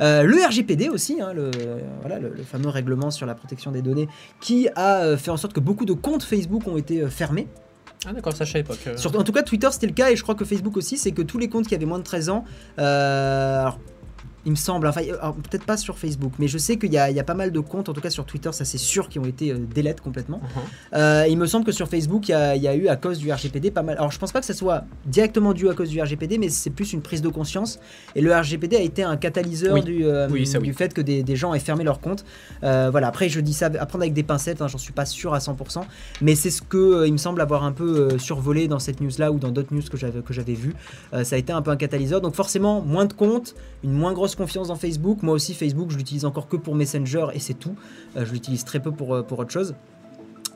Euh, 0.00 0.24
le 0.24 0.44
RGPD 0.46 0.90
aussi, 0.90 1.22
hein, 1.22 1.32
le, 1.32 1.50
voilà, 2.02 2.18
le, 2.18 2.28
le 2.36 2.42
fameux 2.42 2.68
règlement 2.68 3.10
sur 3.10 3.24
la 3.24 3.34
protection 3.34 3.70
des 3.72 3.80
données, 3.80 4.08
qui 4.40 4.68
a 4.76 5.04
euh, 5.04 5.16
fait 5.16 5.30
en 5.30 5.38
sorte 5.38 5.54
que 5.54 5.60
beaucoup 5.60 5.86
de 5.86 5.94
comptes 5.94 6.24
Facebook 6.24 6.66
ont 6.66 6.76
été 6.76 7.08
fermés. 7.08 7.48
Ah 8.06 8.12
d'accord, 8.12 8.34
ça 8.36 8.44
je 8.44 8.52
savais 8.52 8.62
pas. 8.62 8.74
que- 8.76 8.98
Sur- 8.98 9.18
en 9.18 9.24
tout 9.24 9.32
cas, 9.32 9.42
Twitter 9.42 9.68
c'était 9.72 9.86
le 9.86 9.94
cas 9.94 10.10
et 10.10 10.16
je 10.16 10.22
crois 10.22 10.34
que 10.34 10.44
Facebook 10.44 10.76
aussi, 10.76 10.98
c'est 10.98 11.12
que 11.12 11.22
tous 11.22 11.38
les 11.38 11.48
comptes 11.48 11.66
qui 11.66 11.74
avaient 11.74 11.86
moins 11.86 11.98
de 11.98 12.04
13 12.04 12.28
ans, 12.28 12.44
alors, 12.76 13.78
il 14.44 14.52
me 14.52 14.56
semble, 14.56 14.86
enfin 14.86 15.02
alors, 15.20 15.34
peut-être 15.34 15.64
pas 15.64 15.76
sur 15.76 15.98
Facebook, 15.98 16.32
mais 16.38 16.48
je 16.48 16.58
sais 16.58 16.76
qu'il 16.78 16.90
y, 16.90 16.94
y 16.94 16.98
a 17.20 17.24
pas 17.24 17.34
mal 17.34 17.52
de 17.52 17.60
comptes, 17.60 17.88
en 17.88 17.92
tout 17.92 18.00
cas 18.00 18.10
sur 18.10 18.24
Twitter, 18.24 18.50
ça 18.52 18.64
c'est 18.64 18.78
sûr, 18.78 19.08
qui 19.08 19.18
ont 19.18 19.24
été 19.24 19.52
euh, 19.52 19.58
délètes 19.74 20.00
complètement. 20.00 20.38
Mhm. 20.42 20.62
Euh, 20.94 21.26
il 21.28 21.36
me 21.36 21.46
semble 21.46 21.64
que 21.66 21.72
sur 21.72 21.88
Facebook, 21.88 22.28
il 22.28 22.32
y, 22.32 22.34
a, 22.34 22.56
il 22.56 22.62
y 22.62 22.68
a 22.68 22.74
eu 22.74 22.88
à 22.88 22.96
cause 22.96 23.18
du 23.18 23.30
RGPD 23.32 23.70
pas 23.70 23.82
mal. 23.82 23.96
Alors 23.98 24.10
je 24.10 24.18
pense 24.18 24.32
pas 24.32 24.40
que 24.40 24.46
ça 24.46 24.54
soit 24.54 24.84
directement 25.06 25.52
dû 25.52 25.68
à 25.68 25.74
cause 25.74 25.90
du 25.90 26.00
RGPD, 26.00 26.38
mais 26.38 26.48
c'est 26.48 26.70
plus 26.70 26.92
une 26.92 27.02
prise 27.02 27.20
de 27.22 27.28
conscience. 27.28 27.78
Et 28.14 28.20
le 28.20 28.34
RGPD 28.34 28.76
a 28.76 28.80
été 28.80 29.02
un 29.02 29.16
catalyseur 29.16 29.74
Oui. 29.74 29.82
du, 29.82 30.04
euh, 30.06 30.28
Oui, 30.30 30.46
ça, 30.46 30.58
oui. 30.58 30.64
du 30.68 30.72
fait 30.74 30.94
que 30.94 31.00
des, 31.00 31.22
des 31.22 31.36
gens 31.36 31.52
aient 31.54 31.58
fermé 31.60 31.84
leur 31.84 32.00
compte. 32.00 32.24
Euh, 32.62 32.88
voilà. 32.90 33.08
Après, 33.08 33.28
je 33.28 33.40
dis 33.40 33.52
ça 33.52 33.66
à 33.66 33.86
prendre 33.86 34.02
avec 34.02 34.14
des 34.14 34.22
pincettes. 34.22 34.62
hein, 34.62 34.68
J'en 34.68 34.78
suis 34.78 34.92
pas 34.92 35.04
sûr 35.06 35.34
à 35.34 35.38
100%, 35.38 35.82
mais 36.22 36.34
c'est 36.34 36.50
ce 36.50 36.62
que 36.62 36.76
euh, 36.76 37.06
il 37.06 37.12
me 37.12 37.18
semble 37.18 37.40
avoir 37.40 37.64
un 37.64 37.72
peu 37.72 38.08
euh, 38.12 38.18
survolé 38.18 38.68
dans 38.68 38.78
cette 38.78 39.00
news-là 39.00 39.32
ou 39.32 39.38
dans 39.38 39.50
d'autres 39.50 39.74
news 39.74 39.82
que 39.90 39.96
j'avais 39.96 40.20
que 40.20 40.32
j'avais 40.32 40.54
vu. 40.54 40.74
Euh, 41.12 41.24
ça 41.24 41.36
a 41.36 41.38
été 41.38 41.52
un 41.52 41.62
peu 41.62 41.70
un 41.70 41.76
catalyseur. 41.76 42.20
Donc 42.20 42.34
forcément, 42.34 42.80
moins 42.80 43.04
de 43.06 43.12
comptes, 43.12 43.54
une 43.84 43.92
moins 43.92 44.12
grosse 44.12 44.27
confiance 44.36 44.68
dans 44.68 44.76
Facebook. 44.76 45.22
Moi 45.22 45.34
aussi, 45.34 45.54
Facebook, 45.54 45.90
je 45.90 45.96
l'utilise 45.96 46.24
encore 46.24 46.48
que 46.48 46.56
pour 46.56 46.74
Messenger 46.74 47.26
et 47.34 47.38
c'est 47.38 47.54
tout. 47.54 47.74
Euh, 48.16 48.24
je 48.24 48.32
l'utilise 48.32 48.64
très 48.64 48.80
peu 48.80 48.90
pour, 48.92 49.14
euh, 49.14 49.22
pour 49.22 49.38
autre 49.38 49.50
chose. 49.50 49.74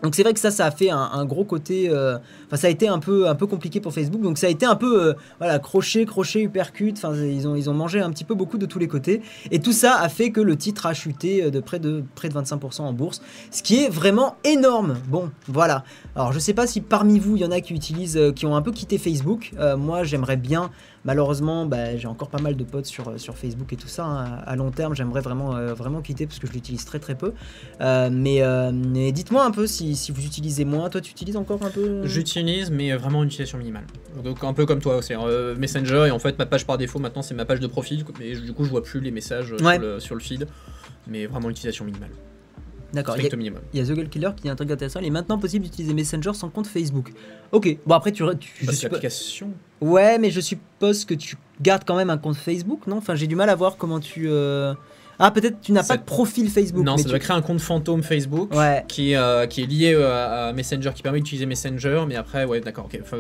Donc 0.02 0.16
c'est 0.16 0.24
vrai 0.24 0.32
que 0.32 0.40
ça, 0.40 0.50
ça 0.50 0.66
a 0.66 0.72
fait 0.72 0.90
un, 0.90 1.24
gros 1.24 1.44
côté. 1.44 1.88
euh, 1.88 2.18
Enfin, 2.46 2.56
ça 2.56 2.66
a 2.66 2.70
été 2.70 2.88
un 2.88 2.98
peu, 2.98 3.28
un 3.28 3.36
peu 3.36 3.46
compliqué 3.46 3.78
pour 3.80 3.92
Facebook. 3.94 4.20
Donc 4.20 4.36
ça 4.36 4.48
a 4.48 4.50
été 4.50 4.66
un 4.66 4.74
peu, 4.74 5.14
voilà, 5.38 5.60
crochet, 5.60 6.04
crochet, 6.06 6.42
uppercut. 6.42 6.94
Enfin, 6.96 7.14
ils 7.14 7.46
ont, 7.46 7.54
ils 7.54 7.70
ont 7.70 7.72
mangé 7.72 8.00
un 8.00 8.10
petit 8.10 8.24
peu 8.24 8.34
beaucoup 8.34 8.58
de 8.58 8.66
tous 8.66 8.80
les 8.80 8.88
côtés. 8.88 9.22
Et 9.52 9.60
tout 9.60 9.70
ça 9.70 9.94
a 10.00 10.08
fait 10.08 10.32
que 10.32 10.40
le 10.40 10.56
titre 10.56 10.86
a 10.86 10.92
chuté 10.92 11.52
de 11.52 11.60
près 11.60 11.78
de 11.78 12.02
près 12.16 12.28
de 12.28 12.34
25% 12.34 12.80
en 12.80 12.92
bourse, 12.92 13.22
ce 13.52 13.62
qui 13.62 13.84
est 13.84 13.88
vraiment 13.88 14.34
énorme. 14.42 14.96
Bon, 15.06 15.30
voilà. 15.46 15.84
Alors 16.16 16.32
je 16.32 16.40
sais 16.40 16.52
pas 16.52 16.66
si 16.66 16.80
parmi 16.80 17.20
vous 17.20 17.36
il 17.36 17.42
y 17.42 17.44
en 17.44 17.52
a 17.52 17.60
qui 17.60 17.72
utilisent, 17.72 18.20
qui 18.34 18.44
ont 18.44 18.56
un 18.56 18.62
peu 18.62 18.72
quitté 18.72 18.98
Facebook. 18.98 19.52
Moi, 19.78 20.02
j'aimerais 20.02 20.36
bien. 20.36 20.72
Malheureusement, 21.04 21.66
bah, 21.66 21.96
j'ai 21.96 22.06
encore 22.06 22.28
pas 22.28 22.40
mal 22.40 22.56
de 22.56 22.64
potes 22.64 22.86
sur, 22.86 23.18
sur 23.18 23.36
Facebook 23.36 23.72
et 23.72 23.76
tout 23.76 23.88
ça. 23.88 24.04
hein. 24.04 24.40
À 24.46 24.54
long 24.56 24.70
terme, 24.70 24.94
j'aimerais 24.94 25.20
vraiment, 25.20 25.56
euh, 25.56 25.74
vraiment 25.74 26.00
quitter 26.00 26.26
parce 26.26 26.38
que 26.38 26.46
je 26.46 26.52
l'utilise 26.52 26.84
très 26.84 26.98
très 27.00 27.14
peu. 27.16 27.32
Euh, 27.80 28.08
mais 28.12 28.42
euh, 28.42 28.70
mais 28.72 29.10
dites-moi 29.12 29.44
un 29.44 29.50
peu 29.50 29.66
si, 29.66 29.96
si 29.96 30.12
vous 30.12 30.24
utilisez 30.24 30.64
moins. 30.64 30.88
Toi, 30.90 31.00
tu 31.00 31.10
utilises 31.10 31.36
encore 31.36 31.62
un 31.64 31.70
peu 31.70 32.06
J'utilise, 32.06 32.70
mais 32.70 32.94
vraiment 32.96 33.22
une 33.22 33.28
utilisation 33.28 33.58
minimale. 33.58 33.84
Donc 34.22 34.44
un 34.44 34.52
peu 34.52 34.64
comme 34.66 34.80
toi, 34.80 35.00
c'est 35.02 35.16
euh, 35.16 35.56
Messenger 35.56 36.04
et 36.06 36.10
en 36.10 36.18
fait 36.18 36.38
ma 36.38 36.46
page 36.46 36.66
par 36.66 36.78
défaut 36.78 36.98
maintenant 36.98 37.22
c'est 37.22 37.34
ma 37.34 37.44
page 37.44 37.60
de 37.60 37.66
profil, 37.66 38.04
mais 38.20 38.36
du 38.36 38.52
coup 38.52 38.64
je 38.64 38.70
vois 38.70 38.82
plus 38.82 39.00
les 39.00 39.10
messages 39.10 39.52
euh, 39.52 39.56
Ouais. 39.64 39.74
sur, 39.74 39.82
le, 39.82 40.00
sur 40.00 40.14
le 40.14 40.20
feed, 40.20 40.46
mais 41.08 41.26
vraiment 41.26 41.50
utilisation 41.50 41.84
minimale, 41.84 42.10
D'accord. 42.92 43.16
il 43.16 43.24
y 43.24 43.26
a- 43.26 43.82
y 43.82 43.86
The 43.86 43.94
Girl 43.94 44.08
Killer 44.08 44.30
qui 44.36 44.42
dit 44.42 44.48
un 44.50 44.56
truc 44.56 44.70
intéressant. 44.70 45.00
Il 45.00 45.06
est 45.06 45.10
maintenant 45.10 45.38
possible 45.38 45.64
d'utiliser 45.64 45.94
Messenger 45.94 46.32
sans 46.34 46.48
compte 46.50 46.66
Facebook. 46.66 47.12
Ok. 47.52 47.76
Bon 47.86 47.94
après 47.94 48.12
tu, 48.12 48.22
tu 48.38 48.66
Parce 48.66 48.82
l'application. 48.82 49.50
Ouais, 49.80 50.18
mais 50.18 50.30
je 50.30 50.40
suppose 50.40 51.04
que 51.04 51.14
tu 51.14 51.36
gardes 51.60 51.84
quand 51.86 51.96
même 51.96 52.10
un 52.10 52.18
compte 52.18 52.36
Facebook, 52.36 52.86
non? 52.86 52.96
Enfin, 52.98 53.14
j'ai 53.14 53.26
du 53.26 53.36
mal 53.36 53.48
à 53.50 53.54
voir 53.54 53.76
comment 53.76 54.00
tu. 54.00 54.28
euh, 54.28 54.74
Ah, 55.18 55.30
peut-être 55.30 55.60
tu 55.60 55.72
n'as 55.72 55.82
Ça- 55.82 55.94
pas 55.94 55.98
de 55.98 56.04
profil 56.04 56.48
Facebook. 56.48 56.84
Non, 56.84 56.92
mais 56.92 56.98
ça 56.98 57.04
tu- 57.04 57.10
doit 57.10 57.18
créer 57.20 57.36
un 57.36 57.42
compte 57.42 57.60
fantôme 57.60 58.02
Facebook. 58.02 58.52
Ouais. 58.54 58.82
Qui, 58.88 59.12
est, 59.12 59.16
euh, 59.16 59.46
qui 59.46 59.62
est 59.62 59.66
lié 59.66 59.92
euh, 59.94 60.10
à, 60.10 60.48
à 60.48 60.52
Messenger, 60.52 60.90
qui 60.94 61.02
permet 61.02 61.18
d'utiliser 61.18 61.46
Messenger, 61.46 62.04
mais 62.08 62.16
après, 62.16 62.44
ouais, 62.44 62.60
d'accord, 62.60 62.86
ok. 62.86 62.98
Enfin, 63.02 63.16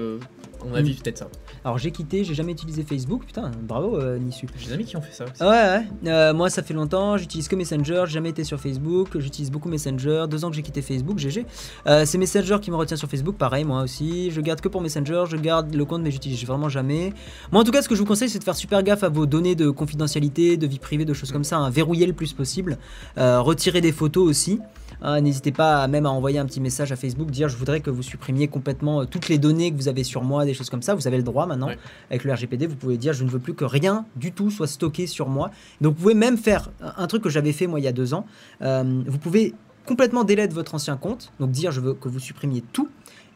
mon 0.64 0.74
avis, 0.74 0.92
Mm. 0.92 0.96
peut-être 1.02 1.18
ça. 1.18 1.28
Alors 1.64 1.78
j'ai 1.78 1.90
quitté, 1.90 2.24
j'ai 2.24 2.34
jamais 2.34 2.52
utilisé 2.52 2.82
Facebook. 2.82 3.24
Putain, 3.26 3.50
bravo 3.62 3.96
euh, 3.98 4.18
Nissu. 4.18 4.46
J'ai 4.56 4.66
des 4.68 4.72
amis 4.72 4.84
qui 4.84 4.96
ont 4.96 5.00
fait 5.00 5.12
ça 5.12 5.24
aussi. 5.24 5.42
Ouais, 5.42 5.48
ouais. 5.48 5.86
Euh, 6.10 6.34
moi, 6.34 6.50
ça 6.50 6.62
fait 6.62 6.74
longtemps, 6.74 7.16
j'utilise 7.16 7.48
que 7.48 7.56
Messenger, 7.56 8.04
j'ai 8.06 8.14
jamais 8.14 8.30
été 8.30 8.44
sur 8.44 8.58
Facebook, 8.60 9.18
j'utilise 9.18 9.50
beaucoup 9.50 9.68
Messenger. 9.68 10.24
Deux 10.28 10.44
ans 10.44 10.50
que 10.50 10.56
j'ai 10.56 10.62
quitté 10.62 10.82
Facebook, 10.82 11.18
GG. 11.18 11.46
Euh, 11.86 12.04
c'est 12.04 12.18
Messenger 12.18 12.58
qui 12.60 12.70
me 12.70 12.76
retient 12.76 12.96
sur 12.96 13.08
Facebook, 13.08 13.36
pareil, 13.36 13.64
moi 13.64 13.82
aussi. 13.82 14.30
Je 14.30 14.40
garde 14.40 14.60
que 14.60 14.68
pour 14.68 14.80
Messenger, 14.80 15.24
je 15.28 15.36
garde 15.36 15.74
le 15.74 15.84
compte, 15.84 16.02
mais 16.02 16.10
j'utilise 16.10 16.44
vraiment 16.46 16.68
jamais. 16.68 17.12
Moi, 17.50 17.60
en 17.62 17.64
tout 17.64 17.72
cas, 17.72 17.82
ce 17.82 17.88
que 17.88 17.94
je 17.94 18.00
vous 18.00 18.06
conseille, 18.06 18.28
c'est 18.28 18.38
de 18.38 18.44
faire 18.44 18.56
super 18.56 18.82
gaffe 18.82 19.02
à 19.04 19.08
vos 19.08 19.26
données 19.26 19.54
de 19.54 19.70
confidentialité, 19.70 20.56
de 20.56 20.66
vie 20.66 20.78
privée, 20.78 21.04
de 21.04 21.14
choses 21.14 21.32
comme 21.32 21.44
ça. 21.44 21.58
hein. 21.58 21.70
Verrouiller 21.70 22.06
le 22.06 22.12
plus 22.12 22.32
possible. 22.32 22.78
Euh, 23.18 23.40
retirer 23.40 23.80
des 23.80 23.92
photos 23.92 24.28
aussi. 24.28 24.60
Hein, 25.02 25.20
N'hésitez 25.20 25.52
pas 25.52 25.82
à 25.82 25.88
même 25.88 26.06
à 26.06 26.10
envoyer 26.10 26.38
un 26.38 26.46
petit 26.46 26.60
message 26.60 26.92
à 26.92 26.96
Facebook, 26.96 27.30
dire 27.30 27.48
je 27.48 27.56
voudrais 27.56 27.80
que 27.80 27.90
vous 27.90 28.02
supprimiez 28.02 28.48
complètement 28.48 29.02
euh, 29.02 29.04
toutes 29.04 29.28
les 29.28 29.38
données 29.38 29.70
que 29.72 29.76
vous 29.76 29.88
avez 29.88 30.04
sur 30.04 30.22
moi, 30.22 30.44
des 30.44 30.54
choses 30.54 30.70
comme 30.70 30.82
ça. 30.82 30.94
Vous 30.94 31.06
avez 31.06 31.16
le 31.16 31.22
droit 31.22 31.46
maintenant. 31.46 31.68
Avec 32.10 32.24
le 32.24 32.32
RGPD, 32.32 32.66
vous 32.66 32.76
pouvez 32.76 32.96
dire 32.96 33.12
je 33.12 33.24
ne 33.24 33.28
veux 33.30 33.38
plus 33.40 33.54
que 33.54 33.64
rien 33.64 34.04
du 34.16 34.32
tout 34.32 34.50
soit 34.50 34.66
stocké 34.68 35.06
sur 35.06 35.28
moi. 35.28 35.50
Donc 35.80 35.94
vous 35.96 36.02
pouvez 36.02 36.14
même 36.14 36.38
faire 36.38 36.70
un 36.96 37.06
truc 37.06 37.22
que 37.22 37.28
j'avais 37.30 37.52
fait 37.52 37.66
moi 37.66 37.80
il 37.80 37.82
y 37.82 37.88
a 37.88 37.92
deux 37.92 38.14
ans. 38.14 38.26
Euh, 38.62 39.02
vous 39.06 39.18
pouvez 39.18 39.54
complètement 39.86 40.22
délète 40.22 40.52
votre 40.52 40.74
ancien 40.76 40.96
compte, 40.96 41.32
donc 41.40 41.50
dire 41.50 41.72
je 41.72 41.80
veux 41.80 41.94
que 41.94 42.08
vous 42.08 42.20
supprimiez 42.20 42.62
tout. 42.72 42.88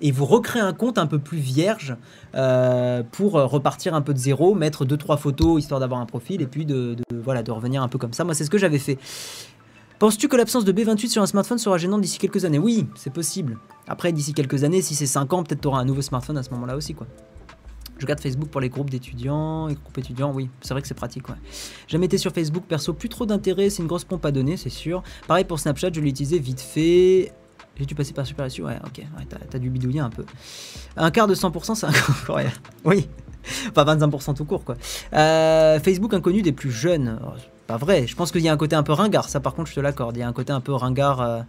Et 0.03 0.13
vous 0.13 0.27
recréez 0.27 0.61
un 0.61 0.75
compte 0.75 0.99
un 0.99 1.07
peu 1.07 1.19
plus 1.19 1.39
vierge 1.39 1.97
euh, 2.35 3.03
pour 3.13 3.33
repartir 3.33 3.95
un 3.95 4.03
peu 4.03 4.13
de 4.13 4.19
zéro, 4.19 4.55
mettre 4.55 4.85
deux 4.85 4.99
trois 4.99 5.17
photos 5.17 5.59
histoire 5.59 5.81
d'avoir 5.81 6.01
un 6.01 6.05
profil 6.07 6.43
et 6.43 6.47
puis 6.47 6.67
de, 6.67 6.95
de- 7.11 7.17
voilà 7.19 7.43
de 7.43 7.51
revenir 7.51 7.83
un 7.83 7.89
peu 7.89 7.97
comme 7.99 8.13
ça. 8.13 8.23
Moi 8.23 8.35
c'est 8.35 8.45
ce 8.45 8.51
que 8.51 8.59
j'avais 8.59 8.79
fait. 8.79 8.99
Penses-tu 9.99 10.29
que 10.29 10.37
l'absence 10.37 10.67
de 10.67 10.73
B28 10.73 11.09
sur 11.09 11.23
un 11.23 11.27
smartphone 11.27 11.57
sera 11.57 11.79
gênante 11.79 12.03
d'ici 12.03 12.19
quelques 12.19 12.45
années? 12.45 12.59
Oui, 12.59 12.87
c'est 12.97 13.13
possible. 13.13 13.59
Après, 13.89 14.13
d'ici 14.13 14.35
quelques 14.35 14.63
années, 14.63 14.83
si 14.83 14.95
c'est 14.95 15.07
5 15.07 15.33
ans, 15.33 15.43
peut-être 15.43 15.63
tu 15.63 15.69
un 15.69 15.85
nouveau 15.87 16.03
smartphone 16.03 16.37
à 16.37 16.43
ce 16.43 16.51
moment-là 16.51 16.77
aussi, 16.77 16.93
quoi. 16.93 17.07
Je 17.97 18.05
regarde 18.05 18.21
Facebook 18.21 18.51
pour 18.51 18.61
les 18.61 18.69
groupes 18.69 18.91
d'étudiants, 18.91 19.69
les 19.69 19.75
groupes 19.75 19.97
étudiants, 19.97 20.31
oui, 20.35 20.51
c'est 20.61 20.75
vrai 20.75 20.83
que 20.83 20.89
c'est 20.89 20.93
pratique, 20.93 21.27
ouais. 21.31 21.37
Jamais 21.89 22.05
été 22.07 22.19
sur 22.19 22.31
Facebook, 22.31 22.65
perso, 22.69 22.93
plus 22.93 23.09
trop 23.09 23.25
d'intérêt, 23.25 23.71
c'est 23.71 23.81
une 23.81 23.89
grosse 23.89 24.05
pompe 24.05 24.27
à 24.27 24.33
donner, 24.33 24.59
c'est 24.59 24.69
sûr. 24.69 25.03
Pareil 25.29 25.45
pour 25.45 25.59
Snapchat, 25.59 25.91
je 25.95 26.01
l'ai 26.03 26.11
utilisé 26.11 26.39
vite 26.39 26.61
fait. 26.61 27.33
J'ai 27.77 27.87
dû 27.87 27.95
passer 27.95 28.13
par 28.13 28.27
Super 28.27 28.51
SU? 28.51 28.65
Ouais, 28.65 28.79
ok, 28.85 29.03
t'as, 29.51 29.59
dû 29.59 29.71
bidouiller 29.71 30.01
un 30.01 30.11
peu. 30.11 30.27
Un 30.99 31.11
quart 31.11 31.27
de 31.27 31.35
100%, 31.35 31.75
c'est 31.75 31.87
incroyable. 32.11 32.57
Oui, 32.85 33.09
enfin 33.71 33.97
25% 33.97 34.35
tout 34.35 34.45
court, 34.45 34.65
quoi. 34.65 34.77
Euh, 35.15 35.81
Facebook 35.81 36.13
inconnu 36.13 36.43
des 36.43 36.53
plus 36.53 36.71
jeunes. 36.71 37.19
Pas 37.67 37.79
vrai, 37.79 38.07
je 38.07 38.15
pense 38.15 38.31
qu'il 38.31 38.43
y 38.43 38.49
a 38.49 38.53
un 38.53 38.57
côté 38.57 38.77
un 38.77 38.85
peu 38.85 38.93
ringard, 38.93 39.29
ça 39.29 39.41
par 39.41 39.55
contre 39.55 39.71
je 39.71 39.75
te 39.75 39.81
l'accorde. 39.81 40.17
Il 40.17 40.21
y 40.21 40.23
a 40.23 40.29
un 40.29 40.33
côté 40.33 40.53
un 40.53 40.61
peu 40.61 40.73
ringard. 40.73 41.21
euh, 41.21 41.41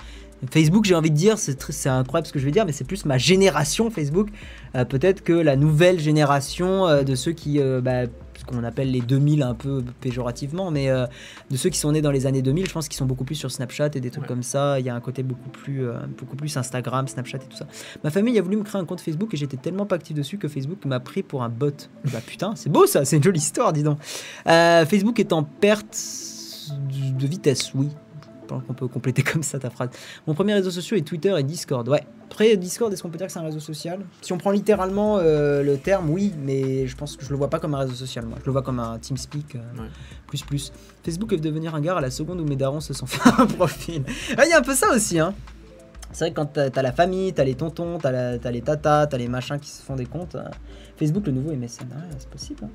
Facebook, 0.51 0.86
j'ai 0.86 0.95
envie 0.95 1.12
de 1.12 1.15
dire, 1.15 1.38
c'est, 1.38 1.89
incroyable 1.89 2.27
ce 2.27 2.34
que 2.34 2.39
je 2.39 2.45
vais 2.45 2.51
dire, 2.51 2.65
mais 2.65 2.71
c'est 2.71 2.84
plus 2.84 3.06
ma 3.06 3.17
génération 3.17 3.89
Facebook. 3.89 4.30
Euh, 4.75 4.84
peut-être 4.84 5.23
que 5.23 5.34
la 5.34 5.56
nouvelle 5.56 5.99
génération 5.99 6.88
euh, 6.88 7.03
de 7.03 7.15
ceux 7.15 7.34
qui, 7.34 7.60
bah, 7.82 8.06
ce 8.38 8.45
qu'on 8.45 8.63
appelle 8.63 8.91
les 8.91 9.02
2000 9.02 9.41
un 9.43 9.54
peu 9.56 9.84
péjorativement, 10.02 10.71
mais 10.71 10.89
euh, 10.89 11.06
de 11.50 11.58
ceux 11.58 11.69
qui 11.69 11.80
sont 11.80 11.91
nés 11.91 12.02
dans 12.02 12.12
les 12.12 12.26
années 12.26 12.41
2000, 12.41 12.67
je 12.67 12.73
pense 12.73 12.88
qu'ils 12.88 12.97
sont 12.97 13.06
beaucoup 13.06 13.23
plus 13.23 13.36
sur 13.36 13.52
Snapchat 13.52 13.89
et 13.95 14.00
des 14.00 14.10
trucs 14.12 14.23
Ouais. 14.23 14.28
comme 14.28 14.43
ça. 14.43 14.80
Il 14.80 14.86
y 14.86 14.89
a 14.89 14.95
un 14.95 15.00
côté 15.00 15.23
beaucoup 15.23 15.50
plus, 15.50 15.88
euh, 15.88 15.97
beaucoup 16.17 16.36
plus 16.36 16.56
Instagram, 16.58 17.08
Snapchat 17.08 17.38
et 17.38 17.47
tout 17.50 17.58
ça. 17.58 17.67
Ma 18.04 18.10
famille 18.12 18.38
a 18.39 18.41
voulu 18.41 18.58
me 18.58 18.63
créer 18.63 18.80
un 18.82 18.86
compte 18.86 19.02
Facebook 19.02 19.34
et 19.34 19.38
j'étais 19.38 19.58
tellement 19.58 19.86
pas 19.86 19.95
actif 19.95 20.15
dessus 20.15 20.38
que 20.38 20.47
Facebook 20.47 20.86
m'a 20.86 21.00
pris 21.00 21.23
pour 21.23 21.43
un 21.43 21.50
bot. 21.50 21.71
Bah 22.12 22.19
putain, 22.26 22.54
c'est 22.56 22.69
beau 22.71 22.86
ça, 22.86 23.06
c'est 23.06 23.17
une 23.17 23.23
jolie 23.23 23.39
histoire, 23.39 23.73
dis 23.73 23.84
donc. 23.84 23.97
Euh, 24.47 24.86
Facebook 24.86 25.19
est 25.19 25.34
en 25.34 25.43
perte 25.43 25.97
de 27.19 27.28
vitesse, 27.28 27.73
oui. 27.76 27.89
Je 28.47 28.53
pense 28.55 28.63
qu'on 28.65 28.73
peut 28.73 28.88
compléter 28.88 29.23
comme 29.23 29.43
ça 29.43 29.60
ta 29.60 29.69
phrase. 29.69 29.89
Mon 30.25 30.33
premier 30.33 30.53
réseau 30.53 30.71
social 30.71 30.97
est 30.99 31.03
Twitter 31.03 31.36
et 31.38 31.43
Discord. 31.43 31.88
Ouais. 31.89 32.01
Après, 32.25 32.55
Discord, 32.55 32.91
est-ce 32.93 33.03
qu'on 33.03 33.10
peut 33.10 33.17
dire 33.17 33.27
que 33.27 33.33
c'est 33.33 33.39
un 33.39 33.43
réseau 33.43 33.60
social? 33.60 33.99
Si 34.21 34.31
on 34.31 34.38
prend 34.38 34.51
littéralement 34.51 35.17
euh, 35.19 35.63
le 35.63 35.77
terme, 35.77 36.10
oui, 36.10 36.33
mais 36.41 36.88
je 36.88 36.95
pense 36.95 37.17
que 37.17 37.25
je 37.25 37.29
le 37.29 37.36
vois 37.36 37.49
pas 37.49 37.60
comme 37.60 37.73
un 37.75 37.79
réseau 37.79 37.93
social, 37.93 38.25
moi. 38.25 38.38
Je 38.41 38.45
le 38.45 38.51
vois 38.53 38.62
comme 38.62 38.79
un 38.79 38.97
TeamSpeak 38.99 39.55
euh, 39.55 39.60
Ouais. 39.81 39.89
plus 40.27 40.43
plus. 40.43 40.71
Facebook 41.03 41.33
est 41.33 41.38
devenir 41.38 41.75
un 41.75 41.81
gars 41.81 41.97
à 41.97 42.01
la 42.01 42.10
seconde 42.12 42.39
où 42.39 42.45
mes 42.45 42.55
darons 42.55 42.79
se 42.79 42.93
sont 42.93 43.05
fait 43.07 43.29
un 43.38 43.45
profil. 43.47 44.03
Ah, 44.38 44.45
Il 44.45 44.49
y 44.49 44.53
a 44.53 44.60
un 44.60 44.62
peu 44.62 44.75
ça 44.75 44.91
aussi, 44.93 45.19
hein. 45.19 45.33
C'est 46.13 46.23
vrai 46.23 46.29
que 46.31 46.36
quand 46.36 46.53
t'as 46.71 46.81
la 46.81 46.91
famille, 46.93 47.33
t'as 47.33 47.43
les 47.43 47.55
tontons, 47.55 47.97
t'as 47.97 48.38
les 48.49 48.62
tatas, 48.62 49.07
t'as 49.07 49.17
les 49.17 49.27
machins 49.27 49.60
qui 49.60 49.69
se 49.69 49.81
font 49.81 49.95
des 49.97 50.05
comptes. 50.05 50.36
euh, 50.36 50.43
Facebook, 50.95 51.25
le 51.27 51.33
nouveau 51.33 51.51
MSN, 51.51 51.83
ouais, 51.89 52.15
c'est 52.17 52.29
possible. 52.29 52.63
hein. 52.63 52.69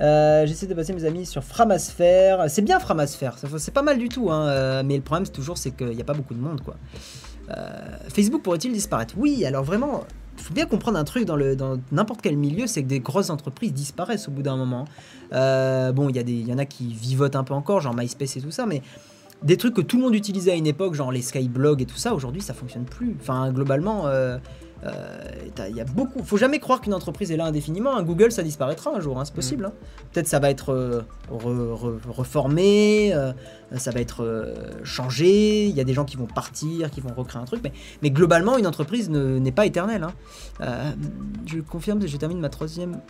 Euh, 0.00 0.46
J'essaie 0.46 0.66
de 0.66 0.74
passer 0.74 0.92
mes 0.92 1.04
amis 1.04 1.26
sur 1.26 1.42
Framasphère. 1.42 2.44
C'est 2.48 2.62
bien 2.62 2.78
Framasphère, 2.78 3.36
c'est 3.58 3.74
pas 3.74 3.82
mal 3.82 3.98
du 3.98 4.08
tout, 4.08 4.30
hein, 4.30 4.46
euh, 4.48 4.82
mais 4.84 4.96
le 4.96 5.02
problème 5.02 5.26
c'est 5.26 5.32
toujours 5.32 5.58
c'est 5.58 5.72
qu'il 5.72 5.88
n'y 5.88 6.00
a 6.00 6.04
pas 6.04 6.14
beaucoup 6.14 6.34
de 6.34 6.40
monde 6.40 6.60
quoi. 6.60 6.76
Euh, 7.50 7.70
Facebook 8.12 8.42
pourrait-il 8.42 8.72
disparaître? 8.72 9.14
Oui, 9.16 9.44
alors 9.44 9.64
vraiment, 9.64 10.04
il 10.36 10.42
faut 10.44 10.54
bien 10.54 10.66
comprendre 10.66 10.98
un 10.98 11.04
truc 11.04 11.24
dans 11.24 11.34
le- 11.36 11.56
dans 11.56 11.78
n'importe 11.90 12.20
quel 12.22 12.36
milieu, 12.36 12.66
c'est 12.66 12.82
que 12.82 12.88
des 12.88 13.00
grosses 13.00 13.30
entreprises 13.30 13.72
disparaissent 13.72 14.28
au 14.28 14.30
bout 14.30 14.42
d'un 14.42 14.56
moment. 14.56 14.84
Bon, 15.32 16.08
il 16.10 16.16
y, 16.16 16.18
a 16.18 16.22
des- 16.22 16.42
y 16.42 16.52
en 16.52 16.58
a 16.58 16.64
qui 16.66 16.92
vivotent 16.92 17.36
un 17.36 17.44
peu 17.44 17.54
encore, 17.54 17.80
genre 17.80 17.94
MySpace 17.94 18.36
et 18.36 18.40
tout 18.40 18.50
ça, 18.50 18.66
mais 18.66 18.82
des 19.42 19.56
trucs 19.56 19.74
que 19.74 19.80
tout 19.80 19.96
le 19.96 20.02
monde 20.02 20.14
utilisait 20.14 20.52
à 20.52 20.54
une 20.56 20.66
époque, 20.66 20.94
genre 20.94 21.10
les 21.12 21.22
Skyblogs 21.22 21.80
et 21.82 21.86
tout 21.86 21.96
ça, 21.96 22.12
aujourd'hui 22.14 22.42
ça 22.42 22.54
fonctionne 22.54 22.84
plus. 22.84 23.16
Enfin, 23.20 23.50
globalement, 23.50 24.06
il 24.84 25.76
y 25.76 25.80
a 25.80 25.84
beaucoup. 25.84 26.22
Faut 26.22 26.36
jamais 26.36 26.58
croire 26.60 26.80
qu'une 26.80 26.94
entreprise 26.94 27.30
est 27.32 27.36
là 27.36 27.46
indéfiniment. 27.46 27.96
Un 27.96 28.02
Google, 28.02 28.30
ça 28.32 28.42
disparaîtra 28.42 28.94
un 28.94 29.00
jour, 29.00 29.18
hein, 29.18 29.24
c'est 29.24 29.34
possible. 29.34 29.66
hein. 29.66 29.72
Peut-être 30.12 30.28
ça 30.28 30.38
va 30.38 30.50
être 30.50 30.72
euh, 30.72 31.02
re- 31.32 31.74
re- 31.74 31.98
reformé, 32.08 33.12
euh, 33.12 33.32
ça 33.76 33.90
va 33.90 34.00
être 34.00 34.22
euh, 34.22 34.54
changé. 34.84 35.66
Il 35.66 35.74
y 35.76 35.80
a 35.80 35.84
des 35.84 35.94
gens 35.94 36.04
qui 36.04 36.16
vont 36.16 36.26
partir, 36.26 36.90
qui 36.90 37.00
vont 37.00 37.12
recréer 37.16 37.42
un 37.42 37.44
truc, 37.44 37.60
mais, 37.64 37.72
mais 38.02 38.10
globalement, 38.10 38.56
une 38.56 38.66
entreprise 38.66 39.10
ne- 39.10 39.38
n'est 39.38 39.52
pas 39.52 39.66
éternelle. 39.66 40.04
hein. 40.04 40.12
Euh, 40.60 40.90
je 41.46 41.58
confirme, 41.60 42.06
je 42.06 42.16
termine 42.16 42.38
ma 42.40 42.48
troisième. 42.48 43.00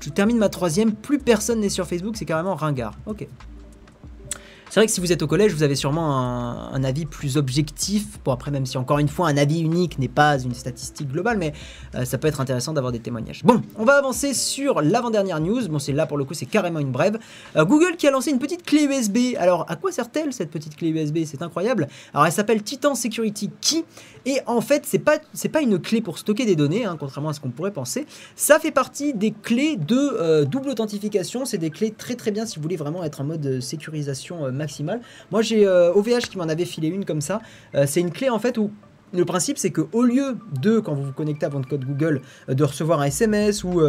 Je 0.00 0.10
termine 0.10 0.36
ma 0.38 0.48
troisième. 0.48 0.92
Plus 0.92 1.18
personne 1.18 1.60
n'est 1.60 1.68
sur 1.68 1.86
Facebook, 1.86 2.16
c'est 2.16 2.24
carrément 2.24 2.54
ringard. 2.56 2.94
Ok. 3.06 3.26
C'est 4.72 4.80
vrai 4.80 4.86
que 4.86 4.92
si 4.94 5.02
vous 5.02 5.12
êtes 5.12 5.20
au 5.20 5.26
collège, 5.26 5.52
vous 5.52 5.64
avez 5.64 5.74
sûrement 5.74 6.16
un, 6.72 6.82
avis 6.82 7.04
plus 7.04 7.36
objectif. 7.36 8.18
Bon, 8.24 8.32
après, 8.32 8.50
même 8.50 8.64
si 8.64 8.78
encore 8.78 9.00
une 9.00 9.08
fois, 9.10 9.28
un 9.28 9.36
avis 9.36 9.60
unique 9.60 9.98
n'est 9.98 10.08
pas 10.08 10.38
une 10.38 10.54
statistique 10.54 11.12
globale, 11.12 11.36
mais 11.36 11.52
euh, 11.94 12.06
ça 12.06 12.16
peut 12.16 12.26
être 12.26 12.40
intéressant 12.40 12.72
d'avoir 12.72 12.90
des 12.90 12.98
témoignages. 12.98 13.44
Bon, 13.44 13.60
on 13.76 13.84
va 13.84 13.98
avancer 13.98 14.32
sur 14.32 14.80
l'avant-dernière 14.80 15.40
news. 15.40 15.68
Bon, 15.68 15.78
c'est 15.78 15.92
là 15.92 16.06
pour 16.06 16.16
le 16.16 16.24
coup, 16.24 16.32
c'est 16.32 16.46
carrément 16.46 16.78
une 16.78 16.90
brève. 16.90 17.18
Euh, 17.54 17.66
Google 17.66 17.96
qui 17.98 18.08
a 18.08 18.10
lancé 18.10 18.30
une 18.30 18.38
petite 18.38 18.64
clé 18.64 18.84
USB. 18.84 19.36
Alors, 19.36 19.66
à 19.68 19.76
quoi 19.76 19.92
sert-elle 19.92 20.32
cette 20.32 20.50
petite 20.50 20.74
clé 20.74 20.88
USB 20.88 21.18
C'est 21.26 21.42
incroyable. 21.42 21.86
Alors, 22.14 22.24
elle 22.24 22.32
s'appelle 22.32 22.62
Titan 22.62 22.94
Security 22.94 23.50
Key. 23.60 23.84
Et 24.26 24.40
en 24.46 24.60
fait, 24.60 24.84
c'est 24.86 24.98
pas, 24.98 25.18
pas 25.52 25.62
une 25.62 25.78
clé 25.78 26.00
pour 26.00 26.18
stocker 26.18 26.44
des 26.44 26.56
données, 26.56 26.84
hein, 26.84 26.96
contrairement 26.98 27.30
à 27.30 27.32
ce 27.32 27.40
qu'on 27.40 27.50
pourrait 27.50 27.72
penser. 27.72 28.06
Ça 28.36 28.58
fait 28.58 28.70
partie 28.70 29.14
des 29.14 29.32
clés 29.32 29.76
de 29.76 29.96
euh, 29.96 30.44
double 30.44 30.70
authentification. 30.70 31.44
C'est 31.44 31.58
des 31.58 31.70
clés 31.70 31.92
très 31.92 32.14
très 32.14 32.30
bien 32.30 32.46
si 32.46 32.56
vous 32.56 32.62
voulez 32.62 32.76
vraiment 32.76 33.04
être 33.04 33.20
en 33.20 33.24
mode 33.24 33.44
euh, 33.46 33.60
sécurisation 33.60 34.46
euh, 34.46 34.50
maximale. 34.50 35.00
Moi, 35.30 35.42
j'ai 35.42 35.66
OVH 35.66 36.28
qui 36.30 36.38
m'en 36.38 36.44
avait 36.44 36.64
filé 36.64 36.88
une 36.88 37.04
comme 37.04 37.20
ça. 37.20 37.40
C'est 37.86 38.00
une 38.00 38.10
clé 38.10 38.28
en 38.28 38.38
fait 38.38 38.58
où 38.58 38.70
le 39.12 39.24
principe 39.24 39.58
c'est 39.58 39.70
que 39.70 39.82
au 39.92 40.02
lieu 40.02 40.36
de 40.60 40.80
quand 40.80 40.94
vous 40.94 41.04
vous 41.04 41.12
connectez 41.12 41.46
à 41.46 41.48
votre 41.48 41.68
code 41.68 41.84
Google 41.84 42.22
de 42.48 42.64
recevoir 42.64 43.00
un 43.00 43.06
SMS 43.06 43.64
ou 43.64 43.80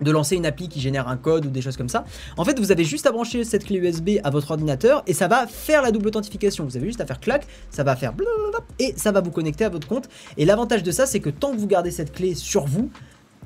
de 0.00 0.10
lancer 0.10 0.36
une 0.36 0.46
appli 0.46 0.68
qui 0.68 0.80
génère 0.80 1.08
un 1.08 1.16
code 1.16 1.46
ou 1.46 1.50
des 1.50 1.62
choses 1.62 1.76
comme 1.76 1.88
ça. 1.88 2.04
En 2.36 2.44
fait, 2.44 2.58
vous 2.58 2.72
avez 2.72 2.84
juste 2.84 3.06
à 3.06 3.12
brancher 3.12 3.44
cette 3.44 3.64
clé 3.64 3.78
USB 3.78 4.18
à 4.24 4.30
votre 4.30 4.50
ordinateur 4.50 5.02
et 5.06 5.14
ça 5.14 5.28
va 5.28 5.46
faire 5.46 5.82
la 5.82 5.90
double 5.90 6.08
authentification. 6.08 6.64
Vous 6.64 6.76
avez 6.76 6.86
juste 6.86 7.00
à 7.00 7.06
faire 7.06 7.20
clac, 7.20 7.46
ça 7.70 7.84
va 7.84 7.96
faire 7.96 8.12
blablabla 8.12 8.60
et 8.78 8.94
ça 8.96 9.12
va 9.12 9.20
vous 9.20 9.30
connecter 9.30 9.64
à 9.64 9.68
votre 9.68 9.86
compte. 9.86 10.08
Et 10.36 10.44
l'avantage 10.44 10.82
de 10.82 10.90
ça, 10.90 11.06
c'est 11.06 11.20
que 11.20 11.30
tant 11.30 11.52
que 11.52 11.56
vous 11.56 11.66
gardez 11.66 11.90
cette 11.90 12.12
clé 12.12 12.34
sur 12.34 12.66
vous, 12.66 12.90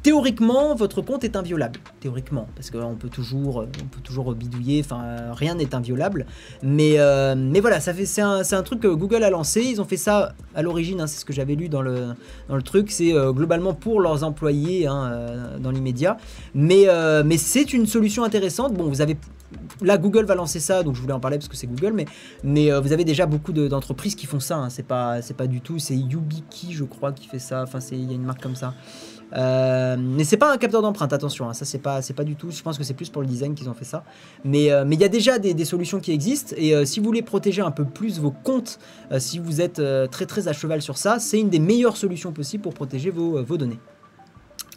théoriquement, 0.05 0.75
votre 0.77 1.03
compte 1.03 1.25
est 1.25 1.35
inviolable. 1.35 1.81
Théoriquement, 1.99 2.47
parce 2.55 2.71
qu'on 2.71 2.95
peut 2.95 3.09
toujours, 3.09 3.63
euh, 3.63 3.69
on 3.83 3.87
peut 3.89 4.01
toujours 4.03 4.33
bidouiller. 4.35 4.81
Enfin, 4.85 5.03
euh, 5.03 5.33
rien 5.33 5.57
n'est 5.57 5.75
inviolable. 5.75 6.27
Mais, 6.63 6.95
euh, 6.99 7.35
mais 7.37 7.59
voilà, 7.61 7.81
ça 7.81 7.93
fait, 7.93 8.05
c'est 8.07 8.21
un, 8.23 8.43
un 8.49 8.63
truc 8.63 8.81
que 8.81 8.89
Google 8.89 9.25
a 9.25 9.31
lancé. 9.31 9.63
Ils 9.63 9.81
ont 9.81 9.85
fait 9.87 9.97
ça 9.97 10.35
à 10.55 10.63
l'origine. 10.63 11.01
hein, 11.01 11.07
c'est 11.09 11.19
ce 11.19 11.25
que 11.25 11.33
j'avais 11.33 11.57
lu 11.57 11.69
dans 11.69 11.83
le, 11.83 12.15
dans 12.49 12.55
le 12.57 12.63
truc. 12.63 12.91
C'est 12.93 13.13
globalement 13.33 13.75
pour 13.75 14.01
leurs 14.01 14.23
employés 14.23 14.87
hein, 14.87 15.59
dans 15.59 15.71
l'immédiat. 15.71 16.19
Mais, 16.55 16.87
mais 17.25 17.39
c'est 17.39 17.73
une 17.73 17.87
solution 17.87 18.23
intéressante. 18.25 18.75
Bon, 18.75 18.85
vous 18.89 19.01
avez 19.01 19.17
là 19.83 19.99
Google 19.99 20.25
va 20.25 20.35
lancer 20.35 20.59
ça, 20.59 20.83
donc 20.83 20.97
je 20.97 21.01
voulais 21.01 21.13
en 21.13 21.21
parler 21.21 21.39
parce 21.39 21.49
que 21.49 21.57
c'est 21.57 21.69
Google, 21.69 21.93
mais, 21.95 22.07
mais 22.43 22.73
vous 22.81 22.93
avez 22.93 23.05
déjà 23.05 23.25
beaucoup 23.25 23.53
de- 23.53 23.69
d'entreprises 23.69 24.15
qui 24.17 24.27
font 24.27 24.41
ça. 24.41 24.57
hein. 24.57 24.69
C'est 24.69 24.83
pas 24.87 25.23
c'est 25.23 25.37
pas 25.37 25.47
du 25.47 25.61
tout, 25.61 25.79
c'est 25.79 25.97
YubiKey 25.97 26.73
je 26.73 26.85
crois 26.85 27.13
qui 27.13 27.29
fait 27.29 27.39
ça. 27.39 27.63
Enfin 27.63 27.79
il 27.93 28.05
y 28.09 28.13
a 28.13 28.15
une 28.15 28.25
marque 28.25 28.43
comme 28.43 28.57
ça. 28.57 28.75
Euh, 29.33 29.97
mais 29.99 30.25
c'est 30.25 30.37
pas 30.37 30.53
un 30.53 30.57
capteur 30.57 30.83
d'empreinte, 30.83 31.13
attention. 31.13 31.49
hein. 31.49 31.55
Ça 31.55 31.65
c'est 31.65 31.79
pas 31.79 32.01
pas 32.17 32.25
du 32.25 32.37
tout. 32.37 32.51
Je 32.51 32.63
pense 32.63 32.79
que 32.79 32.85
c'est 32.85 32.95
plus 32.95 33.11
pour 33.11 33.23
le 33.23 33.29
design 33.29 33.55
qu'ils 33.55 33.69
ont 33.69 33.75
fait 33.75 33.85
ça. 33.85 34.05
Mais 34.45 34.71
euh, 34.71 34.85
il 34.91 35.01
y 35.01 35.05
a 35.05 35.09
déjà 35.09 35.39
des, 35.39 35.65
solutions 35.65 36.01
qui 36.01 36.13
existent 36.13 36.55
et 36.59 36.75
euh, 36.75 36.85
si 36.85 37.01
vous 37.01 37.07
voulez 37.07 37.23
protéger 37.23 37.63
un 37.63 37.71
peu 37.71 37.85
plus 37.85 38.19
vos 38.21 38.31
comptes, 38.31 38.79
euh, 39.11 39.19
si 39.19 39.39
vous 39.39 39.61
êtes 39.61 39.81
très 40.11 40.27
très 40.27 40.49
à 40.49 40.53
cheval 40.53 40.83
sur 40.83 40.99
ça, 40.99 41.19
c'est 41.19 41.41
une 41.41 41.49
des 41.49 41.59
meilleures 41.59 41.97
solutions 41.97 42.33
possibles 42.33 42.63
pour 42.63 42.75
protéger 42.75 43.11
vos, 43.11 43.43
vos 43.43 43.57
données. 43.57 43.79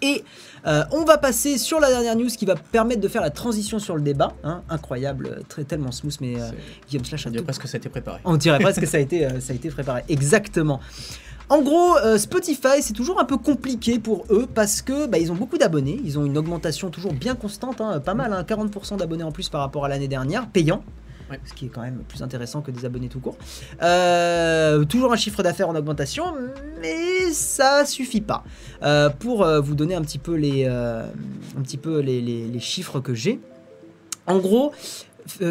Et 0.02 0.24
euh, 0.66 0.84
on 0.92 1.04
va 1.04 1.18
passer 1.18 1.58
sur 1.58 1.80
la 1.80 1.90
dernière 1.90 2.16
news 2.16 2.28
qui 2.28 2.46
va 2.46 2.56
permettre 2.56 3.02
de 3.02 3.08
faire 3.08 3.22
la 3.22 3.30
transition 3.30 3.80
sur 3.80 3.96
le 3.96 4.02
débat. 4.02 4.34
hein. 4.44 4.62
Incroyable, 4.70 5.28
euh, 5.38 5.42
très, 5.48 5.64
tellement 5.64 5.92
smooth, 5.92 6.16
mais 6.22 6.40
euh, 6.40 6.50
Guillaume 6.90 7.06
Slash 7.06 7.26
a 7.26 7.30
On 7.30 7.32
dirait 7.32 7.42
tout 7.42 7.46
presque 7.46 7.62
que 7.62 7.68
ça 7.68 7.78
a 7.78 7.80
été 7.80 7.90
préparé. 7.90 8.20
on 8.26 8.38
dirait 8.38 8.60
presque 8.60 8.82
que 8.82 8.86
ça 8.86 8.98
a 8.98 9.00
été, 9.00 9.26
euh, 9.26 9.40
ça 9.40 9.54
a 9.54 9.56
été 9.56 9.70
préparé. 9.70 10.04
Exactement. 10.10 10.80
En 11.50 11.62
gros, 11.62 11.96
Spotify, 12.18 12.82
c'est 12.82 12.92
toujours 12.92 13.22
un 13.22 13.26
peu 13.26 13.38
compliqué 13.38 14.00
pour 14.00 14.26
eux 14.30 14.48
parce 14.54 14.82
que 14.82 15.08
bah, 15.08 15.18
ils 15.18 15.32
ont 15.32 15.36
beaucoup 15.36 15.58
d'abonnés. 15.58 15.98
Ils 16.04 16.20
ont 16.20 16.26
une 16.26 16.38
augmentation 16.38 16.90
toujours 16.90 17.14
bien 17.14 17.36
constante, 17.36 17.80
hein, 17.80 18.02
pas 18.02 18.16
mal, 18.16 18.34
hein, 18.34 18.44
40% 18.44 18.98
d'abonnés 18.98 19.24
en 19.24 19.32
plus 19.32 19.48
par 19.48 19.62
rapport 19.62 19.86
à 19.86 19.88
l'année 19.88 20.10
dernière, 20.10 20.50
payant. 20.50 20.84
Ce 21.46 21.54
qui 21.54 21.66
est 21.66 21.70
quand 21.70 21.82
même 21.82 22.00
plus 22.08 22.22
intéressant 22.22 22.62
que 22.62 22.72
des 22.72 22.86
abonnés 22.86 23.10
tout 23.10 23.20
court. 23.20 23.38
Euh, 23.82 24.86
toujours 24.86 25.12
un 25.12 25.18
chiffre 25.18 25.44
d'affaires 25.44 25.70
en 25.70 25.76
augmentation, 25.76 26.26
mais 26.82 27.32
ça 27.32 27.86
suffit 27.86 28.22
pas. 28.22 28.44
Euh, 28.84 29.10
pour 29.10 29.44
euh, 29.44 29.60
vous 29.60 29.76
donner 29.76 29.96
un 29.96 30.02
petit 30.02 30.20
peu 30.20 30.36
les, 30.36 30.70
chiffres 32.60 33.00
que 33.00 33.14
j'ai. 33.14 33.40
En 34.26 34.40
gros, 34.40 34.72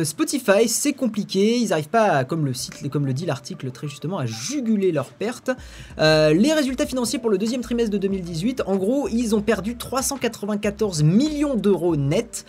Spotify, 0.05 0.69
c'est 0.69 0.93
compliqué, 0.93 1.59
ils 1.59 1.69
n'arrivent 1.69 1.89
pas, 1.89 2.19
à, 2.19 2.25
comme 2.25 2.47
le 2.47 2.53
le 2.53 3.13
dit 3.13 3.27
l'article 3.27 3.71
très 3.71 3.89
justement, 3.89 4.19
à 4.19 4.27
juguler 4.27 4.93
leurs 4.93 5.11
pertes. 5.11 5.51
Les 5.99 6.53
résultats 6.53 6.87
financiers 6.87 7.19
pour 7.19 7.31
le 7.31 7.39
deuxième 7.39 7.61
trimestre 7.61 7.91
de 7.91 7.99
2018, 7.99 8.63
en 8.67 8.77
gros, 8.77 9.09
ils 9.09 9.35
ont 9.35 9.43
perdu 9.43 9.77
394 9.77 11.03
millions 11.03 11.55
d'euros 11.55 11.97
net. 11.97 12.47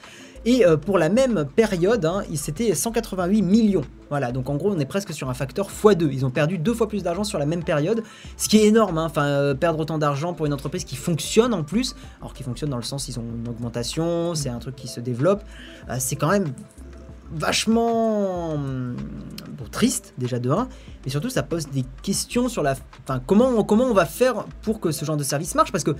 Et 0.49 0.65
euh, 0.65 0.77
pour 0.77 0.97
la 0.97 1.09
même 1.09 1.45
période, 1.57 2.05
hein, 2.05 2.23
c'était 2.35 2.73
188 2.73 3.41
millions. 3.41 3.81
Voilà, 4.09 4.31
donc 4.31 4.49
en 4.49 4.55
gros, 4.55 4.71
on 4.71 4.79
est 4.79 4.85
presque 4.85 5.11
sur 5.11 5.29
un 5.29 5.33
facteur 5.33 5.69
x2. 5.69 6.09
Ils 6.09 6.25
ont 6.25 6.29
perdu 6.29 6.57
deux 6.57 6.73
fois 6.73 6.87
plus 6.87 7.03
d'argent 7.03 7.25
sur 7.25 7.37
la 7.37 7.45
même 7.45 7.65
période, 7.65 8.01
ce 8.37 8.47
qui 8.47 8.57
est 8.59 8.65
énorme. 8.67 8.97
hein. 8.97 9.07
Enfin, 9.07 9.25
euh, 9.25 9.53
perdre 9.55 9.79
autant 9.79 9.97
d'argent 9.97 10.33
pour 10.33 10.45
une 10.45 10.53
entreprise 10.53 10.85
qui 10.85 10.95
fonctionne 10.95 11.53
en 11.53 11.63
plus, 11.63 11.95
alors 12.21 12.33
qui 12.33 12.43
fonctionne 12.43 12.69
dans 12.69 12.77
le 12.77 12.83
sens 12.83 13.09
ils 13.09 13.19
ont 13.19 13.25
une 13.43 13.49
augmentation, 13.49 14.35
c'est 14.35 14.47
un 14.47 14.59
truc 14.59 14.77
qui 14.77 14.87
se 14.87 15.01
développe. 15.01 15.43
euh, 15.89 15.97
c'est 15.99 16.15
quand 16.15 16.29
même 16.29 16.53
vachement 17.33 18.53
hum, 18.53 18.95
bon, 19.57 19.65
triste 19.69 20.13
déjà 20.17 20.39
de 20.39 20.49
1 20.49 20.69
mais 21.03 21.11
surtout 21.11 21.29
ça 21.29 21.43
pose 21.43 21.67
des 21.67 21.83
questions 22.01 22.47
sur 22.47 22.63
la 22.63 22.75
enfin 23.03 23.21
comment 23.25 23.65
comment 23.65 23.83
on 23.83 23.93
va 23.93 24.05
faire 24.05 24.45
pour 24.61 24.79
que 24.79 24.91
ce 24.91 25.03
genre 25.03 25.17
de 25.17 25.23
service 25.23 25.53
marche? 25.53 25.73
Parce 25.73 25.83
que 25.83 25.91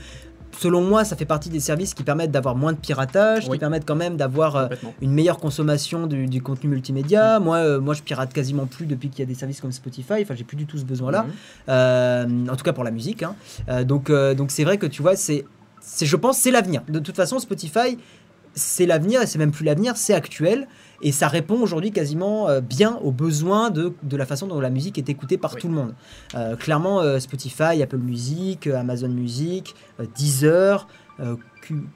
selon 0.60 0.82
moi, 0.82 1.06
ça 1.06 1.15
fait 1.15 1.26
partie 1.26 1.50
des 1.50 1.60
services 1.60 1.93
qui 1.93 2.04
permettent 2.04 2.32
d'avoir 2.32 2.56
moins 2.56 2.74
de 2.74 2.78
piratage, 2.78 3.46
Oui. 3.48 3.54
qui 3.54 3.60
permettent 3.60 3.86
quand 3.86 3.96
même 3.96 4.17
d'avoir 4.17 4.56
euh, 4.56 4.67
une 5.02 5.12
meilleure 5.12 5.38
consommation 5.38 6.08
du, 6.08 6.28
du 6.28 6.41
contenu 6.41 6.70
multimédia. 6.70 7.39
Moi, 7.39 7.58
euh, 7.58 7.80
moi, 7.80 7.93
je 7.93 8.02
pirate 8.02 8.34
quasiment 8.34 8.65
plus 8.65 8.86
depuis 8.86 9.10
qu'il 9.10 9.20
y 9.20 9.24
a 9.24 9.26
des 9.26 9.36
services 9.36 9.62
comme 9.62 9.72
Spotify. 9.72 10.22
Enfin, 10.22 10.36
j'ai 10.36 10.43
plus 10.43 10.58
du 10.58 10.65
tout 10.65 10.78
ce 10.78 10.86
besoin-là. 10.86 11.24
Mhm. 11.24 11.32
Euh, 11.70 12.26
en 12.52 12.56
tout 12.56 12.63
cas 12.63 12.74
pour 12.74 12.84
la 12.84 12.91
musique. 12.91 13.24
hein. 13.24 13.36
Donc, 13.86 14.12
donc 14.12 14.52
c'est 14.52 14.63
vrai 14.63 14.77
que 14.77 14.86
tu 14.88 15.02
vois, 15.02 15.15
c'est, 15.15 15.46
c'est, 15.82 16.06
je 16.06 16.15
pense, 16.15 16.38
c'est 16.38 16.52
l'avenir. 16.52 16.82
De 16.88 17.00
toute 17.00 17.15
façon, 17.15 17.40
Spotify, 17.40 17.98
c'est 18.54 18.86
l'avenir 18.86 19.21
et 19.21 19.27
c'est 19.27 19.38
même 19.40 19.52
plus 19.52 19.63
l'avenir, 19.65 19.96
c'est 19.98 20.13
actuel. 20.13 20.67
Et 21.02 21.12
ça 21.12 21.27
répond 21.27 21.60
aujourd'hui 21.62 21.91
quasiment 21.91 22.50
euh, 22.50 22.62
bien 22.62 22.98
aux 23.04 23.12
besoins 23.12 23.69
de, 23.69 23.93
de 24.04 24.17
la 24.17 24.25
façon 24.25 24.48
dont 24.48 24.60
la 24.60 24.69
musique 24.69 24.98
est 24.98 25.10
écoutée 25.10 25.37
par 25.37 25.54
Oui. 25.54 25.62
tout 25.62 25.67
le 25.67 25.73
monde. 25.73 25.93
Euh, 26.35 26.56
clairement, 26.56 27.02
euh, 27.02 27.19
Spotify, 27.19 27.81
Apple 27.81 27.98
Music, 27.98 28.67
Amazon 28.67 29.10
Music, 29.10 29.75
Deezer, 30.15 30.87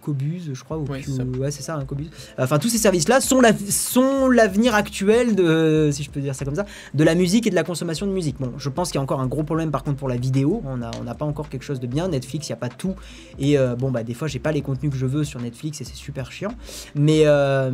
Qobuz, 0.02 0.50
je 0.54 0.64
crois, 0.64 0.78
ou 0.78 0.86
Oui, 0.90 1.02
c'est 1.06 1.12
ça. 1.12 1.24
ouais, 1.24 1.52
c'est 1.52 1.62
ça, 1.64 1.76
un 1.76 1.86
Qobuz. 1.86 2.10
Enfin, 2.38 2.60
tous 2.60 2.70
ces 2.70 2.78
services-là 2.78 3.22
sont, 3.22 3.40
la, 3.40 3.52
sont 3.70 4.28
l'avenir 4.30 4.76
actuel 4.76 5.36
de, 5.36 5.90
si 5.92 6.04
je 6.04 6.10
peux 6.10 6.20
dire 6.20 6.36
ça 6.36 6.44
comme 6.44 6.56
ça, 6.56 6.66
de 6.94 7.04
la 7.04 7.16
musique 7.16 7.48
et 7.48 7.50
de 7.50 7.56
la 7.56 7.64
consommation 7.64 8.06
de 8.08 8.12
musique. 8.12 8.38
Bon, 8.40 8.52
je 8.58 8.70
pense 8.70 8.90
qu'il 8.90 8.96
y 8.96 9.00
a 9.00 9.02
encore 9.04 9.22
un 9.22 9.28
gros 9.28 9.44
problème 9.44 9.72
par 9.72 9.84
contre 9.84 9.98
pour 9.98 10.10
la 10.10 10.18
vidéo. 10.18 10.62
On 10.66 10.78
n'a 10.78 10.92
on 11.00 11.14
pas 11.14 11.26
encore 11.26 11.50
quelque 11.50 11.64
chose 11.64 11.80
de 11.80 11.88
bien. 11.88 12.08
Netflix, 12.10 12.50
il 12.50 12.52
n'y 12.52 12.56
a 12.56 12.58
pas 12.58 12.70
tout. 12.70 12.96
Et 13.40 13.58
euh, 13.58 13.76
bon, 13.76 13.92
bah, 13.92 14.04
des 14.04 14.14
fois, 14.14 14.28
j'ai 14.28 14.40
pas 14.40 14.52
les 14.52 14.62
contenus 14.62 14.92
que 14.92 14.98
je 14.98 15.06
veux 15.06 15.24
sur 15.24 15.40
Netflix 15.40 15.80
et 15.82 15.84
c'est 15.84 15.96
super 15.96 16.32
chiant. 16.32 16.54
Mais, 16.96 17.22
euh, 17.26 17.72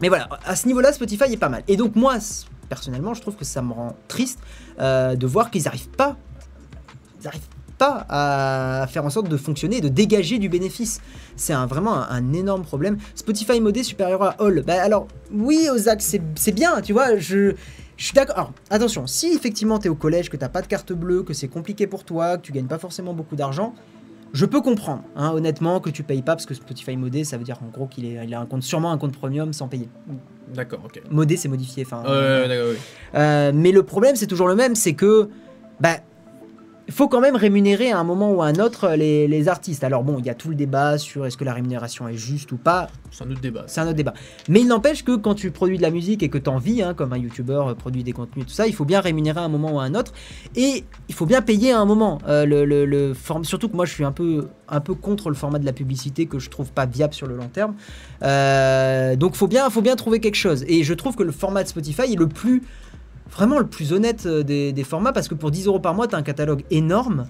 mais 0.00 0.08
voilà, 0.08 0.28
à 0.44 0.56
ce 0.56 0.66
niveau-là, 0.66 0.92
Spotify 0.92 1.32
est 1.32 1.36
pas 1.36 1.48
mal. 1.48 1.62
Et 1.68 1.76
donc, 1.76 1.96
moi, 1.96 2.16
personnellement, 2.68 3.14
je 3.14 3.20
trouve 3.20 3.36
que 3.36 3.44
ça 3.44 3.62
me 3.62 3.72
rend 3.72 3.96
triste 4.08 4.38
euh, 4.80 5.14
de 5.14 5.26
voir 5.26 5.50
qu'ils 5.50 5.64
n'arrivent 5.64 5.90
pas. 5.90 6.16
Arrivent 7.24 7.42
pas 7.76 8.06
à 8.08 8.86
faire 8.88 9.04
en 9.04 9.10
sorte 9.10 9.28
de 9.28 9.36
fonctionner 9.36 9.80
de 9.80 9.88
dégager 9.88 10.38
du 10.38 10.48
bénéfice. 10.48 11.00
C'est 11.36 11.52
un, 11.52 11.66
vraiment 11.66 11.94
un, 11.94 12.32
énorme 12.32 12.62
problème. 12.62 12.98
Spotify 13.14 13.60
modé 13.60 13.82
supérieur 13.82 14.22
à 14.22 14.36
All. 14.38 14.62
Bah 14.66 14.82
alors, 14.82 15.08
oui, 15.32 15.68
Ozak, 15.70 16.02
c'est 16.02 16.52
bien, 16.52 16.80
tu 16.80 16.92
vois, 16.92 17.16
je... 17.16 17.54
Suis 17.96 18.14
d'accord. 18.14 18.34
Alors, 18.34 18.52
attention, 18.70 19.06
si 19.06 19.34
effectivement 19.34 19.78
tu 19.78 19.86
es 19.86 19.90
au 19.90 19.94
collège, 19.94 20.30
que 20.30 20.38
t'as 20.38 20.48
pas 20.48 20.62
de 20.62 20.66
carte 20.66 20.90
bleue, 20.90 21.22
que 21.22 21.34
c'est 21.34 21.48
compliqué 21.48 21.86
pour 21.86 22.04
toi, 22.04 22.38
que 22.38 22.42
tu 22.42 22.50
gagnes 22.50 22.66
pas 22.66 22.78
forcément 22.78 23.12
beaucoup 23.12 23.36
d'argent, 23.36 23.74
je 24.32 24.44
peux 24.46 24.60
comprendre, 24.60 25.02
hein, 25.16 25.32
honnêtement, 25.32 25.80
que 25.80 25.90
tu 25.90 26.02
payes 26.02 26.22
pas 26.22 26.34
parce 26.36 26.46
que 26.46 26.54
Spotify 26.54 26.96
modé, 26.96 27.24
ça 27.24 27.36
veut 27.36 27.44
dire 27.44 27.58
en 27.62 27.68
gros 27.70 27.86
qu'il 27.86 28.04
est- 28.04 28.24
il 28.24 28.34
a 28.34 28.40
un 28.40 28.46
compte, 28.46 28.62
sûrement 28.62 28.92
un 28.92 28.98
compte 28.98 29.12
premium 29.12 29.52
sans 29.52 29.68
payer. 29.68 29.88
D'accord, 30.54 30.80
ok. 30.84 31.02
Modé, 31.10 31.36
c'est 31.36 31.48
modifié. 31.48 31.84
Enfin, 31.86 32.02
Euh, 32.06 32.48
d'accord, 32.48 32.70
oui. 32.70 32.76
euh, 33.14 33.52
mais 33.54 33.72
le 33.72 33.82
problème, 33.82 34.16
c'est 34.16 34.26
toujours 34.26 34.48
le 34.48 34.54
même, 34.56 34.74
c'est 34.74 34.94
que 34.94 35.28
bah, 35.80 35.96
il 36.90 36.92
faut 36.92 37.06
quand 37.06 37.20
même 37.20 37.36
rémunérer 37.36 37.92
à 37.92 37.98
un 38.00 38.02
moment 38.04 38.32
ou 38.32 38.42
à 38.42 38.46
un 38.46 38.56
autre 38.56 38.94
les, 38.96 39.28
les 39.28 39.46
artistes. 39.46 39.84
Alors 39.84 40.02
bon, 40.02 40.16
il 40.18 40.26
y 40.26 40.28
a 40.28 40.34
tout 40.34 40.48
le 40.48 40.56
débat 40.56 40.98
sur 40.98 41.24
est-ce 41.24 41.36
que 41.36 41.44
la 41.44 41.54
rémunération 41.54 42.08
est 42.08 42.16
juste 42.16 42.50
ou 42.50 42.56
pas, 42.56 42.88
C'est 43.12 43.22
un 43.22 43.30
autre 43.30 43.40
débat. 43.40 43.62
c'est 43.68 43.80
un 43.80 43.84
autre 43.84 43.94
débat. 43.94 44.12
Mais 44.48 44.60
il 44.60 44.66
n'empêche 44.66 45.04
que 45.04 45.14
quand 45.14 45.34
tu 45.36 45.52
produis 45.52 45.76
de 45.76 45.82
la 45.82 45.90
musique 45.92 46.24
et 46.24 46.28
que 46.28 46.36
tu 46.36 46.50
en 46.50 46.58
vis, 46.58 46.82
hein, 46.82 46.94
comme 46.94 47.12
un 47.12 47.16
youtubeur 47.16 47.68
euh, 47.68 47.74
produit 47.74 48.02
des 48.02 48.10
contenus 48.10 48.44
et 48.44 48.48
tout 48.48 48.52
ça, 48.54 48.66
il 48.66 48.74
faut 48.74 48.84
bien 48.84 49.00
rémunérer 49.00 49.38
à 49.38 49.44
un 49.44 49.48
moment 49.48 49.72
ou 49.76 49.78
à 49.78 49.84
un 49.84 49.94
autre. 49.94 50.12
Et 50.56 50.82
il 51.08 51.14
faut 51.14 51.26
bien 51.26 51.42
payer 51.42 51.70
à 51.70 51.78
un 51.78 51.84
moment. 51.84 52.18
Euh, 52.26 52.44
le, 52.44 52.64
le- 52.64 52.86
le 52.86 53.14
form- 53.14 53.44
Surtout 53.44 53.68
que 53.68 53.76
moi 53.76 53.86
je 53.86 53.92
suis 53.92 54.04
un 54.04 54.10
peu, 54.10 54.48
un 54.68 54.80
peu 54.80 54.94
contre 54.94 55.28
le 55.28 55.36
format 55.36 55.60
de 55.60 55.66
la 55.66 55.72
publicité 55.72 56.26
que 56.26 56.40
je 56.40 56.50
trouve 56.50 56.72
pas 56.72 56.86
viable 56.86 57.14
sur 57.14 57.28
le 57.28 57.36
long 57.36 57.46
terme. 57.52 57.76
Euh, 58.24 59.14
donc 59.16 59.36
faut 59.36 59.46
bien, 59.46 59.70
faut 59.70 59.82
bien 59.82 59.94
trouver 59.96 60.18
quelque 60.18 60.34
chose. 60.34 60.64
Et 60.66 60.82
je 60.82 60.94
trouve 60.94 61.14
que 61.14 61.22
le 61.22 61.32
format 61.32 61.62
de 61.62 61.68
Spotify 61.68 62.12
est 62.12 62.18
le 62.18 62.28
plus 62.28 62.62
vraiment 63.32 63.58
le 63.58 63.66
plus 63.66 63.92
honnête 63.92 64.26
euh, 64.26 64.42
des, 64.42 64.72
des 64.72 64.84
formats 64.84 65.12
parce 65.12 65.28
que 65.28 65.34
pour 65.34 65.50
10 65.50 65.66
euros 65.66 65.80
par 65.80 65.94
mois, 65.94 66.06
tu 66.08 66.14
as 66.14 66.18
un 66.18 66.22
catalogue 66.22 66.64
énorme 66.70 67.26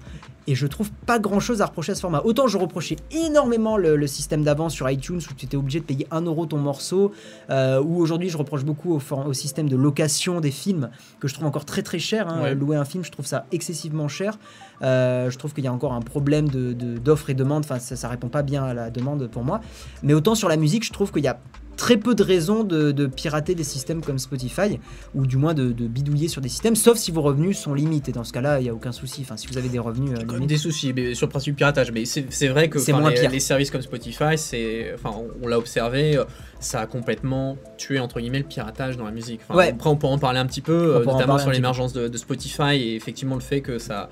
et 0.47 0.55
je 0.55 0.65
trouve 0.65 0.89
pas 1.05 1.19
grand 1.19 1.39
chose 1.39 1.61
à 1.61 1.67
reprocher 1.67 1.91
à 1.91 1.95
ce 1.95 2.01
format. 2.01 2.21
Autant 2.25 2.47
je 2.47 2.57
reprochais 2.57 2.95
énormément 3.11 3.77
le, 3.77 3.95
le 3.95 4.07
système 4.07 4.43
d'avant 4.43 4.69
sur 4.69 4.89
iTunes 4.89 5.17
où 5.29 5.33
tu 5.35 5.45
étais 5.45 5.55
obligé 5.55 5.79
de 5.79 5.85
payer 5.85 6.07
1 6.09 6.21
euro 6.21 6.47
ton 6.47 6.57
morceau, 6.57 7.11
euh, 7.51 7.79
ou 7.81 7.99
aujourd'hui 8.01 8.27
je 8.29 8.37
reproche 8.37 8.65
beaucoup 8.65 8.99
au, 8.99 9.33
système 9.33 9.69
de 9.69 9.75
location 9.75 10.41
des 10.41 10.49
films 10.49 10.89
que 11.19 11.27
je 11.27 11.35
trouve 11.35 11.45
encore 11.45 11.65
très 11.65 11.83
très 11.83 11.99
cher. 11.99 12.27
hein. 12.27 12.41
Ouais. 12.41 12.55
Louer 12.55 12.75
un 12.75 12.85
film, 12.85 13.03
je 13.03 13.11
trouve 13.11 13.27
ça 13.27 13.45
excessivement 13.51 14.07
cher. 14.07 14.39
Euh, 14.81 15.29
je 15.29 15.37
trouve 15.37 15.53
qu'il 15.53 15.63
y 15.63 15.67
a 15.67 15.73
encore 15.73 15.93
un 15.93 16.01
problème 16.01 16.49
de- 16.49 16.73
de- 16.73 16.97
d'offre 16.97 17.29
et 17.29 17.35
demande, 17.35 17.63
enfin 17.63 17.77
ça, 17.77 17.95
ça 17.95 18.09
répond 18.09 18.29
pas 18.29 18.41
bien 18.41 18.63
à 18.63 18.73
la 18.73 18.89
demande 18.89 19.27
pour 19.29 19.43
moi. 19.43 19.61
Mais 20.01 20.15
autant 20.15 20.33
sur 20.33 20.49
la 20.49 20.57
musique, 20.57 20.83
je 20.83 20.91
trouve 20.91 21.11
qu'il 21.11 21.23
y 21.23 21.27
a 21.27 21.39
très 21.81 21.97
peu 21.97 22.13
de 22.13 22.21
raisons 22.21 22.63
de, 22.63 22.91
de 22.91 23.07
pirater 23.07 23.55
des 23.55 23.63
systèmes 23.63 24.01
comme 24.01 24.19
Spotify, 24.19 24.79
ou 25.15 25.25
du 25.25 25.37
moins 25.37 25.55
de, 25.55 25.71
de 25.71 25.87
bidouiller 25.87 26.27
sur 26.27 26.39
des 26.39 26.47
systèmes, 26.47 26.75
sauf 26.75 26.95
si 26.95 27.09
vos 27.09 27.23
revenus 27.23 27.57
sont 27.57 27.73
limités. 27.73 28.11
Dans 28.11 28.23
ce 28.23 28.31
cas-là, 28.33 28.59
il 28.59 28.63
n'y 28.65 28.69
a 28.69 28.73
aucun 28.73 28.91
souci. 28.91 29.21
Enfin, 29.23 29.35
si 29.35 29.47
vous 29.47 29.57
avez 29.57 29.67
des 29.67 29.79
revenus 29.79 30.11
euh, 30.11 30.21
limités. 30.21 30.45
des 30.45 30.57
soucis 30.57 30.93
mais 30.93 31.15
sur 31.15 31.25
le 31.25 31.31
principe 31.31 31.55
du 31.55 31.57
piratage, 31.57 31.91
mais 31.91 32.05
c'est 32.05 32.47
vrai 32.49 32.69
que 32.69 32.77
moins 32.91 33.09
les, 33.09 33.19
pire. 33.19 33.31
les 33.31 33.39
services 33.39 33.71
comme 33.71 33.81
Spotify, 33.81 34.37
c'est, 34.37 34.93
enfin, 34.93 35.09
on, 35.17 35.43
on 35.43 35.47
l'a 35.47 35.57
observé, 35.57 36.17
euh, 36.17 36.25
ça 36.59 36.81
a 36.81 36.85
complètement 36.85 37.57
tué 37.79 37.99
entre 37.99 38.19
guillemets 38.19 38.37
le 38.37 38.45
piratage 38.45 38.95
dans 38.95 39.05
la 39.05 39.11
musique. 39.11 39.41
Enfin, 39.49 39.57
Ouais. 39.57 39.69
Après, 39.69 39.89
on 39.89 39.95
peut 39.95 40.05
en 40.05 40.19
parler 40.19 40.37
un 40.37 40.45
petit 40.45 40.61
peu, 40.61 40.93
On 40.97 40.99
euh, 40.99 41.03
notamment 41.03 41.39
sur 41.39 41.49
l'émergence 41.49 41.93
de, 41.93 42.07
de 42.07 42.17
Spotify 42.17 42.75
et 42.75 42.95
effectivement 42.95 43.33
le 43.35 43.41
fait 43.41 43.61
que 43.61 43.79
ça, 43.79 44.11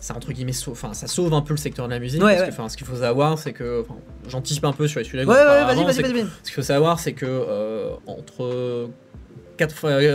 ça 0.00 0.16
entre 0.16 0.32
guillemets, 0.32 0.52
sauve, 0.52 0.72
enfin, 0.72 0.94
ça 0.94 1.06
sauve 1.06 1.32
un 1.34 1.42
peu 1.42 1.52
le 1.54 1.58
secteur 1.58 1.86
de 1.86 1.92
la 1.92 1.98
musique. 1.98 2.22
Ouais, 2.22 2.32
parce 2.32 2.40
ouais. 2.40 2.48
que, 2.48 2.52
enfin, 2.52 2.68
ce 2.68 2.76
qu'il 2.76 2.86
faut 2.86 2.96
savoir, 2.96 3.38
c'est 3.38 3.52
que, 3.52 3.84
j'anticipe 4.28 4.64
un 4.64 4.72
peu 4.72 4.88
sur 4.88 4.98
les 4.98 5.04
sujets. 5.04 5.24
Ouais, 5.24 5.36
avant, 5.36 5.84
vas-y, 5.84 5.94
c'est 5.94 6.02
que- 6.02 6.08
vas-y. 6.08 6.22
vas-y. 6.22 6.30
Ce 6.42 6.46
qu'il 6.46 6.54
faut 6.54 6.62
savoir, 6.62 6.98
c'est 6.98 7.12
que 7.12 7.26
euh, 7.26 7.90
entre 8.06 8.44
euh, 8.44 8.86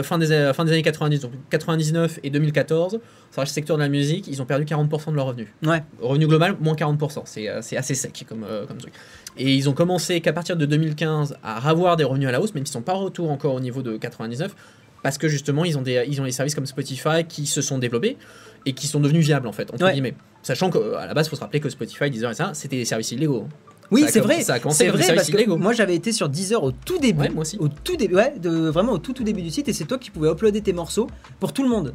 fin, 0.03 0.17
des, 0.17 0.51
fin 0.53 0.65
des 0.65 0.71
années 0.71 0.81
90, 0.81 1.19
donc 1.21 1.31
99 1.49 2.19
et 2.23 2.29
2014, 2.29 2.99
sur 3.31 3.41
le 3.41 3.45
secteur 3.47 3.77
de 3.77 3.81
la 3.81 3.89
musique, 3.89 4.27
ils 4.27 4.41
ont 4.41 4.45
perdu 4.45 4.65
40% 4.65 5.11
de 5.11 5.15
leurs 5.15 5.27
revenus. 5.27 5.47
Ouais. 5.63 5.83
Revenu 6.01 6.27
global, 6.27 6.55
moins 6.59 6.75
40%. 6.75 7.21
C'est 7.25 7.49
euh, 7.49 7.59
c'est 7.61 7.77
assez 7.77 7.95
sec 7.95 8.25
comme, 8.27 8.43
euh, 8.43 8.65
comme 8.65 8.77
truc. 8.77 8.93
Et 9.38 9.53
ils 9.53 9.69
ont 9.69 9.73
commencé 9.73 10.21
qu'à 10.21 10.33
partir 10.33 10.55
de 10.55 10.65
2015 10.65 11.38
à 11.43 11.69
avoir 11.69 11.97
des 11.97 12.05
revenus 12.05 12.29
à 12.29 12.31
la 12.31 12.41
hausse, 12.41 12.55
même 12.55 12.65
s'ils 12.65 12.77
ne 12.77 12.81
sont 12.81 12.86
pas 12.86 12.93
retour 12.93 13.29
encore 13.31 13.53
au 13.53 13.59
niveau 13.59 13.81
de 13.81 13.97
99, 13.97 14.55
parce 15.03 15.17
que 15.17 15.27
justement, 15.27 15.65
ils 15.65 15.77
ont 15.77 15.81
des, 15.81 16.05
ils 16.07 16.21
ont 16.21 16.23
des 16.23 16.31
services 16.31 16.55
comme 16.55 16.65
Spotify 16.65 17.25
qui 17.27 17.45
se 17.45 17.61
sont 17.61 17.77
développés 17.77 18.17
et 18.66 18.74
qui 18.74 18.88
sont 18.88 18.99
devenus 18.99 19.26
viables, 19.26 19.47
en 19.47 19.51
fait, 19.51 19.72
entre 19.74 19.84
Ouais. 19.84 19.93
guillemets. 19.93 20.16
Sachant 20.41 20.70
qu'à 20.70 21.05
la 21.07 21.13
base, 21.13 21.28
il 21.28 21.30
faut 21.30 21.36
se 21.36 21.41
rappeler 21.41 21.59
que 21.59 21.70
Spotify, 21.70 22.09
Deezer 22.09 22.32
et 22.32 22.36
ça, 22.36 22.51
c'était 22.53 22.78
des 22.78 22.86
services 22.86 23.11
illégaux. 23.11 23.47
Oui, 23.91 24.05
c'est 24.09 24.20
vrai. 24.20 24.41
ça 24.41 24.55
a 24.55 24.59
commencé 24.59 24.86
C'est 24.86 24.89
vrai 24.91 25.13
parce 25.16 25.30
que 25.30 25.36
illégaux. 25.38 25.57
moi 25.57 25.72
j'avais 25.72 25.93
été 25.95 26.11
sur 26.11 26.28
Deezer 26.28 26.63
au 26.63 26.72
tout 26.72 26.97
début. 26.97 27.22
Ouais, 27.22 27.30
moi 27.30 27.41
aussi. 27.41 27.57
Au 27.59 27.68
tout 27.68 27.95
début, 27.95 28.16
ouais, 28.16 28.34
de, 28.39 28.49
vraiment 28.70 28.93
au 28.93 28.97
tout 28.97 29.13
tout 29.13 29.24
début 29.24 29.43
du 29.43 29.51
site 29.51 29.68
et 29.68 29.74
c'est 29.74 29.86
toi 29.86 29.99
qui 29.99 30.09
pouvais 30.09 30.30
uploader 30.32 30.61
tes 30.61 30.74
morceaux 30.74 31.07
pour 31.39 31.53
tout 31.53 31.61
le 31.61 31.70
monde. 31.70 31.93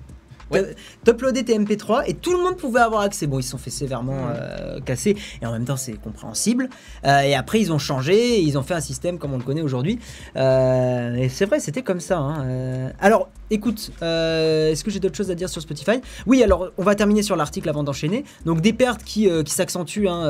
Ouais. 0.50 0.74
T'uploadais 1.04 1.44
tes 1.44 1.56
MP3 1.58 2.02
et 2.06 2.14
tout 2.14 2.32
le 2.32 2.42
monde 2.42 2.56
pouvait 2.56 2.80
avoir 2.80 3.02
accès. 3.02 3.26
Bon, 3.26 3.38
ils 3.38 3.42
se 3.42 3.50
sont 3.50 3.58
fait 3.58 3.70
sévèrement 3.70 4.28
euh, 4.34 4.80
casser 4.80 5.16
et 5.40 5.46
en 5.46 5.52
même 5.52 5.64
temps 5.64 5.76
c'est 5.76 5.92
compréhensible. 5.92 6.68
Euh, 7.06 7.20
et 7.20 7.34
après 7.34 7.60
ils 7.60 7.72
ont 7.72 7.78
changé, 7.78 8.38
et 8.38 8.40
ils 8.40 8.58
ont 8.58 8.62
fait 8.62 8.74
un 8.74 8.80
système 8.80 9.18
comme 9.18 9.32
on 9.32 9.38
le 9.38 9.44
connaît 9.44 9.62
aujourd'hui. 9.62 9.98
Euh, 10.36 11.14
et 11.14 11.28
c'est 11.28 11.44
vrai, 11.46 11.60
c'était 11.60 11.82
comme 11.82 12.00
ça. 12.00 12.18
hein. 12.18 12.90
Alors, 13.00 13.28
écoute, 13.50 13.92
est-ce 14.00 14.82
que 14.82 14.90
j'ai 14.90 14.98
d'autres 15.00 15.16
choses 15.16 15.30
à 15.30 15.34
dire 15.34 15.48
sur 15.48 15.62
Spotify? 15.62 16.00
Oui, 16.26 16.42
alors 16.42 16.70
on 16.78 16.82
va 16.82 16.94
terminer 16.94 17.22
sur 17.22 17.36
l'article 17.36 17.68
avant 17.68 17.84
d'enchaîner. 17.84 18.24
Donc 18.44 18.60
des 18.60 18.72
pertes 18.72 19.04
qui, 19.04 19.28
qui 19.44 19.52
s'accentuent 19.52 20.08
hein, 20.08 20.24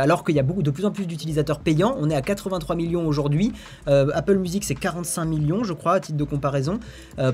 alors 0.00 0.24
qu'il 0.24 0.34
y 0.34 0.40
a 0.40 0.42
beaucoup, 0.42 0.62
de 0.62 0.70
plus 0.70 0.86
en 0.86 0.90
plus 0.90 1.06
d'utilisateurs 1.06 1.60
payants. 1.60 1.96
On 1.98 2.08
est 2.08 2.16
à 2.16 2.22
83 2.22 2.76
millions 2.76 3.06
aujourd'hui. 3.06 3.52
Apple 3.86 4.36
Music 4.36 4.64
c'est 4.64 4.74
45 4.74 5.24
millions, 5.26 5.64
je 5.64 5.72
crois, 5.74 5.94
à 5.94 6.00
titre 6.00 6.16
de 6.18 6.24
comparaison. 6.24 6.80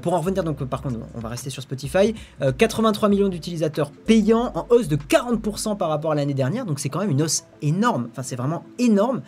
Pour 0.03 0.14
en 0.14 0.18
revenir, 0.20 0.43
donc 0.43 0.64
par 0.64 0.83
contre, 0.83 0.97
on 1.14 1.20
va 1.20 1.29
rester 1.29 1.51
sur 1.51 1.62
Spotify. 1.62 2.14
Euh, 2.42 2.52
83 2.52 3.08
millions 3.08 3.28
d'utilisateurs 3.28 3.90
payants 3.90 4.52
en 4.54 4.66
hausse 4.70 4.88
de 4.88 4.96
40% 4.96 5.76
par 5.76 5.88
rapport 5.88 6.12
à 6.12 6.14
l'année 6.14 6.34
dernière. 6.34 6.66
Donc 6.66 6.80
c'est 6.80 6.88
quand 6.88 7.00
même 7.00 7.10
une 7.10 7.22
hausse 7.22 7.44
énorme. 7.62 8.08
Enfin, 8.10 8.22
c'est 8.22 8.36
vraiment 8.36 8.64
énorme. 8.78 9.22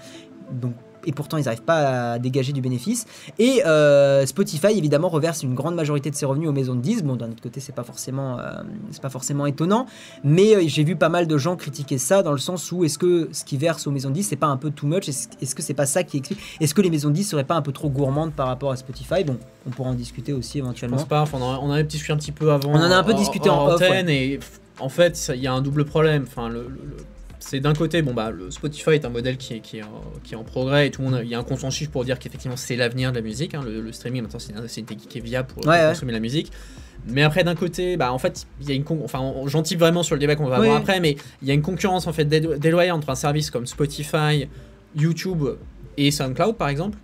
Donc 0.51 0.75
et 1.09 1.13
pourtant 1.13 1.37
ils 1.39 1.45
n'arrivent 1.47 1.63
pas 1.63 2.13
à 2.13 2.19
dégager 2.21 2.53
du 2.53 2.61
bénéfice. 2.61 3.07
Et 3.41 3.65
euh, 3.67 4.25
Spotify 4.27 4.69
évidemment 4.77 5.09
reverse 5.09 5.43
une 5.43 5.55
grande 5.55 5.75
majorité 5.75 6.11
de 6.11 6.15
ses 6.15 6.27
revenus 6.27 6.49
aux 6.49 6.53
maisons 6.53 6.75
de 6.77 6.81
disques. 6.81 7.03
Bon, 7.05 7.17
d'un 7.17 7.31
autre 7.31 7.43
côté, 7.43 7.59
c'est 7.61 7.75
pas 7.75 7.83
forcément, 7.83 8.39
euh, 8.39 8.43
c'est 8.91 9.03
pas 9.03 9.09
forcément 9.11 9.47
étonnant, 9.47 9.87
mais 10.23 10.55
euh, 10.55 10.63
j'ai 10.67 10.85
vu 10.85 10.95
pas 10.97 11.09
mal 11.09 11.27
de 11.27 11.39
gens 11.39 11.57
critiquer 11.57 11.99
ça 11.99 12.23
dans 12.23 12.33
le 12.33 12.39
sens 12.39 12.71
où 12.71 12.85
est-ce 12.85 12.99
que 12.99 13.29
ce 13.33 13.45
qu'ils 13.45 13.59
versent 13.59 13.87
aux 13.87 13.91
maisons 13.91 14.11
de 14.11 14.15
disques 14.15 14.31
c'est 14.31 14.37
pas 14.37 14.47
un 14.47 14.57
peu 14.57 14.71
too 14.71 14.87
much? 14.87 15.09
Est-ce 15.09 15.29
est-ce 15.41 15.55
que 15.55 15.63
c'est 15.63 15.75
pas 15.75 15.87
ça 15.87 16.03
qui 16.05 16.19
explique 16.19 16.39
Est-ce 16.61 16.75
que 16.75 16.83
les 16.83 16.91
maisons 16.91 17.09
de 17.09 17.15
disques 17.15 17.31
seraient 17.31 17.45
pas 17.45 17.55
un 17.57 17.63
peu 17.63 17.73
trop 17.73 17.89
gourmandes 17.89 18.33
par 18.33 18.47
rapport 18.49 18.71
à 18.71 18.77
Spotify? 18.77 19.25
Bon, 19.25 19.39
on 19.67 19.71
pourra 19.71 19.91
en 19.91 19.95
discuter 19.95 20.33
aussi 20.35 20.59
Je 20.59 20.65
éventuellement. 20.65 20.97
pense 20.99 21.07
pas. 21.09 21.23
Enfin, 21.23 21.39
on, 21.41 21.45
en 21.45 21.71
a, 21.73 21.81
en 21.81 21.83
discuté 21.83 22.13
un 22.13 22.17
petit 22.19 22.33
peu 22.33 22.53
avant. 22.53 22.71
On 22.73 22.77
en 22.77 22.91
a 22.91 22.97
un 22.97 23.03
peu 23.05 23.15
discuté 23.15 23.49
en 23.49 23.67
off, 23.67 23.75
antenne 23.77 24.09
et 24.11 24.39
en 24.81 24.89
fait, 24.89 25.33
il 25.35 25.41
y 25.41 25.47
a 25.47 25.53
un 25.53 25.63
double 25.63 25.85
problème. 25.85 26.25
Enfin, 26.27 26.49
le, 26.49 26.63
le- 26.63 26.69
le- 26.69 26.97
c'est 27.41 27.61
d'un 27.61 27.73
côté, 27.75 28.03
bon 28.03 28.15
bah, 28.15 28.31
le 28.31 28.51
Spotify 28.51 28.91
est 28.91 29.05
un 29.05 29.11
modèle 29.11 29.37
qui 29.37 29.55
est, 29.55 29.61
qui 29.61 29.79
est, 29.79 29.83
en, 29.83 30.03
qui 30.25 30.35
est 30.35 30.37
en 30.37 30.45
progrès 30.45 30.87
et 30.87 30.91
tout 30.91 31.03
le 31.03 31.09
monde, 31.11 31.21
il 31.23 31.29
y 31.31 31.35
a 31.35 31.39
un 31.39 31.45
consensus 31.45 31.89
pour 31.89 32.05
dire 32.05 32.19
qu'effectivement 32.19 32.57
c'est 32.57 32.77
l'avenir 32.77 33.11
de 33.11 33.17
la 33.17 33.23
musique. 33.23 33.55
hein. 33.55 33.61
le, 33.65 33.81
le 33.81 33.93
streaming 33.93 34.23
maintenant 34.23 34.39
c'est 34.67 34.81
une, 34.81 34.87
technique 34.87 35.09
qui 35.09 35.19
est 35.19 35.23
viable 35.23 35.49
pour, 35.49 35.63
pour 35.63 35.71
Ouais, 35.73 35.79
ouais. 35.83 35.89
consommer 35.91 36.13
la 36.13 36.21
musique. 36.21 36.51
Mais 37.07 37.23
après 37.23 37.45
d'un 37.45 37.55
côté, 37.55 37.97
bah 37.97 38.13
en 38.13 38.19
fait, 38.19 38.45
il 38.61 38.69
y 38.69 38.73
a 38.73 38.75
une 38.75 38.85
enfin 39.05 39.33
j'en 39.47 39.63
type 39.63 39.79
vraiment 39.79 40.03
sur 40.03 40.15
le 40.17 40.21
débat 40.21 40.35
qu'on 40.37 40.47
va 40.47 40.59
Oui. 40.61 40.67
avoir 40.67 40.81
après, 40.81 40.99
mais 41.01 41.17
il 41.43 41.49
y 41.49 41.51
a 41.51 41.55
une 41.55 41.63
concurrence 41.63 42.07
en 42.09 42.13
fait 42.13 42.25
délo- 42.25 42.59
déloyale 42.59 42.93
entre 42.97 43.09
un 43.11 43.15
service 43.15 43.51
comme 43.51 43.67
Spotify, 43.67 44.49
YouTube 44.97 45.45
et 45.97 46.11
SoundCloud 46.11 46.57
par 46.57 46.69
exemple 46.69 46.99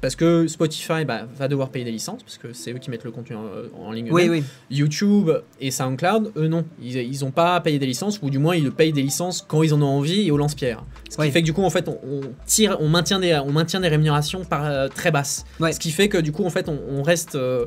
parce 0.00 0.16
que 0.16 0.46
Spotify 0.46 1.04
bah, 1.06 1.22
va 1.38 1.48
devoir 1.48 1.70
payer 1.70 1.84
des 1.84 1.90
licences, 1.92 2.22
parce 2.22 2.38
que 2.38 2.52
c'est 2.52 2.72
eux 2.72 2.78
qui 2.78 2.90
mettent 2.90 3.04
le 3.04 3.10
contenu 3.10 3.36
en, 3.36 3.44
en 3.86 3.92
ligne. 3.92 4.08
Oui, 4.12 4.28
oui. 4.28 4.44
YouTube 4.70 5.30
et 5.60 5.70
SoundCloud, 5.70 6.32
eux 6.36 6.48
non, 6.48 6.64
ils, 6.82 6.96
ils 6.96 7.24
ont 7.24 7.30
pas 7.30 7.60
payé 7.60 7.78
des 7.78 7.86
licences, 7.86 8.18
ou 8.22 8.30
du 8.30 8.38
moins 8.38 8.54
ils 8.56 8.70
payent 8.70 8.92
des 8.92 9.02
licences 9.02 9.44
quand 9.46 9.62
ils 9.62 9.72
en 9.74 9.82
ont 9.82 9.86
envie 9.86 10.26
et 10.26 10.30
au 10.30 10.36
lance-pierre. 10.36 10.82
Ce 11.10 11.16
qui 11.16 11.22
Oui. 11.22 11.30
fait 11.30 11.40
que 11.40 11.46
du 11.46 11.52
coup 11.52 11.62
en 11.62 11.70
fait 11.70 11.88
on, 11.88 11.98
on 12.04 12.20
tire, 12.46 12.76
on 12.80 12.88
maintient 12.88 13.20
des, 13.20 13.34
on 13.44 13.52
maintient 13.52 13.80
des 13.80 13.88
rémunérations 13.88 14.44
par, 14.44 14.64
euh, 14.64 14.88
très 14.88 15.10
basses. 15.10 15.44
Ce 15.60 15.78
qui 15.78 15.90
fait 15.90 16.08
que 16.08 16.18
du 16.18 16.32
coup 16.32 16.44
en 16.44 16.50
fait 16.50 16.68
on, 16.68 16.78
on 16.90 17.02
reste, 17.02 17.34
euh, 17.36 17.66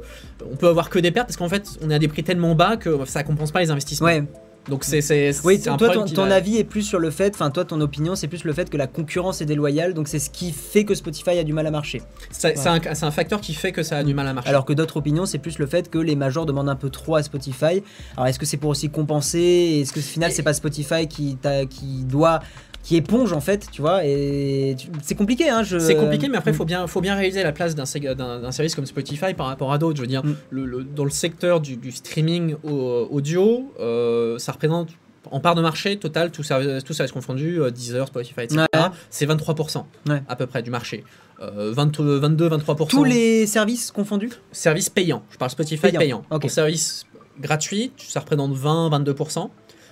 on 0.52 0.56
peut 0.56 0.68
avoir 0.68 0.90
que 0.90 1.00
des 1.00 1.12
pertes 1.12 1.28
parce 1.28 1.38
qu'en 1.38 1.50
fait 1.50 1.68
on 1.82 1.90
est 1.90 1.96
à 1.96 2.00
des 2.00 2.08
prix 2.08 2.24
tellement 2.24 2.56
bas 2.56 2.78
que 2.78 2.98
ça 3.06 3.24
compense 3.24 3.52
pas 3.52 3.60
les 3.62 3.72
investissements. 3.72 4.08
Ouais. 4.68 4.70
Donc 4.70 4.84
c'est 4.84 5.02
c'est 5.02 5.32
Oui, 5.44 5.60
toi, 5.62 5.78
ton, 5.78 6.06
ton 6.06 6.30
avis 6.32 6.58
est 6.58 6.64
plus 6.64 6.84
sur 6.84 7.00
le 7.00 7.10
fait, 7.12 7.34
enfin, 7.34 7.50
toi, 7.50 7.66
ton 7.66 7.82
opinion, 7.82 8.16
c'est 8.16 8.28
plus 8.28 8.44
le 8.44 8.54
fait 8.54 8.70
que 8.70 8.78
la 8.78 8.88
concurrence 8.88 9.42
est 9.42 9.46
déloyale, 9.46 9.94
donc 9.94 10.08
c'est 10.08 10.20
ce 10.20 10.30
qui 10.30 10.52
fait 10.52 10.84
que 10.84 10.94
Spotify 10.96 11.40
a 11.40 11.44
du 11.44 11.54
mal 11.54 11.66
à 11.68 11.72
marcher. 11.72 12.02
c'est 12.30 12.58
c'est 12.58 12.68
un, 12.70 12.80
un 13.02 13.12
facteur 13.12 13.42
qui 13.42 13.54
fait 13.54 13.72
que 13.72 13.84
ça 13.84 13.98
a 13.98 14.04
du 14.04 14.14
mal 14.14 14.28
à 14.28 14.34
marcher. 14.34 14.50
Alors 14.50 14.66
que 14.66 14.74
d'autres 14.74 14.98
opinions, 14.98 15.26
c'est 15.26 15.40
plus 15.40 15.60
le 15.60 15.66
fait 15.66 15.90
que 15.90 15.98
les 15.98 16.16
majors 16.16 16.46
demandent 16.46 16.70
un 16.70 16.76
peu 16.76 16.90
trop 16.90 17.16
à 17.16 17.24
Spotify. 17.24 17.84
Alors, 18.16 18.28
est-ce 18.28 18.40
que 18.40 18.46
c'est 18.46 18.58
pour 18.58 18.70
aussi 18.70 18.90
compenser? 18.90 19.80
Est-ce 19.82 19.94
que 19.94 20.00
au 20.00 20.04
final, 20.04 20.32
c'est 20.32 20.44
pas 20.44 20.54
Spotify 20.54 21.08
qui, 21.08 21.38
qui 21.70 22.04
doit. 22.04 22.42
Qui 22.84 22.96
éponge 22.96 23.34
en 23.34 23.42
fait, 23.42 23.68
tu 23.72 23.82
vois 23.82 24.06
Et 24.06 24.76
c'est 25.04 25.16
compliqué, 25.16 25.50
hein 25.50 25.64
je... 25.64 25.78
C'est 25.80 25.96
compliqué, 25.96 26.28
mais 26.30 26.38
après, 26.38 26.52
il 26.52 26.58
faut 26.58 26.66
bien, 26.66 26.88
faut 26.88 27.02
bien 27.02 27.16
réaliser 27.16 27.44
la 27.44 27.52
place 27.52 27.76
d'un 27.76 27.86
service 27.86 28.76
comme 28.76 28.86
Spotify 28.86 29.34
par 29.34 29.48
rapport 29.48 29.72
à 29.72 29.78
d'autres. 29.78 29.98
Je 29.98 30.02
veux 30.02 30.08
dire, 30.08 30.24
Mm. 30.26 30.36
le, 30.50 30.66
le- 30.66 30.84
dans 30.84 31.04
le 31.04 31.10
secteur 31.12 31.60
du, 31.62 31.76
du 31.78 31.92
streaming 31.92 32.56
au- 32.64 33.08
audio, 33.12 33.72
euh, 33.80 34.38
ça 34.40 34.52
représente 34.54 34.90
en 35.32 35.40
part 35.42 35.54
de 35.54 35.62
marché 35.62 35.98
total, 35.98 36.32
tout 36.32 36.42
service, 36.44 36.84
tout 36.84 36.94
service 36.94 37.12
confondu, 37.12 37.60
euh, 37.62 37.70
Deezer, 37.70 38.08
Spotify, 38.08 38.42
etc. 38.42 38.64
Ouais. 38.74 38.80
C'est 39.10 39.26
23% 39.28 39.86
Ouais. 40.08 40.24
à 40.28 40.36
peu 40.36 40.48
près 40.48 40.64
du 40.64 40.72
marché. 40.72 41.04
Euh, 41.42 41.74
22-23%. 41.74 42.88
Tous 42.88 43.04
les 43.04 43.46
services 43.46 43.92
confondus? 43.92 44.32
Services 44.52 44.90
payants. 44.90 45.24
Je 45.30 45.38
parle 45.38 45.52
Spotify 45.52 45.82
Payant, 45.82 46.00
payant. 46.00 46.24
ok. 46.32 46.46
En 46.46 46.48
service 46.50 47.06
gratuit, 47.40 47.92
ça 47.98 48.22
représente 48.22 48.54
20-22%. 48.56 49.50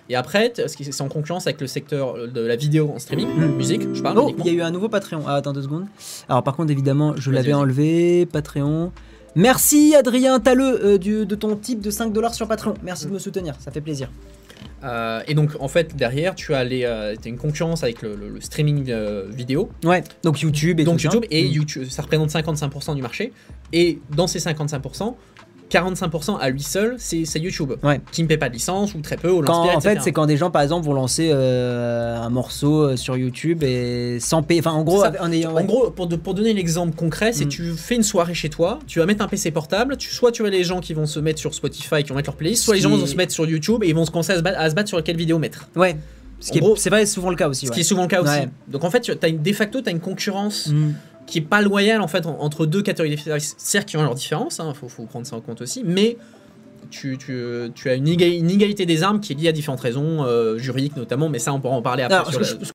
Et 0.10 0.16
après, 0.16 0.54
c'est 0.56 1.02
en 1.02 1.10
concurrence 1.10 1.48
avec 1.48 1.60
le 1.62 1.68
secteur 1.68 2.28
de 2.28 2.42
la 2.42 2.56
vidéo 2.56 2.92
en 2.96 3.00
streaming, 3.00 3.28
Mm. 3.28 3.56
musique, 3.58 3.82
je 3.94 4.02
parle 4.02 4.18
Oh, 4.20 4.34
il 4.38 4.46
y 4.46 4.50
a 4.50 4.54
eu 4.54 4.62
un 4.62 4.72
nouveau 4.72 4.88
Patreon. 4.90 5.24
Ah, 5.28 5.36
attends 5.36 5.54
deux 5.54 5.64
secondes. 5.64 5.86
Alors, 6.30 6.44
par 6.44 6.56
contre, 6.56 6.72
évidemment, 6.72 7.14
je 7.18 7.30
l'avais 7.32 7.54
enlevé. 7.54 8.26
Patreon. 8.26 8.92
Merci 9.36 9.94
Adrien 9.96 10.40
Talleux 10.40 10.80
euh, 10.84 10.98
du- 10.98 11.26
de 11.26 11.36
ton 11.36 11.56
type 11.56 11.82
de 11.82 11.92
5 11.92 12.12
dollars 12.14 12.34
sur 12.34 12.48
Patreon. 12.48 12.74
Merci 12.84 13.06
de 13.06 13.12
me 13.12 13.20
soutenir, 13.20 13.56
ça 13.60 13.70
fait 13.72 13.82
plaisir. 13.82 14.10
Euh, 14.84 15.22
et 15.28 15.34
donc, 15.34 15.52
en 15.60 15.68
fait, 15.68 15.96
derrière, 15.96 16.34
tu 16.36 16.54
as, 16.54 16.64
les, 16.64 16.84
euh, 16.86 17.16
une 17.26 17.38
concurrence 17.38 17.84
avec 17.84 18.02
le, 18.02 18.16
le- 18.16 18.30
le 18.30 18.42
streaming 18.42 18.86
euh, 18.90 19.26
vidéo. 19.30 19.70
Ouais, 19.84 20.04
donc 20.24 20.40
YouTube 20.42 20.80
et 20.80 20.84
donc, 20.84 20.96
tout 20.98 21.02
ça. 21.04 21.10
YouTube, 21.14 21.26
et 21.32 21.44
Mm. 21.44 21.52
YouTube, 21.52 21.86
ça 21.90 22.02
représente 22.04 22.30
55% 22.30 22.96
du 22.96 23.02
marché. 23.02 23.34
Et 23.74 24.00
dans 24.16 24.28
ces 24.28 24.40
55%, 24.40 25.16
45% 25.70 26.38
à 26.40 26.50
lui 26.50 26.62
seul, 26.62 26.96
c'est 26.98 27.24
YouTube. 27.40 27.74
Ouais. 27.84 28.02
Qui 28.12 28.24
ne 28.24 28.28
paie 28.28 28.38
pas 28.38 28.50
de 28.50 28.54
licence 28.54 28.94
ou 28.96 29.02
très 29.02 29.18
peu 29.18 29.30
Quand, 29.42 29.76
en 29.76 29.80
fait, 29.82 30.00
c'est 30.02 30.12
quand 30.12 30.26
des 30.26 30.38
gens, 30.38 30.50
par 30.52 30.62
exemple, 30.62 30.86
vont 30.86 30.94
lancer 30.94 31.30
euh, 31.34 32.18
un 32.18 32.30
morceau 32.30 32.84
euh, 32.84 32.96
sur 32.98 33.18
YouTube 33.18 33.64
et 33.64 34.20
sans 34.20 34.44
payer. 34.44 34.62
Enfin, 34.62 34.72
en 34.72 34.84
gros, 34.84 35.04
en 35.04 35.32
ayant. 35.32 35.56
En 35.56 35.64
gros, 35.64 35.90
pour, 35.92 36.08
de- 36.08 36.16
pour 36.16 36.34
donner 36.34 36.54
l'exemple 36.54 36.96
concret, 36.96 37.34
c'est 37.34 37.46
Mm. 37.46 37.50
tu 37.50 37.72
fais 37.74 37.96
une 37.96 38.04
soirée 38.04 38.34
chez 38.34 38.50
toi, 38.50 38.80
tu 38.88 39.00
vas 39.00 39.06
mettre 39.06 39.24
un 39.24 39.28
PC 39.28 39.52
portable, 39.52 39.98
tu, 39.98 40.10
soit 40.14 40.32
tu 40.32 40.46
as 40.46 40.50
les 40.50 40.64
gens 40.64 40.80
qui 40.80 40.94
vont 40.94 41.06
se 41.06 41.20
mettre 41.20 41.40
sur 41.40 41.54
Spotify, 41.54 42.04
qui 42.04 42.10
vont 42.10 42.16
mettre 42.16 42.30
leur 42.30 42.36
playlist, 42.36 42.64
soit 42.64 42.76
les 42.76 42.82
gens 42.82 42.90
vont 42.90 43.06
se 43.06 43.16
mettre 43.16 43.34
sur 43.34 43.46
YouTube 43.46 43.84
et 43.84 43.90
ils 43.90 43.96
vont 43.96 44.06
se 44.06 44.12
commencer 44.12 44.34
à 44.34 44.38
se 44.38 44.42
battre, 44.42 44.60
à 44.60 44.70
se 44.70 44.76
battre 44.76 44.90
sur 44.90 45.04
quelle 45.04 45.18
vidéo 45.18 45.38
mettre. 45.40 45.68
Ouais. 45.76 45.96
Ce 46.40 46.52
qui 46.52 46.60
En 46.60 46.62
est- 46.62 46.66
gros, 46.66 46.76
c'est 46.76 46.92
vrai, 46.92 47.06
souvent 47.08 47.32
le 47.32 47.36
cas 47.36 47.50
aussi. 47.50 47.66
Ce 47.66 47.72
ouais. 47.72 47.76
qui 47.76 47.82
est 47.82 47.84
souvent 47.84 48.04
le 48.04 48.08
cas 48.08 48.22
aussi. 48.22 48.48
Donc 48.68 48.84
en 48.84 48.92
fait, 48.92 49.02
tu 49.02 49.12
as 49.20 49.28
une, 49.28 49.42
de 49.42 49.54
facto, 49.54 49.82
tu 49.82 49.90
as 49.90 49.92
une 49.92 50.00
concurrence 50.00 50.68
Mm. 50.68 50.92
Qui 51.28 51.38
est 51.40 51.42
pas 51.42 51.62
loyale 51.62 52.02
en 52.02 52.08
fait 52.08 52.26
en- 52.26 52.40
entre 52.42 52.66
deux 52.66 52.82
catégories 52.82 53.16
de 53.16 53.20
services. 53.22 53.54
Certes, 53.60 53.88
qui 53.90 53.98
ont 53.98 54.02
leurs 54.04 54.16
différences, 54.16 54.60
il 54.66 54.74
faut, 54.74 54.88
faut 54.90 55.04
prendre 55.04 55.28
ça 55.28 55.36
en 55.36 55.42
compte 55.42 55.62
aussi, 55.62 55.84
mais 55.86 56.18
tu, 56.90 57.18
tu, 57.18 57.38
tu 57.76 57.90
as 57.90 57.96
une, 57.96 58.08
éga- 58.08 58.34
une 58.34 58.50
égalité 58.50 58.86
des 58.86 59.04
armes 59.04 59.20
qui 59.20 59.34
est 59.34 59.36
liée 59.36 59.50
à 59.50 59.52
différentes 59.52 59.82
raisons, 59.82 60.24
euh, 60.24 60.58
juridiques 60.58 60.96
notamment, 60.96 61.28
mais 61.28 61.38
ça 61.40 61.52
on 61.54 61.60
pourra 61.60 61.76
en 61.76 61.82
parler 61.82 62.04
après. 62.04 62.16
Alors, 62.16 62.30
sur 62.32 62.40
la- 62.40 62.66
je, 62.66 62.72